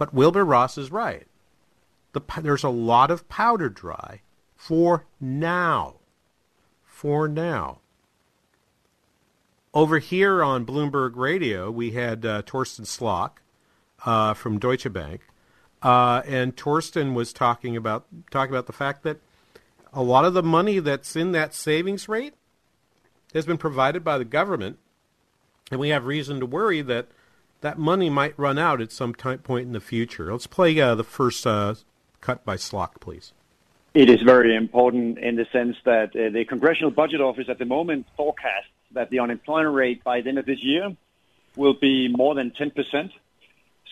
But 0.00 0.14
Wilbur 0.14 0.46
Ross 0.46 0.78
is 0.78 0.90
right 0.90 1.26
the, 2.12 2.22
there's 2.40 2.64
a 2.64 2.70
lot 2.70 3.10
of 3.10 3.28
powder 3.28 3.68
dry 3.68 4.22
for 4.56 5.04
now. 5.20 5.96
For 6.84 7.28
now. 7.28 7.80
Over 9.74 9.98
here 9.98 10.42
on 10.42 10.64
Bloomberg 10.64 11.16
Radio, 11.16 11.70
we 11.70 11.90
had 11.90 12.24
uh, 12.24 12.42
Torsten 12.42 12.86
Slok 12.86 13.32
uh, 14.06 14.32
from 14.32 14.58
Deutsche 14.58 14.90
Bank, 14.90 15.20
uh, 15.82 16.22
and 16.26 16.56
Torsten 16.56 17.12
was 17.12 17.34
talking 17.34 17.76
about 17.76 18.06
talking 18.30 18.54
about 18.54 18.68
the 18.68 18.72
fact 18.72 19.02
that 19.02 19.18
a 19.92 20.02
lot 20.02 20.24
of 20.24 20.32
the 20.32 20.42
money 20.42 20.78
that's 20.78 21.14
in 21.14 21.32
that 21.32 21.54
savings 21.54 22.08
rate 22.08 22.32
has 23.34 23.44
been 23.44 23.58
provided 23.58 24.02
by 24.02 24.16
the 24.16 24.24
government, 24.24 24.78
and 25.70 25.78
we 25.78 25.90
have 25.90 26.06
reason 26.06 26.40
to 26.40 26.46
worry 26.46 26.80
that 26.80 27.08
that 27.60 27.78
money 27.78 28.10
might 28.10 28.38
run 28.38 28.58
out 28.58 28.80
at 28.80 28.92
some 28.92 29.14
time, 29.14 29.38
point 29.38 29.66
in 29.66 29.72
the 29.72 29.80
future. 29.80 30.32
Let's 30.32 30.46
play 30.46 30.78
uh, 30.80 30.94
the 30.94 31.04
first 31.04 31.46
uh, 31.46 31.74
cut 32.20 32.44
by 32.44 32.56
Slok, 32.56 33.00
please? 33.00 33.32
It 33.92 34.08
is 34.08 34.22
very 34.22 34.54
important 34.54 35.18
in 35.18 35.36
the 35.36 35.46
sense 35.52 35.76
that 35.84 36.14
uh, 36.14 36.30
the 36.30 36.44
Congressional 36.44 36.90
Budget 36.90 37.20
Office 37.20 37.48
at 37.48 37.58
the 37.58 37.64
moment 37.64 38.06
forecasts 38.16 38.68
that 38.92 39.10
the 39.10 39.18
unemployment 39.18 39.74
rate 39.74 40.04
by 40.04 40.20
the 40.20 40.28
end 40.28 40.38
of 40.38 40.46
this 40.46 40.62
year 40.62 40.96
will 41.56 41.74
be 41.74 42.08
more 42.08 42.34
than 42.34 42.52
10%. 42.52 43.10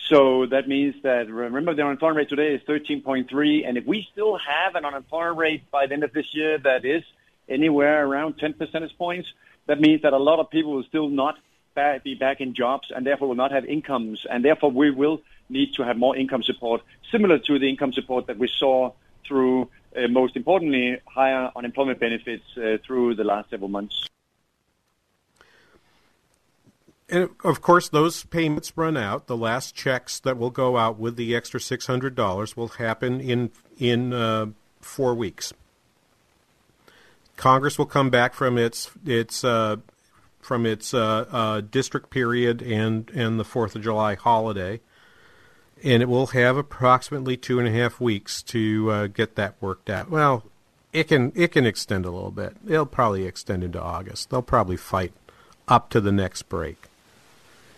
So 0.07 0.45
that 0.47 0.67
means 0.67 0.95
that, 1.03 1.29
remember, 1.29 1.73
the 1.73 1.83
unemployment 1.83 2.17
rate 2.17 2.29
today 2.29 2.53
is 2.55 2.61
13.3, 2.61 3.67
and 3.67 3.77
if 3.77 3.85
we 3.85 4.07
still 4.11 4.37
have 4.37 4.75
an 4.75 4.85
unemployment 4.85 5.37
rate 5.37 5.69
by 5.69 5.85
the 5.87 5.93
end 5.93 6.03
of 6.03 6.13
this 6.13 6.33
year 6.33 6.57
that 6.59 6.85
is 6.85 7.03
anywhere 7.47 8.05
around 8.05 8.37
10 8.39 8.53
percentage 8.53 8.97
points, 8.97 9.31
that 9.67 9.79
means 9.79 10.01
that 10.03 10.13
a 10.13 10.17
lot 10.17 10.39
of 10.39 10.49
people 10.49 10.71
will 10.71 10.83
still 10.83 11.09
not 11.09 11.37
be 12.03 12.15
back 12.15 12.41
in 12.41 12.53
jobs 12.53 12.91
and 12.95 13.05
therefore 13.05 13.29
will 13.29 13.35
not 13.35 13.51
have 13.51 13.65
incomes, 13.65 14.25
and 14.29 14.43
therefore 14.43 14.71
we 14.71 14.91
will 14.91 15.21
need 15.49 15.73
to 15.75 15.83
have 15.83 15.97
more 15.97 16.15
income 16.15 16.43
support, 16.43 16.81
similar 17.11 17.39
to 17.39 17.59
the 17.59 17.69
income 17.69 17.93
support 17.93 18.27
that 18.27 18.37
we 18.37 18.47
saw 18.47 18.91
through, 19.25 19.69
uh, 19.95 20.07
most 20.07 20.35
importantly, 20.35 20.99
higher 21.05 21.51
unemployment 21.55 21.99
benefits 21.99 22.43
uh, 22.57 22.77
through 22.85 23.15
the 23.15 23.23
last 23.23 23.49
several 23.49 23.69
months. 23.69 24.07
And 27.09 27.29
of 27.43 27.61
course, 27.61 27.89
those 27.89 28.23
payments 28.25 28.73
run 28.75 28.95
out. 28.95 29.25
The 29.25 29.37
last 29.37 29.73
checks 29.73 30.19
that 30.19 30.37
will 30.37 30.51
go 30.51 30.77
out 30.77 30.99
with 30.99 31.15
the 31.15 31.35
extra 31.35 31.59
six 31.59 31.87
hundred 31.87 32.13
dollars 32.13 32.55
will 32.55 32.67
happen 32.67 33.19
in 33.19 33.51
in 33.79 34.13
uh, 34.13 34.47
four 34.79 35.15
weeks. 35.15 35.51
Congress 37.35 37.79
will 37.79 37.87
come 37.87 38.11
back 38.11 38.35
from 38.35 38.59
its 38.59 38.91
its 39.05 39.43
uh, 39.43 39.77
from 40.39 40.65
its 40.65 40.93
uh, 40.93 41.25
uh, 41.31 41.61
district 41.61 42.09
period 42.09 42.61
and 42.61 43.09
and 43.11 43.39
the 43.39 43.45
Fourth 43.45 43.75
of 43.75 43.83
July 43.83 44.15
holiday, 44.15 44.79
and 45.83 46.01
it 46.01 46.09
will 46.09 46.27
have 46.27 46.57
approximately 46.57 47.37
two 47.37 47.59
and 47.59 47.67
a 47.67 47.71
half 47.71 47.99
weeks 47.99 48.41
to 48.43 48.91
uh, 48.91 49.07
get 49.07 49.35
that 49.35 49.55
worked 49.61 49.89
out. 49.89 50.09
Well, 50.09 50.43
it 50.93 51.07
can 51.07 51.31
it 51.35 51.51
can 51.51 51.65
extend 51.65 52.05
a 52.05 52.11
little 52.11 52.31
bit. 52.31 52.55
It'll 52.67 52.85
probably 52.85 53.25
extend 53.25 53.63
into 53.63 53.81
August. 53.81 54.29
They'll 54.29 54.41
probably 54.41 54.77
fight 54.77 55.13
up 55.67 55.89
to 55.91 56.01
the 56.01 56.11
next 56.11 56.43
break. 56.43 56.87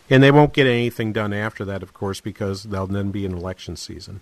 And 0.09 0.22
they 0.22 0.32
won't 0.32 0.53
get 0.53 0.68
anything 0.68 1.14
done 1.14 1.32
after 1.32 1.64
that, 1.66 1.82
of 1.82 1.93
course, 1.93 2.20
because 2.20 2.64
there'll 2.64 2.88
then 2.88 3.12
be 3.12 3.26
an 3.26 3.34
election 3.34 3.78
season. 3.78 4.20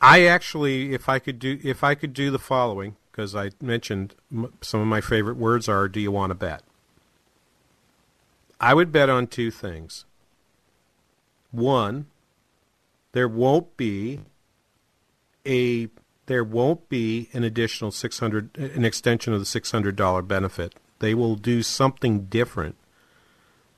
I 0.00 0.24
actually, 0.24 0.94
if 0.94 1.08
I 1.08 1.18
could 1.18 1.38
do, 1.38 1.58
if 1.62 1.84
I 1.84 1.94
could 1.94 2.14
do 2.14 2.30
the 2.30 2.38
following, 2.38 2.96
because 3.12 3.36
I 3.36 3.50
mentioned 3.60 4.14
m- 4.32 4.52
some 4.62 4.80
of 4.80 4.86
my 4.86 5.00
favorite 5.00 5.36
words 5.36 5.68
are, 5.68 5.86
"Do 5.88 6.00
you 6.00 6.10
want 6.10 6.30
to 6.30 6.34
bet?" 6.34 6.62
I 8.60 8.74
would 8.74 8.90
bet 8.90 9.10
on 9.10 9.26
two 9.26 9.50
things. 9.50 10.04
One, 11.50 12.06
there 13.12 13.28
won't 13.28 13.76
be 13.76 14.20
a 15.46 15.88
there 16.26 16.44
won't 16.44 16.88
be 16.88 17.28
an 17.32 17.44
additional 17.44 17.90
600 17.90 18.56
an 18.56 18.84
extension 18.84 19.32
of 19.32 19.40
the 19.40 19.46
$600 19.46 20.26
benefit. 20.26 20.74
They 21.00 21.14
will 21.14 21.34
do 21.34 21.62
something 21.62 22.26
different. 22.26 22.76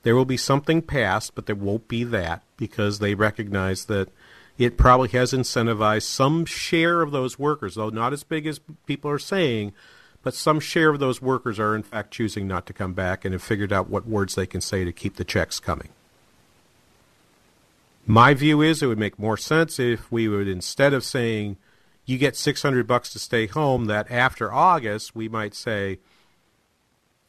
There 0.03 0.14
will 0.14 0.26
be 0.26 0.37
something 0.37 0.82
passed, 0.82 1.35
but 1.35 1.47
there 1.47 1.57
won't 1.57 1.89
be 1.89 2.05
that 2.05 2.43
because 2.59 2.99
they 2.99 3.14
recognize 3.14 3.87
that 3.87 4.11
it 4.59 4.77
probably 4.77 5.09
has 5.11 5.33
incentivized 5.33 6.03
some 6.03 6.45
share 6.45 7.03
of 7.03 7.11
those 7.11 7.39
workers, 7.39 7.75
though 7.75 7.91
not 7.91 8.13
as 8.13 8.23
big 8.23 8.47
as 8.47 8.61
people 8.87 9.11
are 9.11 9.19
saying, 9.19 9.73
but 10.23 10.35
some 10.35 10.61
share 10.61 10.91
of 10.91 11.01
those 11.01 11.21
workers 11.21 11.59
are 11.59 11.75
in 11.75 11.83
fact 11.83 12.13
choosing 12.13 12.47
not 12.47 12.67
to 12.67 12.73
come 12.73 12.95
back 12.95 13.25
and 13.25 13.33
have 13.33 13.43
figured 13.43 13.73
out 13.73 13.91
what 13.91 14.07
words 14.07 14.35
they 14.35 14.47
can 14.47 14.61
say 14.61 14.85
to 14.85 14.93
keep 14.93 15.17
the 15.17 15.25
checks 15.25 15.61
coming. 15.61 15.91
My 18.07 18.35
view 18.35 18.61
is 18.61 18.83
it 18.83 18.87
would 18.87 18.99
make 18.99 19.19
more 19.19 19.37
sense 19.37 19.79
if 19.79 20.11
we 20.13 20.29
would 20.29 20.47
instead 20.47 20.93
of 20.93 21.05
saying 21.05 21.57
you 22.05 22.19
get 22.19 22.37
600 22.37 22.87
bucks 22.87 23.11
to 23.13 23.19
stay 23.19 23.47
home 23.47 23.87
that 23.87 24.11
after 24.11 24.53
August 24.53 25.17
we 25.17 25.29
might 25.29 25.55
say 25.55 25.99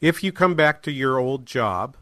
if 0.00 0.22
you 0.22 0.32
come 0.32 0.54
back 0.54 0.82
to 0.82 0.92
your 0.92 1.18
old 1.18 1.46
job 1.46 1.96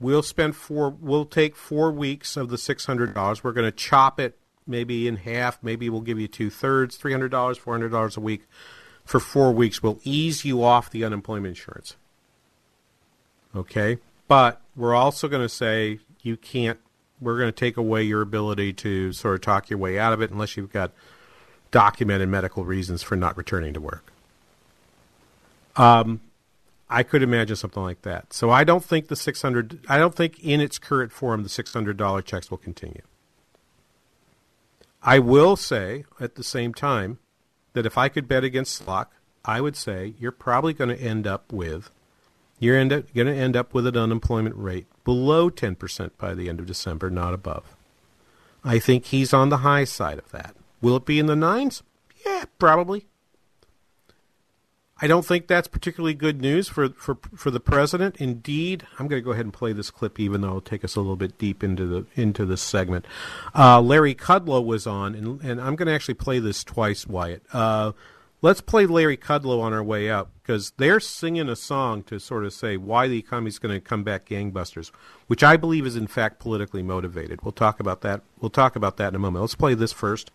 we'll 0.00 0.22
spend 0.22 0.56
four 0.56 0.90
we'll 0.90 1.26
take 1.26 1.54
4 1.54 1.92
weeks 1.92 2.36
of 2.36 2.48
the 2.48 2.56
$600 2.56 3.44
we're 3.44 3.52
going 3.52 3.70
to 3.70 3.76
chop 3.76 4.18
it 4.18 4.36
maybe 4.66 5.08
in 5.08 5.16
half. 5.16 5.58
Maybe 5.62 5.90
we'll 5.90 6.00
give 6.00 6.18
you 6.18 6.28
two 6.28 6.50
thirds 6.50 6.98
$300 6.98 7.30
$400 7.30 8.16
a 8.16 8.20
week. 8.20 8.46
For 9.04 9.20
4 9.20 9.52
weeks 9.52 9.82
we'll 9.82 10.00
ease 10.04 10.44
you 10.44 10.62
off 10.62 10.90
the 10.90 11.04
unemployment 11.04 11.48
insurance. 11.48 11.96
Okay? 13.54 13.98
But 14.28 14.60
we're 14.76 14.94
also 14.94 15.28
going 15.28 15.42
to 15.42 15.48
say 15.48 15.98
you 16.22 16.36
can't 16.36 16.78
we're 17.20 17.38
going 17.38 17.48
to 17.48 17.52
take 17.52 17.76
away 17.76 18.02
your 18.02 18.22
ability 18.22 18.72
to 18.72 19.12
sort 19.12 19.34
of 19.34 19.40
talk 19.42 19.68
your 19.68 19.78
way 19.78 19.98
out 19.98 20.12
of 20.12 20.22
it 20.22 20.30
unless 20.30 20.56
you've 20.56 20.72
got 20.72 20.92
documented 21.70 22.28
medical 22.28 22.64
reasons 22.64 23.02
for 23.02 23.14
not 23.14 23.36
returning 23.36 23.74
to 23.74 23.80
work. 23.80 24.10
Um, 25.76 26.20
I 26.90 27.04
could 27.04 27.22
imagine 27.22 27.54
something 27.56 27.82
like 27.82 28.02
that. 28.02 28.32
So 28.32 28.50
I 28.50 28.64
don't 28.64 28.84
think 28.84 29.06
the 29.06 29.16
600 29.16 29.86
I 29.88 29.96
don't 29.96 30.14
think 30.14 30.40
in 30.40 30.60
its 30.60 30.78
current 30.78 31.12
form 31.12 31.44
the 31.44 31.48
$600 31.48 32.24
checks 32.24 32.50
will 32.50 32.58
continue. 32.58 33.02
I 35.02 35.20
will 35.20 35.56
say 35.56 36.04
at 36.18 36.34
the 36.34 36.44
same 36.44 36.74
time 36.74 37.18
that 37.72 37.86
if 37.86 37.96
I 37.96 38.08
could 38.08 38.28
bet 38.28 38.44
against 38.44 38.84
Slok, 38.84 39.06
I 39.44 39.60
would 39.60 39.76
say 39.76 40.14
you're 40.18 40.32
probably 40.32 40.74
going 40.74 40.90
to 40.90 41.00
end 41.00 41.26
up 41.26 41.52
with 41.52 41.90
you're 42.58 42.76
end 42.76 42.92
up, 42.92 43.14
going 43.14 43.26
to 43.26 43.34
end 43.34 43.56
up 43.56 43.72
with 43.72 43.86
an 43.86 43.96
unemployment 43.96 44.54
rate 44.54 44.86
below 45.02 45.48
10% 45.48 46.10
by 46.18 46.34
the 46.34 46.48
end 46.48 46.60
of 46.60 46.66
December, 46.66 47.08
not 47.08 47.32
above. 47.32 47.74
I 48.62 48.78
think 48.78 49.06
he's 49.06 49.32
on 49.32 49.48
the 49.48 49.58
high 49.58 49.84
side 49.84 50.18
of 50.18 50.30
that. 50.32 50.54
Will 50.82 50.96
it 50.96 51.06
be 51.06 51.18
in 51.18 51.24
the 51.24 51.34
nines? 51.34 51.82
Yeah, 52.26 52.44
probably. 52.58 53.06
I 55.02 55.06
don't 55.06 55.24
think 55.24 55.46
that's 55.46 55.66
particularly 55.66 56.14
good 56.14 56.42
news 56.42 56.68
for, 56.68 56.90
for, 56.90 57.16
for 57.34 57.50
the 57.50 57.60
president. 57.60 58.16
Indeed, 58.16 58.86
I'm 58.98 59.08
going 59.08 59.20
to 59.20 59.24
go 59.24 59.32
ahead 59.32 59.46
and 59.46 59.52
play 59.52 59.72
this 59.72 59.90
clip, 59.90 60.20
even 60.20 60.42
though 60.42 60.48
it'll 60.48 60.60
take 60.60 60.84
us 60.84 60.94
a 60.94 61.00
little 61.00 61.16
bit 61.16 61.38
deep 61.38 61.64
into 61.64 61.86
the 61.86 62.06
into 62.20 62.44
this 62.44 62.60
segment. 62.60 63.06
Uh, 63.54 63.80
Larry 63.80 64.14
Kudlow 64.14 64.64
was 64.64 64.86
on, 64.86 65.14
and, 65.14 65.40
and 65.40 65.60
I'm 65.60 65.74
going 65.74 65.86
to 65.86 65.94
actually 65.94 66.14
play 66.14 66.38
this 66.38 66.62
twice, 66.62 67.06
Wyatt. 67.06 67.42
Uh, 67.52 67.92
let's 68.42 68.60
play 68.60 68.84
Larry 68.84 69.16
Kudlow 69.16 69.60
on 69.60 69.72
our 69.72 69.82
way 69.82 70.10
out 70.10 70.28
because 70.42 70.72
they're 70.76 71.00
singing 71.00 71.48
a 71.48 71.56
song 71.56 72.02
to 72.04 72.18
sort 72.20 72.44
of 72.44 72.52
say 72.52 72.76
why 72.76 73.08
the 73.08 73.18
economy 73.18 73.48
is 73.48 73.58
going 73.58 73.74
to 73.74 73.80
come 73.80 74.04
back 74.04 74.26
gangbusters, 74.26 74.90
which 75.28 75.42
I 75.42 75.56
believe 75.56 75.86
is 75.86 75.96
in 75.96 76.08
fact 76.08 76.40
politically 76.40 76.82
motivated. 76.82 77.40
We'll 77.42 77.52
talk 77.52 77.80
about 77.80 78.02
that. 78.02 78.20
We'll 78.40 78.50
talk 78.50 78.76
about 78.76 78.98
that 78.98 79.08
in 79.08 79.14
a 79.14 79.18
moment. 79.18 79.42
Let's 79.42 79.54
play 79.54 79.74
this 79.74 79.92
first. 79.92 80.30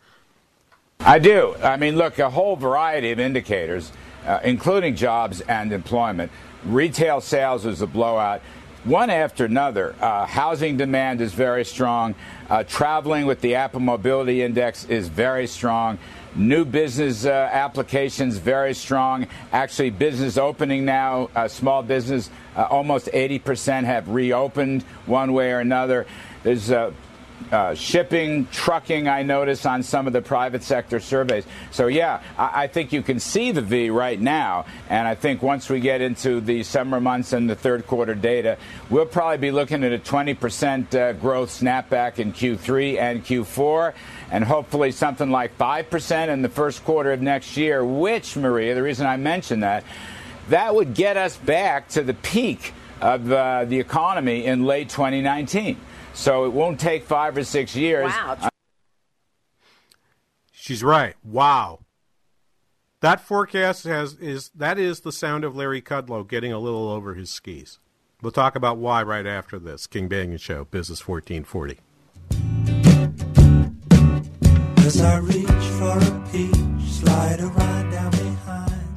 I 1.00 1.20
do. 1.20 1.56
I 1.62 1.78
mean, 1.78 1.98
look, 1.98 2.20
a 2.20 2.30
whole 2.30 2.56
variety 2.56 3.12
of 3.12 3.20
indicators, 3.20 3.92
uh, 4.26 4.40
including 4.44 4.96
jobs 4.96 5.42
and 5.42 5.72
employment. 5.72 6.32
Retail 6.66 7.22
sales 7.22 7.66
was 7.66 7.82
a 7.82 7.88
blowout. 7.88 8.42
One 8.86 9.10
after 9.10 9.46
another. 9.46 9.96
Uh, 10.00 10.28
housing 10.28 10.78
demand 10.78 11.20
is 11.20 11.34
very 11.34 11.66
strong. 11.66 12.14
Uh, 12.50 12.64
traveling 12.64 13.26
with 13.26 13.42
the 13.42 13.56
Apple 13.56 13.80
Mobility 13.80 14.44
Index 14.44 14.86
is 14.86 15.08
very 15.08 15.48
strong. 15.48 15.98
New 16.36 16.66
business 16.66 17.26
uh, 17.26 17.50
applications 17.52 18.38
very 18.38 18.76
strong. 18.76 19.26
Actually, 19.52 19.90
business 19.90 20.38
opening 20.38 20.86
now, 20.86 21.30
uh, 21.36 21.48
small 21.48 21.82
business, 21.82 22.30
uh, 22.56 22.68
almost 22.70 23.08
80% 23.08 23.86
have 23.86 24.10
reopened 24.10 24.84
one 25.08 25.34
way 25.34 25.52
or 25.52 25.62
another. 25.62 26.06
There's 26.44 26.70
uh, 27.52 27.76
shipping, 27.76 28.48
trucking, 28.48 29.08
I 29.08 29.24
notice 29.24 29.66
on 29.66 29.84
some 29.84 30.08
of 30.08 30.14
the 30.14 30.22
private 30.22 30.64
sector 30.64 31.00
surveys. 31.00 31.46
So, 31.72 31.88
yeah, 31.88 32.22
I, 32.38 32.64
I, 32.64 32.68
think 32.68 32.92
you 32.92 33.02
can 33.04 33.20
see 33.20 33.52
the 33.52 33.62
V 33.62 33.90
right 33.92 34.20
now. 34.20 34.66
And 34.90 35.08
I 35.08 35.16
think 35.16 35.42
once 35.42 35.70
we 35.70 35.80
get 35.80 36.02
into 36.02 36.42
the 36.42 36.64
summer 36.64 37.00
months 37.00 37.34
and 37.34 37.50
the 37.50 37.56
third 37.56 37.86
quarter 37.86 38.16
data, 38.16 38.58
we'll 38.90 39.06
probably 39.06 39.38
be 39.38 39.52
looking 39.52 39.84
at 39.84 39.94
a 39.94 40.00
20% 40.00 40.96
uh, 40.96 41.14
growth 41.14 41.50
snapback 41.50 42.20
in 42.20 42.34
Q3 42.34 42.98
and 42.98 43.24
Q4, 43.24 43.94
and 44.32 44.44
hopefully 44.44 44.92
something 44.92 45.30
like 45.30 45.58
5% 45.58 46.28
in 46.30 46.42
the 46.42 46.50
first 46.50 46.84
quarter 46.84 47.12
of 47.12 47.22
next 47.22 47.58
year, 47.58 47.86
which, 47.86 48.36
Maria, 48.36 48.74
the 48.74 48.84
reason 48.84 49.06
I 49.06 49.18
mentioned 49.18 49.62
that, 49.64 49.84
that 50.50 50.74
would 50.74 50.94
get 50.94 51.16
us 51.16 51.38
back 51.38 51.90
to 51.90 52.04
the 52.04 52.14
peak 52.14 52.74
of 53.02 53.32
uh, 53.32 53.66
the 53.66 53.80
economy 53.80 54.46
in 54.46 54.66
late 54.66 54.90
2019. 54.90 55.78
So 56.16 56.46
it 56.46 56.54
won't 56.54 56.80
take 56.80 57.04
five 57.04 57.38
or 57.38 57.44
six 57.44 57.76
years. 57.76 58.12
Wow. 58.12 58.50
She's 60.52 60.84
right. 60.84 61.16
Wow. 61.24 61.82
That 63.02 63.20
forecast 63.20 63.84
has 63.84 64.16
is 64.16 64.50
that 64.56 64.80
is 64.80 65.02
the 65.02 65.12
sound 65.12 65.44
of 65.44 65.56
Larry 65.56 65.82
Kudlow 65.82 66.28
getting 66.28 66.52
a 66.52 66.58
little 66.58 66.90
over 66.90 67.14
his 67.14 67.30
skis. 67.30 67.78
We'll 68.22 68.32
talk 68.32 68.56
about 68.56 68.78
why 68.78 69.04
right 69.04 69.28
after 69.28 69.60
this. 69.60 69.86
King 69.86 70.10
Banaian 70.10 70.40
Show, 70.40 70.66
Business 70.66 71.08
1440. 71.08 71.80
As 74.86 75.02
I 75.02 75.18
reach 75.20 75.46
for 75.48 76.00
a 76.00 76.28
peach, 76.32 76.90
slide 76.90 77.42
a 77.42 77.48
ride 77.48 77.92
down 77.92 78.12
behind 78.12 78.88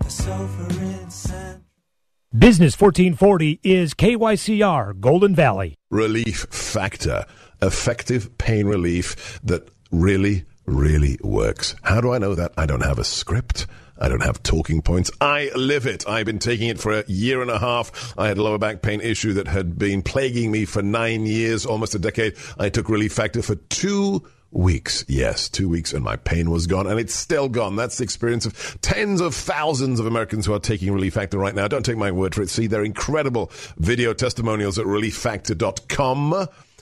the 0.00 0.10
sofa 0.10 0.62
in 0.80 2.38
Business 2.38 2.80
1440 2.80 3.60
is 3.62 3.92
KYCR 3.92 4.98
Golden 4.98 5.34
Valley. 5.34 5.76
Relief 5.92 6.46
Factor, 6.48 7.26
effective 7.60 8.38
pain 8.38 8.66
relief 8.66 9.38
that 9.44 9.68
really, 9.90 10.46
really 10.64 11.18
works. 11.22 11.76
How 11.82 12.00
do 12.00 12.14
I 12.14 12.18
know 12.18 12.34
that? 12.34 12.52
I 12.56 12.64
don't 12.64 12.82
have 12.82 12.98
a 12.98 13.04
script. 13.04 13.66
I 13.98 14.08
don't 14.08 14.22
have 14.22 14.42
talking 14.42 14.80
points. 14.80 15.10
I 15.20 15.50
live 15.54 15.86
it. 15.86 16.08
I've 16.08 16.24
been 16.24 16.38
taking 16.38 16.70
it 16.70 16.80
for 16.80 16.92
a 16.92 17.04
year 17.08 17.42
and 17.42 17.50
a 17.50 17.58
half. 17.58 18.14
I 18.18 18.26
had 18.26 18.38
a 18.38 18.42
lower 18.42 18.56
back 18.56 18.80
pain 18.80 19.02
issue 19.02 19.34
that 19.34 19.48
had 19.48 19.78
been 19.78 20.00
plaguing 20.00 20.50
me 20.50 20.64
for 20.64 20.80
nine 20.80 21.26
years, 21.26 21.66
almost 21.66 21.94
a 21.94 21.98
decade. 21.98 22.36
I 22.58 22.70
took 22.70 22.88
Relief 22.88 23.12
Factor 23.12 23.42
for 23.42 23.56
two 23.56 24.26
weeks. 24.52 25.04
Yes, 25.08 25.48
two 25.48 25.68
weeks 25.68 25.92
and 25.92 26.04
my 26.04 26.16
pain 26.16 26.50
was 26.50 26.66
gone 26.66 26.86
and 26.86 27.00
it's 27.00 27.14
still 27.14 27.48
gone. 27.48 27.76
That's 27.76 27.98
the 27.98 28.04
experience 28.04 28.46
of 28.46 28.78
tens 28.82 29.20
of 29.20 29.34
thousands 29.34 29.98
of 29.98 30.06
Americans 30.06 30.46
who 30.46 30.54
are 30.54 30.60
taking 30.60 30.92
Relief 30.92 31.14
Factor 31.14 31.38
right 31.38 31.54
now. 31.54 31.68
Don't 31.68 31.84
take 31.84 31.96
my 31.96 32.12
word 32.12 32.34
for 32.34 32.42
it. 32.42 32.50
See 32.50 32.66
their 32.66 32.84
incredible 32.84 33.50
video 33.78 34.12
testimonials 34.12 34.78
at 34.78 34.86
relieffactor.com 34.86 36.48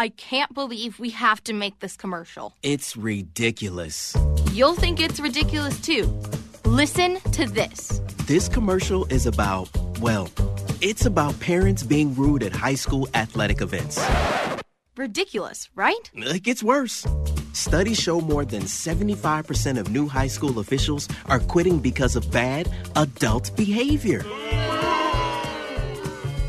I 0.00 0.08
can't 0.08 0.54
believe 0.54 0.98
we 0.98 1.10
have 1.10 1.44
to 1.44 1.52
make 1.52 1.80
this 1.80 1.94
commercial. 1.94 2.56
It's 2.62 2.96
ridiculous. 2.96 4.16
You'll 4.50 4.74
think 4.74 4.98
it's 4.98 5.20
ridiculous 5.20 5.78
too. 5.78 6.06
Listen 6.64 7.20
to 7.32 7.44
this. 7.44 8.00
This 8.24 8.48
commercial 8.48 9.04
is 9.12 9.26
about, 9.26 9.68
well, 10.00 10.30
it's 10.80 11.04
about 11.04 11.38
parents 11.38 11.82
being 11.82 12.14
rude 12.14 12.42
at 12.42 12.54
high 12.54 12.76
school 12.76 13.10
athletic 13.12 13.60
events. 13.60 14.02
Ridiculous, 14.96 15.68
right? 15.74 16.10
It 16.14 16.44
gets 16.44 16.62
worse. 16.62 17.06
Studies 17.52 18.00
show 18.00 18.22
more 18.22 18.46
than 18.46 18.62
75% 18.62 19.78
of 19.78 19.90
new 19.90 20.08
high 20.08 20.28
school 20.28 20.60
officials 20.60 21.08
are 21.26 21.40
quitting 21.40 21.78
because 21.78 22.16
of 22.16 22.30
bad 22.32 22.72
adult 22.96 23.54
behavior. 23.54 24.24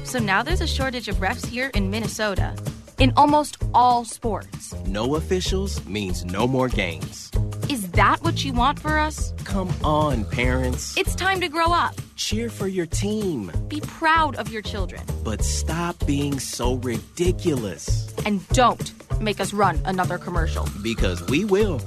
So 0.05 0.19
now 0.19 0.41
there's 0.41 0.61
a 0.61 0.67
shortage 0.67 1.09
of 1.09 1.17
refs 1.17 1.45
here 1.45 1.69
in 1.73 1.89
Minnesota 1.89 2.55
in 3.01 3.11
almost 3.17 3.57
all 3.73 4.05
sports. 4.05 4.75
No 4.85 5.15
officials 5.15 5.83
means 5.87 6.23
no 6.23 6.47
more 6.47 6.69
games. 6.69 7.31
Is 7.67 7.89
that 7.91 8.21
what 8.21 8.45
you 8.45 8.53
want 8.53 8.79
for 8.79 8.99
us? 8.99 9.33
Come 9.43 9.73
on, 9.83 10.23
parents. 10.25 10.95
It's 10.97 11.15
time 11.15 11.41
to 11.41 11.49
grow 11.49 11.73
up. 11.73 11.95
Cheer 12.15 12.47
for 12.47 12.67
your 12.67 12.85
team. 12.85 13.51
Be 13.67 13.81
proud 13.81 14.35
of 14.35 14.51
your 14.51 14.61
children. 14.61 15.01
But 15.23 15.43
stop 15.43 16.05
being 16.05 16.39
so 16.39 16.75
ridiculous. 16.75 18.13
And 18.25 18.47
don't 18.49 18.93
make 19.19 19.39
us 19.39 19.51
run 19.51 19.81
another 19.85 20.19
commercial. 20.19 20.69
Because 20.83 21.25
we 21.25 21.43
will. 21.43 21.81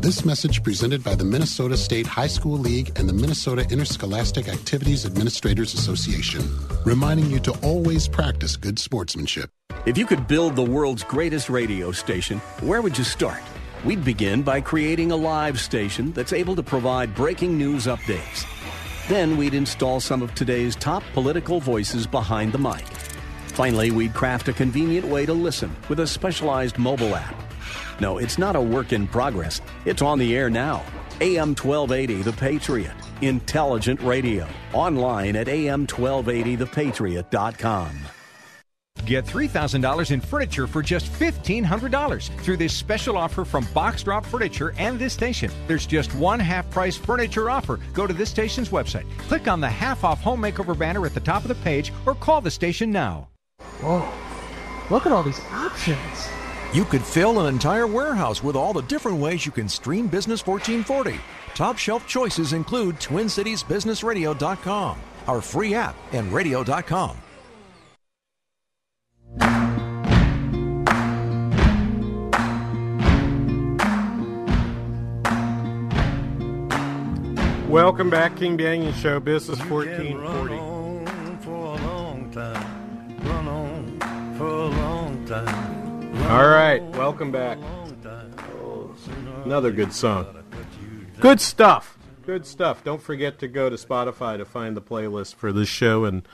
This 0.00 0.24
message 0.24 0.64
presented 0.64 1.04
by 1.04 1.14
the 1.14 1.24
Minnesota 1.24 1.76
State 1.76 2.08
High 2.08 2.26
School 2.26 2.58
League 2.58 2.98
and 2.98 3.08
the 3.08 3.12
Minnesota 3.12 3.64
Interscholastic 3.70 4.48
Activities 4.48 5.06
Administrators 5.06 5.74
Association, 5.74 6.42
reminding 6.84 7.30
you 7.30 7.38
to 7.40 7.52
always 7.62 8.08
practice 8.08 8.56
good 8.56 8.80
sportsmanship. 8.80 9.48
If 9.86 9.96
you 9.96 10.04
could 10.04 10.26
build 10.26 10.56
the 10.56 10.64
world's 10.64 11.04
greatest 11.04 11.48
radio 11.48 11.92
station, 11.92 12.38
where 12.60 12.82
would 12.82 12.98
you 12.98 13.04
start? 13.04 13.40
We'd 13.84 14.04
begin 14.04 14.42
by 14.42 14.60
creating 14.60 15.12
a 15.12 15.16
live 15.16 15.60
station 15.60 16.10
that's 16.10 16.32
able 16.32 16.56
to 16.56 16.62
provide 16.64 17.14
breaking 17.14 17.56
news 17.56 17.86
updates. 17.86 18.44
Then 19.06 19.36
we'd 19.36 19.54
install 19.54 20.00
some 20.00 20.22
of 20.22 20.34
today's 20.34 20.74
top 20.74 21.04
political 21.12 21.60
voices 21.60 22.04
behind 22.04 22.50
the 22.50 22.58
mic. 22.58 22.84
Finally, 23.54 23.92
we'd 23.92 24.12
craft 24.12 24.48
a 24.48 24.52
convenient 24.52 25.06
way 25.06 25.24
to 25.24 25.32
listen 25.32 25.70
with 25.88 26.00
a 26.00 26.06
specialized 26.06 26.78
mobile 26.78 27.14
app. 27.14 27.36
No, 28.00 28.18
it's 28.18 28.38
not 28.38 28.56
a 28.56 28.60
work 28.60 28.92
in 28.92 29.06
progress. 29.06 29.60
It's 29.84 30.02
on 30.02 30.18
the 30.18 30.36
air 30.36 30.50
now. 30.50 30.82
AM 31.20 31.54
1280 31.54 32.22
The 32.22 32.32
Patriot. 32.32 32.90
Intelligent 33.20 34.02
radio. 34.02 34.48
Online 34.72 35.36
at 35.36 35.46
am1280thepatriot.com. 35.46 38.15
Get 39.04 39.24
$3,000 39.24 40.10
in 40.10 40.20
furniture 40.20 40.66
for 40.66 40.82
just 40.82 41.12
$1,500 41.12 42.40
through 42.40 42.56
this 42.56 42.72
special 42.72 43.16
offer 43.16 43.44
from 43.44 43.66
Box 43.74 44.02
Drop 44.02 44.24
Furniture 44.26 44.74
and 44.78 44.98
this 44.98 45.12
station. 45.12 45.50
There's 45.66 45.86
just 45.86 46.14
one 46.14 46.40
half 46.40 46.68
price 46.70 46.96
furniture 46.96 47.50
offer. 47.50 47.78
Go 47.92 48.06
to 48.06 48.14
this 48.14 48.30
station's 48.30 48.70
website, 48.70 49.06
click 49.28 49.48
on 49.48 49.60
the 49.60 49.68
half 49.68 50.02
off 50.02 50.22
home 50.22 50.42
makeover 50.42 50.76
banner 50.76 51.04
at 51.06 51.14
the 51.14 51.20
top 51.20 51.42
of 51.42 51.48
the 51.48 51.54
page, 51.56 51.92
or 52.04 52.14
call 52.14 52.40
the 52.40 52.50
station 52.50 52.90
now. 52.90 53.28
Whoa, 53.80 54.08
look 54.90 55.06
at 55.06 55.12
all 55.12 55.22
these 55.22 55.40
options. 55.52 56.28
You 56.72 56.84
could 56.84 57.02
fill 57.02 57.40
an 57.40 57.54
entire 57.54 57.86
warehouse 57.86 58.42
with 58.42 58.56
all 58.56 58.72
the 58.72 58.82
different 58.82 59.18
ways 59.18 59.46
you 59.46 59.52
can 59.52 59.68
stream 59.68 60.08
Business 60.08 60.46
1440. 60.46 61.18
Top 61.54 61.78
shelf 61.78 62.06
choices 62.06 62.52
include 62.52 62.96
TwinCitiesBusinessRadio.com, 62.96 64.98
our 65.26 65.40
free 65.40 65.74
app, 65.74 65.96
and 66.12 66.30
radio.com. 66.32 67.16
Welcome 77.68 78.10
back, 78.10 78.36
King 78.36 78.56
Banaian 78.56 78.94
Show, 78.94 79.20
Business 79.20 79.58
1440. 79.58 80.54
All 86.28 86.48
right, 86.48 86.82
welcome 86.96 87.30
back. 87.30 87.58
Another 89.44 89.70
good 89.72 89.92
song. 89.92 90.44
Good 91.20 91.40
stuff. 91.40 91.98
Good 92.24 92.46
stuff. 92.46 92.82
Don't 92.82 93.02
forget 93.02 93.38
to 93.40 93.48
go 93.48 93.68
to 93.68 93.76
Spotify 93.76 94.36
to 94.36 94.44
find 94.44 94.76
the 94.76 94.82
playlist 94.82 95.34
for 95.34 95.52
this 95.52 95.68
show 95.68 96.04
and 96.04 96.26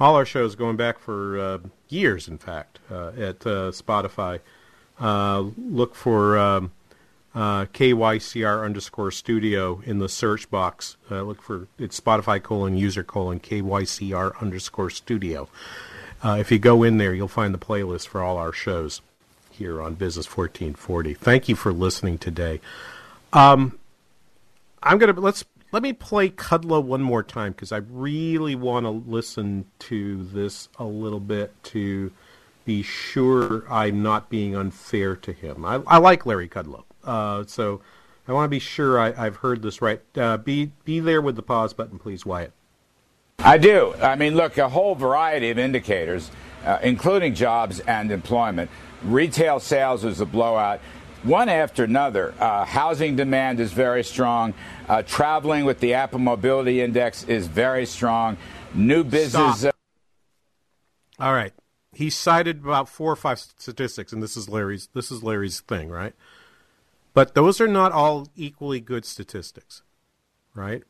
all 0.00 0.14
our 0.16 0.24
shows 0.24 0.54
going 0.54 0.76
back 0.76 0.98
for 0.98 1.38
uh, 1.38 1.58
years, 1.88 2.28
in 2.28 2.38
fact, 2.38 2.78
uh, 2.90 3.08
at 3.08 3.46
uh, 3.46 3.70
Spotify. 3.70 4.40
Uh, 4.98 5.50
look 5.56 5.94
for 5.94 6.38
um, 6.38 6.72
uh, 7.34 7.66
KYCR 7.66 8.64
underscore 8.64 9.10
studio 9.10 9.82
in 9.84 9.98
the 9.98 10.08
search 10.08 10.50
box. 10.50 10.96
Look 11.10 11.42
for 11.42 11.68
it's 11.78 11.98
Spotify 11.98 12.42
colon 12.42 12.76
user 12.76 13.04
colon 13.04 13.40
KYCR 13.40 14.40
underscore 14.40 14.90
studio. 14.90 15.48
if 16.24 16.50
you 16.50 16.58
go 16.58 16.82
in 16.82 16.98
there, 16.98 17.14
you'll 17.14 17.28
find 17.28 17.52
the 17.52 17.58
playlist 17.58 18.08
for 18.08 18.22
all 18.22 18.36
our 18.36 18.52
shows 18.52 19.00
here 19.50 19.80
on 19.80 19.94
Business 19.94 20.26
1440. 20.26 21.14
Thank 21.14 21.48
you 21.48 21.54
for 21.54 21.72
listening 21.72 22.18
today. 22.18 22.60
Um, 23.32 23.78
I'm 24.82 24.98
gonna 24.98 25.18
let's 25.18 25.44
let 25.74 25.82
me 25.82 25.92
play 25.92 26.28
Kudlow 26.30 26.84
one 26.84 27.02
more 27.02 27.24
time 27.24 27.50
because 27.50 27.72
I 27.72 27.78
really 27.90 28.54
want 28.54 28.86
to 28.86 28.90
listen 28.90 29.64
to 29.80 30.22
this 30.22 30.68
a 30.78 30.84
little 30.84 31.18
bit 31.18 31.52
to 31.64 32.12
be 32.64 32.84
sure 32.84 33.64
I'm 33.68 34.00
not 34.00 34.30
being 34.30 34.54
unfair 34.54 35.16
to 35.16 35.32
him. 35.32 35.64
I, 35.64 35.82
I 35.88 35.98
like 35.98 36.26
Larry 36.26 36.48
Kudlow, 36.48 36.84
uh, 37.02 37.42
so 37.48 37.80
I 38.28 38.32
want 38.32 38.44
to 38.44 38.50
be 38.50 38.60
sure 38.60 39.00
I, 39.00 39.24
have 39.24 39.38
heard 39.38 39.62
this 39.62 39.82
right. 39.82 40.00
Uh, 40.16 40.36
be 40.36 40.70
be 40.84 41.00
there 41.00 41.20
with 41.20 41.34
the 41.34 41.42
pause 41.42 41.74
button, 41.74 41.98
please, 41.98 42.24
Wyatt. 42.24 42.52
I 43.40 43.58
do. 43.58 43.94
I 44.00 44.14
mean, 44.14 44.36
look, 44.36 44.56
a 44.58 44.68
whole 44.68 44.94
variety 44.94 45.50
of 45.50 45.58
indicators, 45.58 46.30
uh, 46.64 46.78
including 46.84 47.34
jobs 47.34 47.80
and 47.80 48.12
employment. 48.12 48.70
Retail 49.02 49.58
sales 49.58 50.04
was 50.04 50.20
a 50.20 50.26
blowout 50.26 50.80
one 51.24 51.48
after 51.48 51.84
another. 51.84 52.34
Uh, 52.38 52.64
housing 52.64 53.16
demand 53.16 53.60
is 53.60 53.72
very 53.72 54.04
strong. 54.04 54.54
Uh, 54.88 55.02
traveling 55.02 55.64
with 55.64 55.80
the 55.80 55.94
Apple 55.94 56.18
Mobility 56.18 56.80
Index 56.80 57.24
is 57.24 57.46
very 57.46 57.86
strong. 57.86 58.36
New 58.74 59.04
business. 59.04 59.64
Uh, 59.64 59.72
All 61.18 61.32
right. 61.32 61.52
He 61.92 62.10
cited 62.10 62.64
about 62.64 62.88
four 62.88 63.12
or 63.12 63.16
five 63.16 63.38
statistics, 63.38 64.12
and 64.12 64.22
this 64.22 64.36
is 64.36 64.48
Larry's. 64.48 64.88
This 64.94 65.12
is 65.12 65.22
Larry's 65.22 65.60
thing, 65.60 65.88
right? 65.90 66.14
But 67.14 67.34
those 67.34 67.60
are 67.60 67.68
not 67.68 67.92
all 67.92 68.26
equally 68.34 68.80
good 68.80 69.04
statistics, 69.04 69.82
right? 70.54 70.82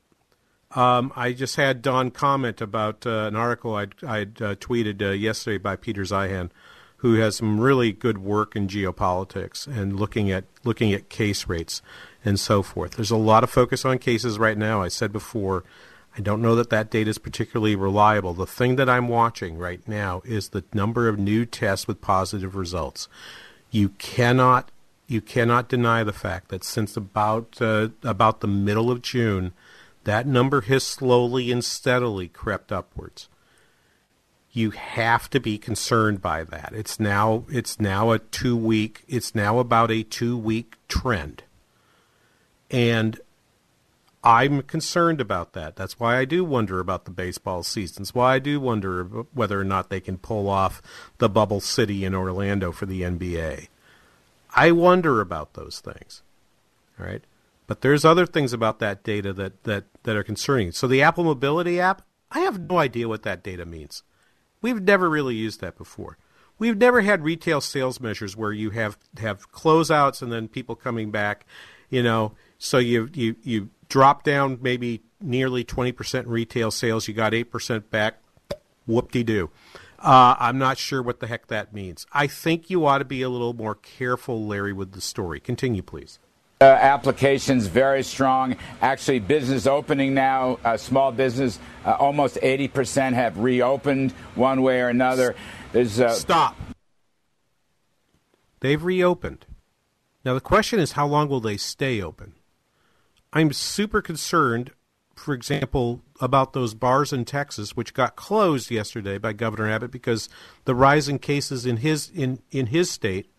Um, 0.75 1.13
I 1.15 1.33
just 1.33 1.57
had 1.57 1.83
Don 1.83 2.11
comment 2.11 2.61
about 2.61 3.07
uh, 3.07 3.27
an 3.27 3.37
article 3.37 3.75
I'd, 3.77 3.95
I'd 4.03 4.43
uh, 4.43 4.55
tweeted 4.57 5.03
uh, 5.03 5.11
yesterday 5.11 5.59
by 5.59 5.77
Peter 5.77 6.03
Zeihan 6.03 6.51
who 7.05 7.17
has 7.17 7.37
some 7.37 7.61
really 7.61 7.93
good 7.93 8.17
work 8.17 8.57
in 8.57 8.67
geopolitics 8.67 9.67
and 9.67 10.01
looking 10.01 10.31
at 10.31 10.45
looking 10.65 10.95
at 10.95 11.11
case 11.11 11.47
rates 11.47 11.83
and 12.25 12.41
so 12.41 12.63
forth. 12.63 12.93
There's 12.93 13.11
a 13.11 13.17
lot 13.19 13.45
of 13.45 13.51
focus 13.51 13.85
on 13.85 13.99
cases 13.99 14.39
right 14.39 14.57
now. 14.57 14.81
I 14.81 14.89
said 14.89 15.13
before, 15.13 15.65
I 16.17 16.23
don't 16.23 16.41
know 16.41 16.55
that 16.55 16.71
that 16.71 16.91
data 16.91 17.11
is 17.11 17.19
particularly 17.19 17.77
reliable. 17.77 18.33
The 18.33 18.47
thing 18.47 18.77
that 18.77 18.89
I'm 18.89 19.09
watching 19.09 19.59
right 19.59 19.87
now 19.87 20.23
is 20.25 20.49
the 20.49 20.65
number 20.73 21.07
of 21.07 21.19
new 21.19 21.45
tests 21.45 21.87
with 21.87 22.01
positive 22.01 22.57
results. 22.57 23.07
You 23.71 23.91
cannot 23.91 24.71
you 25.07 25.21
cannot 25.21 25.69
deny 25.69 26.05
the 26.05 26.13
fact 26.15 26.49
that 26.49 26.65
since 26.65 26.97
about 26.97 27.61
uh, 27.61 27.91
about 28.03 28.41
the 28.41 28.47
middle 28.47 28.91
of 28.91 29.03
June, 29.03 29.53
that 30.05 30.27
number 30.27 30.63
has 30.63 30.85
slowly 30.85 31.53
and 31.53 31.63
steadily 31.63 32.29
crept 32.29 32.73
upwards 32.73 33.29
you 34.55 34.71
have 34.71 35.29
to 35.31 35.41
be 35.41 35.59
concerned 35.59 36.23
by 36.23 36.45
that. 36.45 36.73
It's 36.75 37.01
now 37.01 37.45
it's 37.51 37.81
now 37.81 38.13
a 38.13 38.21
two 38.21 38.57
week 38.57 39.03
it's 39.09 39.35
now 39.35 39.59
about 39.59 39.91
a 39.91 40.05
two 40.05 40.39
week 40.39 40.77
trend. 40.89 41.43
And 42.71 43.21
I'm 44.23 44.63
concerned 44.63 45.21
about 45.21 45.53
that. 45.53 45.77
That's 45.77 46.01
why 46.01 46.17
I 46.17 46.25
do 46.25 46.45
wonder 46.45 46.81
about 46.81 47.05
the 47.05 47.11
baseball 47.11 47.63
seasons. 47.63 48.15
Why 48.15 48.37
I 48.37 48.39
do 48.39 48.59
wonder 48.59 49.05
whether 49.35 49.61
or 49.61 49.65
not 49.65 49.91
they 49.91 50.01
can 50.01 50.17
pull 50.17 50.49
off 50.49 50.81
the 51.19 51.29
bubble 51.29 51.61
city 51.61 52.05
in 52.05 52.15
Orlando 52.15 52.73
for 52.73 52.87
the 52.87 53.03
NBA. 53.03 53.69
I 54.57 54.71
wonder 54.71 55.21
about 55.21 55.55
those 55.55 55.81
things. 55.81 56.23
All 56.99 57.07
right. 57.07 57.23
But 57.67 57.81
there's 57.81 58.05
other 58.05 58.25
things 58.25 58.53
about 58.53 58.79
that 58.79 59.03
data 59.03 59.33
that, 59.35 59.65
that, 59.65 59.85
that 60.05 60.17
are 60.17 60.23
concerning. 60.23 60.73
So 60.73 60.87
the 60.87 61.03
Apple 61.03 61.25
Mobility 61.25 61.81
app, 61.81 62.03
I 62.31 62.41
have 62.41 62.61
no 62.61 62.79
idea 62.79 63.09
what 63.09 63.25
that 63.25 63.43
data 63.43 63.67
means. 63.67 64.03
We've 64.65 64.81
never 64.81 65.11
really 65.11 65.35
used 65.35 65.61
that 65.61 65.77
before. 65.77 66.17
We've 66.59 66.79
never 66.79 67.03
had 67.03 67.23
retail 67.23 67.61
sales 67.61 68.01
measures 68.01 68.35
where 68.35 68.51
you 68.51 68.71
have 68.71 68.97
have 69.19 69.53
closeouts 69.53 70.23
and 70.23 70.33
then 70.33 70.49
people 70.49 70.75
coming 70.75 71.11
back, 71.11 71.45
you 71.91 72.03
know. 72.03 72.33
So 72.57 72.79
you 72.79 73.11
you 73.13 73.37
you 73.43 73.69
drop 73.91 74.23
down 74.23 74.61
maybe 74.63 75.03
nearly 75.21 75.65
twenty 75.65 75.93
percent 75.93 76.29
in 76.29 76.33
retail 76.33 76.71
sales. 76.71 77.07
You 77.07 77.13
got 77.13 77.35
eight 77.35 77.51
percent 77.51 77.91
back. 77.91 78.21
Whoop 78.87 79.13
de 79.13 79.23
doo. 79.23 79.51
Uh, 79.99 80.35
I'm 80.39 80.57
not 80.57 80.79
sure 80.79 81.03
what 81.03 81.21
the 81.21 81.27
heck 81.27 81.49
that 81.49 81.75
means. 81.75 82.07
I 82.15 82.27
think 82.27 82.71
you 82.71 82.87
ought 82.87 82.99
to 82.99 83.05
be 83.05 83.21
a 83.21 83.29
little 83.29 83.53
more 83.53 83.75
careful, 83.75 84.47
Larry, 84.47 84.73
with 84.73 84.93
the 84.93 85.03
story. 85.03 85.41
Continue, 85.41 85.83
please. 85.83 86.19
Uh, 86.65 86.69
applications 86.81 87.67
very 87.67 88.03
strong. 88.03 88.57
Actually, 88.81 89.19
business 89.19 89.67
opening 89.67 90.15
now, 90.15 90.59
uh, 90.65 90.79
small 90.79 91.13
business, 91.13 91.59
uh, 91.85 91.93
almost 92.01 92.37
80% 92.37 93.13
have 93.13 93.37
reopened 93.37 94.13
one 94.35 94.63
way 94.63 94.81
or 94.81 94.89
another. 94.89 95.37
There's 95.73 96.01
uh, 96.01 96.09
Stop. 96.09 96.57
They've 98.61 98.83
reopened. 98.83 99.45
Now 100.25 100.33
the 100.33 100.41
question 100.41 100.79
is, 100.81 100.93
how 100.93 101.07
long 101.07 101.29
will 101.29 101.41
they 101.41 101.59
stay 101.59 102.01
open? 102.01 102.33
I'm 103.31 103.53
super 103.53 104.01
concerned, 104.01 104.71
for 105.15 105.35
example, 105.35 106.01
about 106.19 106.55
those 106.55 106.73
bars 106.73 107.13
in 107.13 107.27
Texas, 107.27 107.77
which 107.77 107.93
got 107.93 108.17
closed 108.17 108.71
yesterday 108.71 109.19
by 109.19 109.35
Governor 109.35 109.69
Abbott 109.69 109.91
because 109.91 110.31
the 110.65 110.75
rise 110.75 111.11
in 111.11 111.19
cases 111.19 111.67
in 111.67 111.77
his 111.77 112.09
in, 112.09 112.41
in 112.51 112.69
his 112.69 112.91
state 112.91 113.31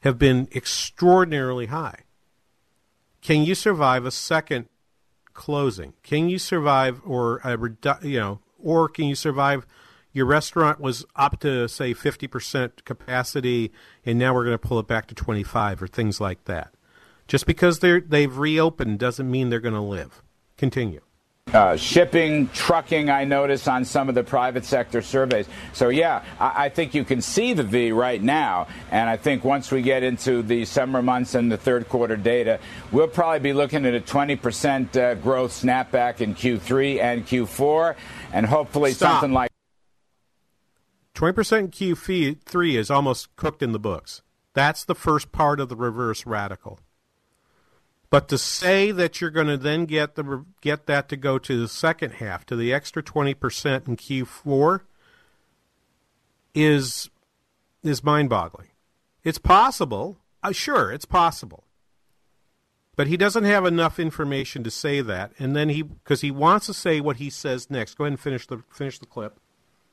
have 0.00 0.18
been 0.18 0.48
extraordinarily 0.52 1.66
high. 1.66 2.00
Can 3.26 3.44
you 3.44 3.56
survive 3.56 4.04
a 4.04 4.12
second 4.12 4.68
closing? 5.34 5.94
Can 6.04 6.28
you 6.28 6.38
survive, 6.38 7.00
or 7.04 7.38
a 7.38 7.58
redu- 7.58 8.04
you 8.04 8.20
know, 8.20 8.38
or 8.56 8.88
can 8.88 9.06
you 9.06 9.16
survive? 9.16 9.66
Your 10.12 10.26
restaurant 10.26 10.78
was 10.78 11.04
up 11.16 11.40
to 11.40 11.68
say 11.68 11.92
fifty 11.92 12.28
percent 12.28 12.84
capacity, 12.84 13.72
and 14.04 14.16
now 14.16 14.32
we're 14.32 14.44
going 14.44 14.54
to 14.54 14.68
pull 14.68 14.78
it 14.78 14.86
back 14.86 15.08
to 15.08 15.14
twenty 15.16 15.42
five, 15.42 15.82
or 15.82 15.88
things 15.88 16.20
like 16.20 16.44
that. 16.44 16.72
Just 17.26 17.46
because 17.46 17.80
they're 17.80 18.00
they've 18.00 18.38
reopened 18.38 19.00
doesn't 19.00 19.28
mean 19.28 19.50
they're 19.50 19.58
going 19.58 19.74
to 19.74 19.80
live. 19.80 20.22
Continue. 20.56 21.00
Uh, 21.52 21.76
shipping, 21.76 22.48
trucking, 22.48 23.08
I 23.08 23.24
notice 23.24 23.68
on 23.68 23.84
some 23.84 24.08
of 24.08 24.16
the 24.16 24.24
private 24.24 24.64
sector 24.64 25.00
surveys. 25.00 25.46
So, 25.72 25.90
yeah, 25.90 26.24
I, 26.40 26.64
I, 26.64 26.68
think 26.70 26.92
you 26.92 27.04
can 27.04 27.22
see 27.22 27.52
the 27.52 27.62
V 27.62 27.92
right 27.92 28.20
now. 28.20 28.66
And 28.90 29.08
I 29.08 29.16
think 29.16 29.44
once 29.44 29.70
we 29.70 29.80
get 29.80 30.02
into 30.02 30.42
the 30.42 30.64
summer 30.64 31.02
months 31.02 31.36
and 31.36 31.50
the 31.50 31.56
third 31.56 31.88
quarter 31.88 32.16
data, 32.16 32.58
we'll 32.90 33.06
probably 33.06 33.38
be 33.38 33.52
looking 33.52 33.86
at 33.86 33.94
a 33.94 34.00
20% 34.00 34.96
uh, 34.96 35.14
growth 35.14 35.52
snapback 35.52 36.20
in 36.20 36.34
Q3 36.34 37.00
and 37.00 37.24
Q4, 37.24 37.94
and 38.32 38.44
hopefully 38.44 38.92
Stop. 38.92 39.12
something 39.12 39.32
like 39.32 39.50
20% 41.14 41.58
in 41.58 41.68
Q3 41.68 42.74
is 42.74 42.90
almost 42.90 43.34
cooked 43.36 43.62
in 43.62 43.70
the 43.70 43.78
books. 43.78 44.20
That's 44.52 44.84
the 44.84 44.96
first 44.96 45.30
part 45.30 45.60
of 45.60 45.68
the 45.68 45.76
reverse 45.76 46.26
radical. 46.26 46.80
But 48.08 48.28
to 48.28 48.38
say 48.38 48.92
that 48.92 49.20
you're 49.20 49.30
going 49.30 49.48
to 49.48 49.56
then 49.56 49.84
get 49.84 50.14
the 50.14 50.44
get 50.60 50.86
that 50.86 51.08
to 51.08 51.16
go 51.16 51.38
to 51.38 51.60
the 51.60 51.68
second 51.68 52.14
half 52.14 52.46
to 52.46 52.56
the 52.56 52.72
extra 52.72 53.02
twenty 53.02 53.34
percent 53.34 53.88
in 53.88 53.96
Q4 53.96 54.82
is 56.54 57.10
is 57.82 58.04
mind-boggling. 58.04 58.68
It's 59.24 59.38
possible, 59.38 60.18
uh, 60.42 60.52
sure, 60.52 60.92
it's 60.92 61.04
possible, 61.04 61.64
but 62.94 63.08
he 63.08 63.16
doesn't 63.16 63.44
have 63.44 63.66
enough 63.66 63.98
information 63.98 64.62
to 64.64 64.70
say 64.70 65.00
that. 65.00 65.32
And 65.38 65.56
then 65.56 65.68
he 65.68 65.82
because 65.82 66.20
he 66.20 66.30
wants 66.30 66.66
to 66.66 66.74
say 66.74 67.00
what 67.00 67.16
he 67.16 67.28
says 67.28 67.70
next. 67.70 67.94
Go 67.94 68.04
ahead 68.04 68.12
and 68.12 68.20
finish 68.20 68.46
the 68.46 68.62
finish 68.70 68.98
the 68.98 69.06
clip. 69.06 69.38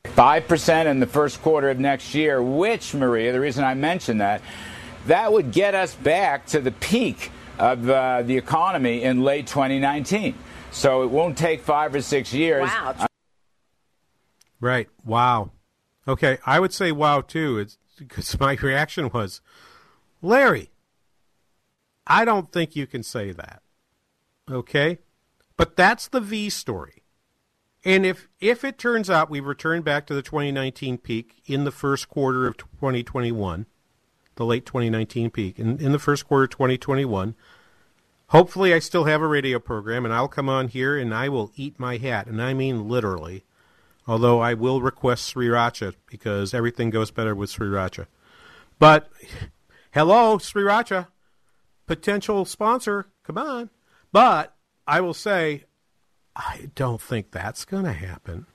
5% 0.05 0.85
in 0.85 0.99
the 0.99 1.07
first 1.07 1.41
quarter 1.41 1.69
of 1.69 1.79
next 1.79 2.13
year, 2.13 2.43
which, 2.43 2.93
Maria, 2.93 3.31
the 3.31 3.39
reason 3.39 3.63
I 3.63 3.73
mentioned 3.73 4.19
that, 4.19 4.41
that 5.07 5.31
would 5.31 5.51
get 5.53 5.75
us 5.75 5.95
back 5.95 6.45
to 6.47 6.59
the 6.59 6.71
peak 6.71 7.31
of 7.59 7.89
uh, 7.89 8.21
the 8.23 8.37
economy 8.37 9.03
in 9.03 9.23
late 9.23 9.47
2019. 9.47 10.35
So 10.71 11.03
it 11.03 11.09
won't 11.09 11.37
take 11.37 11.61
five 11.61 11.93
or 11.93 12.01
six 12.01 12.33
years. 12.33 12.69
Wow. 12.69 13.07
Right. 14.59 14.89
Wow. 15.05 15.51
Okay, 16.07 16.37
I 16.45 16.59
would 16.59 16.73
say 16.73 16.91
wow 16.91 17.21
too. 17.21 17.59
It's 17.59 17.77
because 17.97 18.39
my 18.39 18.55
reaction 18.55 19.09
was, 19.13 19.41
Larry, 20.21 20.71
I 22.05 22.25
don't 22.25 22.51
think 22.51 22.75
you 22.75 22.87
can 22.87 23.03
say 23.03 23.31
that. 23.31 23.61
Okay? 24.49 24.99
But 25.55 25.75
that's 25.75 26.07
the 26.07 26.19
V 26.19 26.49
story. 26.49 27.03
And 27.85 28.05
if 28.05 28.29
if 28.39 28.63
it 28.63 28.77
turns 28.77 29.09
out 29.09 29.29
we 29.29 29.39
return 29.39 29.81
back 29.81 30.07
to 30.07 30.13
the 30.13 30.21
2019 30.21 30.97
peak 30.97 31.41
in 31.45 31.63
the 31.63 31.71
first 31.71 32.09
quarter 32.09 32.47
of 32.47 32.57
2021, 32.57 33.65
the 34.35 34.45
late 34.45 34.65
2019 34.65 35.29
peak, 35.31 35.59
in, 35.59 35.77
in 35.79 35.91
the 35.91 35.99
first 35.99 36.27
quarter 36.27 36.45
of 36.45 36.49
2021, 36.51 37.35
hopefully 38.27 38.73
I 38.73 38.79
still 38.79 39.05
have 39.05 39.21
a 39.21 39.27
radio 39.27 39.59
program 39.59 40.05
and 40.05 40.13
I'll 40.13 40.27
come 40.27 40.49
on 40.49 40.67
here 40.67 40.97
and 40.97 41.13
I 41.13 41.29
will 41.29 41.51
eat 41.55 41.79
my 41.79 41.97
hat, 41.97 42.27
and 42.27 42.41
I 42.41 42.53
mean 42.53 42.87
literally. 42.87 43.43
Although 44.05 44.41
I 44.41 44.53
will 44.53 44.81
request 44.81 45.33
sriracha 45.33 45.95
because 46.07 46.53
everything 46.53 46.89
goes 46.89 47.09
better 47.09 47.33
with 47.33 47.51
sriracha. 47.51 48.07
But 48.77 49.09
hello, 49.91 50.37
sriracha, 50.39 51.07
potential 51.87 52.43
sponsor, 52.43 53.07
come 53.23 53.37
on. 53.37 53.69
But 54.11 54.55
I 54.85 54.99
will 54.99 55.13
say 55.13 55.63
I 56.35 56.69
don't 56.75 57.01
think 57.01 57.31
that's 57.31 57.63
going 57.63 57.85
to 57.85 57.93
happen. 57.93 58.47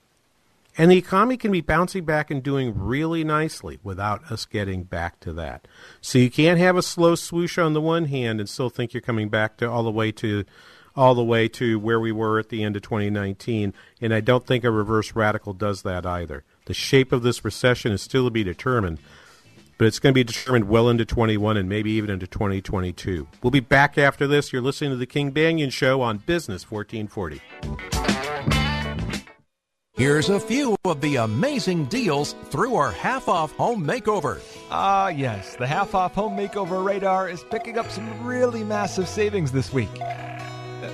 And 0.79 0.89
the 0.89 0.97
economy 0.97 1.35
can 1.35 1.51
be 1.51 1.59
bouncing 1.59 2.05
back 2.05 2.31
and 2.31 2.41
doing 2.41 2.73
really 2.73 3.25
nicely 3.25 3.79
without 3.83 4.23
us 4.31 4.45
getting 4.45 4.83
back 4.83 5.19
to 5.19 5.33
that. 5.33 5.67
So 5.99 6.17
you 6.17 6.31
can't 6.31 6.57
have 6.57 6.77
a 6.77 6.81
slow 6.81 7.15
swoosh 7.15 7.57
on 7.57 7.73
the 7.73 7.81
one 7.81 8.05
hand 8.05 8.39
and 8.39 8.47
still 8.47 8.69
think 8.69 8.93
you're 8.93 9.01
coming 9.01 9.27
back 9.27 9.57
to 9.57 9.69
all 9.69 9.83
the 9.83 9.91
way 9.91 10.13
to 10.13 10.45
all 10.95 11.15
the 11.15 11.23
way 11.23 11.49
to 11.49 11.77
where 11.79 11.99
we 11.99 12.13
were 12.13 12.39
at 12.39 12.47
the 12.47 12.63
end 12.63 12.77
of 12.77 12.81
2019. 12.81 13.73
And 13.99 14.13
I 14.13 14.21
don't 14.21 14.47
think 14.47 14.63
a 14.63 14.71
reverse 14.71 15.15
radical 15.15 15.51
does 15.51 15.81
that 15.81 16.05
either. 16.05 16.45
The 16.65 16.73
shape 16.73 17.11
of 17.11 17.23
this 17.23 17.43
recession 17.43 17.91
is 17.91 18.01
still 18.01 18.23
to 18.23 18.31
be 18.31 18.45
determined, 18.45 18.99
but 19.77 19.85
it's 19.85 19.99
going 19.99 20.13
to 20.13 20.17
be 20.17 20.23
determined 20.23 20.69
well 20.69 20.87
into 20.87 21.03
21 21.03 21.57
and 21.57 21.67
maybe 21.67 21.91
even 21.91 22.09
into 22.09 22.25
2022. 22.25 23.27
We'll 23.43 23.51
be 23.51 23.59
back 23.59 23.97
after 23.97 24.27
this. 24.27 24.53
You're 24.53 24.61
listening 24.61 24.91
to 24.91 24.97
the 24.97 25.05
King 25.05 25.33
Banaian 25.33 25.73
Show 25.73 26.01
on 26.01 26.19
Business 26.19 26.71
1440. 26.71 28.68
Here's 29.99 30.29
a 30.29 30.39
few 30.39 30.77
of 30.85 31.01
the 31.01 31.17
amazing 31.17 31.83
deals 31.87 32.33
through 32.51 32.75
our 32.75 32.89
half 32.89 33.27
off 33.27 33.51
home 33.57 33.85
makeover. 33.85 34.39
Ah, 34.71 35.09
yes, 35.09 35.57
the 35.57 35.67
half 35.67 35.93
off 35.93 36.13
home 36.13 36.37
makeover 36.37 36.81
radar 36.85 37.27
is 37.27 37.43
picking 37.51 37.77
up 37.77 37.91
some 37.91 38.25
really 38.25 38.63
massive 38.63 39.09
savings 39.09 39.51
this 39.51 39.73
week. 39.73 39.89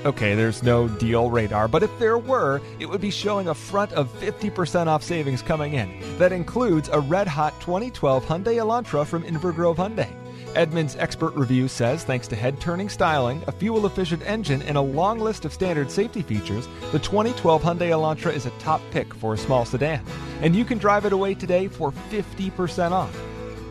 Okay, 0.06 0.34
there's 0.34 0.64
no 0.64 0.88
deal 0.88 1.30
radar, 1.30 1.68
but 1.68 1.84
if 1.84 1.99
there 1.99 2.18
were, 2.18 2.64
it 2.80 2.88
would 2.88 2.99
be 2.99 3.12
showing 3.12 3.49
a 3.49 3.53
front 3.53 3.91
of 3.93 4.12
50% 4.20 4.88
off 4.88 5.03
savings 5.03 5.43
coming 5.43 5.74
in. 5.74 6.18
That 6.18 6.32
includes 6.32 6.89
a 6.89 6.99
red 6.99 7.28
hot 7.28 7.53
2012 7.62 8.26
Hyundai 8.26 8.56
Elantra 8.56 9.06
from 9.06 9.22
Inver 9.22 9.53
Grove 9.53 9.78
Hyundai. 9.78 10.10
Edmunds 10.56 10.95
expert 10.97 11.36
review 11.36 11.68
says 11.68 12.03
thanks 12.03 12.28
to 12.30 12.36
head 12.36 12.60
turning 12.62 12.88
styling, 12.88 13.43
a 13.47 13.51
fuel 13.51 13.86
efficient 13.86 14.24
engine, 14.26 14.62
and 14.62 14.78
a 14.78 14.82
long 14.82 15.20
list 15.20 15.43
of 15.43 15.53
standard 15.53 15.91
safety 15.91 16.22
features, 16.22 16.68
the 16.91 16.99
2012 16.99 17.62
Hyundai 17.62 17.89
Elantra 17.89 18.34
is 18.34 18.45
a 18.45 18.51
top 18.51 18.82
pick 18.91 19.14
for 19.14 19.34
a 19.34 19.38
small 19.38 19.66
sedan. 19.66 20.03
And 20.41 20.56
you 20.56 20.64
can 20.64 20.78
drive 20.78 21.06
it 21.06 21.14
away 21.14 21.34
today 21.34 21.68
for 21.68 21.91
50% 22.10 22.91
off. 22.91 23.16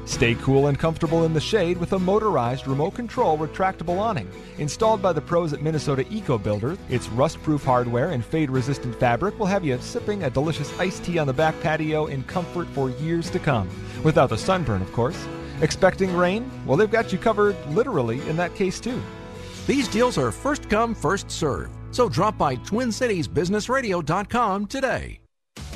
Stay 0.06 0.34
cool 0.34 0.66
and 0.66 0.78
comfortable 0.78 1.24
in 1.24 1.32
the 1.32 1.40
shade 1.40 1.78
with 1.78 1.94
a 1.94 1.98
motorized 1.98 2.66
remote 2.66 2.94
control 2.94 3.38
retractable 3.38 3.98
awning. 3.98 4.30
Installed 4.58 5.00
by 5.00 5.14
the 5.14 5.20
pros 5.20 5.54
at 5.54 5.62
Minnesota 5.62 6.04
Eco 6.10 6.36
Builder, 6.36 6.76
its 6.90 7.08
rust 7.08 7.42
proof 7.42 7.64
hardware 7.64 8.10
and 8.10 8.22
fade 8.22 8.50
resistant 8.50 8.94
fabric 9.00 9.38
will 9.38 9.46
have 9.46 9.64
you 9.64 9.78
sipping 9.80 10.24
a 10.24 10.30
delicious 10.30 10.78
iced 10.78 11.04
tea 11.04 11.18
on 11.18 11.26
the 11.26 11.32
back 11.32 11.58
patio 11.62 12.06
in 12.06 12.22
comfort 12.24 12.68
for 12.68 12.90
years 12.90 13.30
to 13.30 13.38
come. 13.38 13.68
Without 14.02 14.28
the 14.28 14.36
sunburn, 14.36 14.82
of 14.82 14.92
course. 14.92 15.26
Expecting 15.60 16.16
rain? 16.16 16.50
Well, 16.66 16.76
they've 16.76 16.90
got 16.90 17.12
you 17.12 17.18
covered 17.18 17.56
literally 17.68 18.20
in 18.28 18.36
that 18.36 18.54
case, 18.54 18.80
too. 18.80 19.00
These 19.66 19.88
deals 19.88 20.18
are 20.18 20.30
first 20.30 20.68
come, 20.68 20.94
first 20.94 21.30
serve. 21.30 21.70
So 21.90 22.08
drop 22.08 22.36
by 22.36 22.56
TwinCitiesBusinessRadio.com 22.56 24.66
today. 24.66 25.20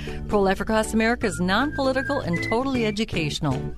Pro 0.27 0.41
Life 0.41 0.61
Across 0.61 0.93
America 0.93 1.27
is 1.27 1.39
non 1.39 1.73
political 1.73 2.19
and 2.19 2.41
totally 2.43 2.85
educational. 2.85 3.75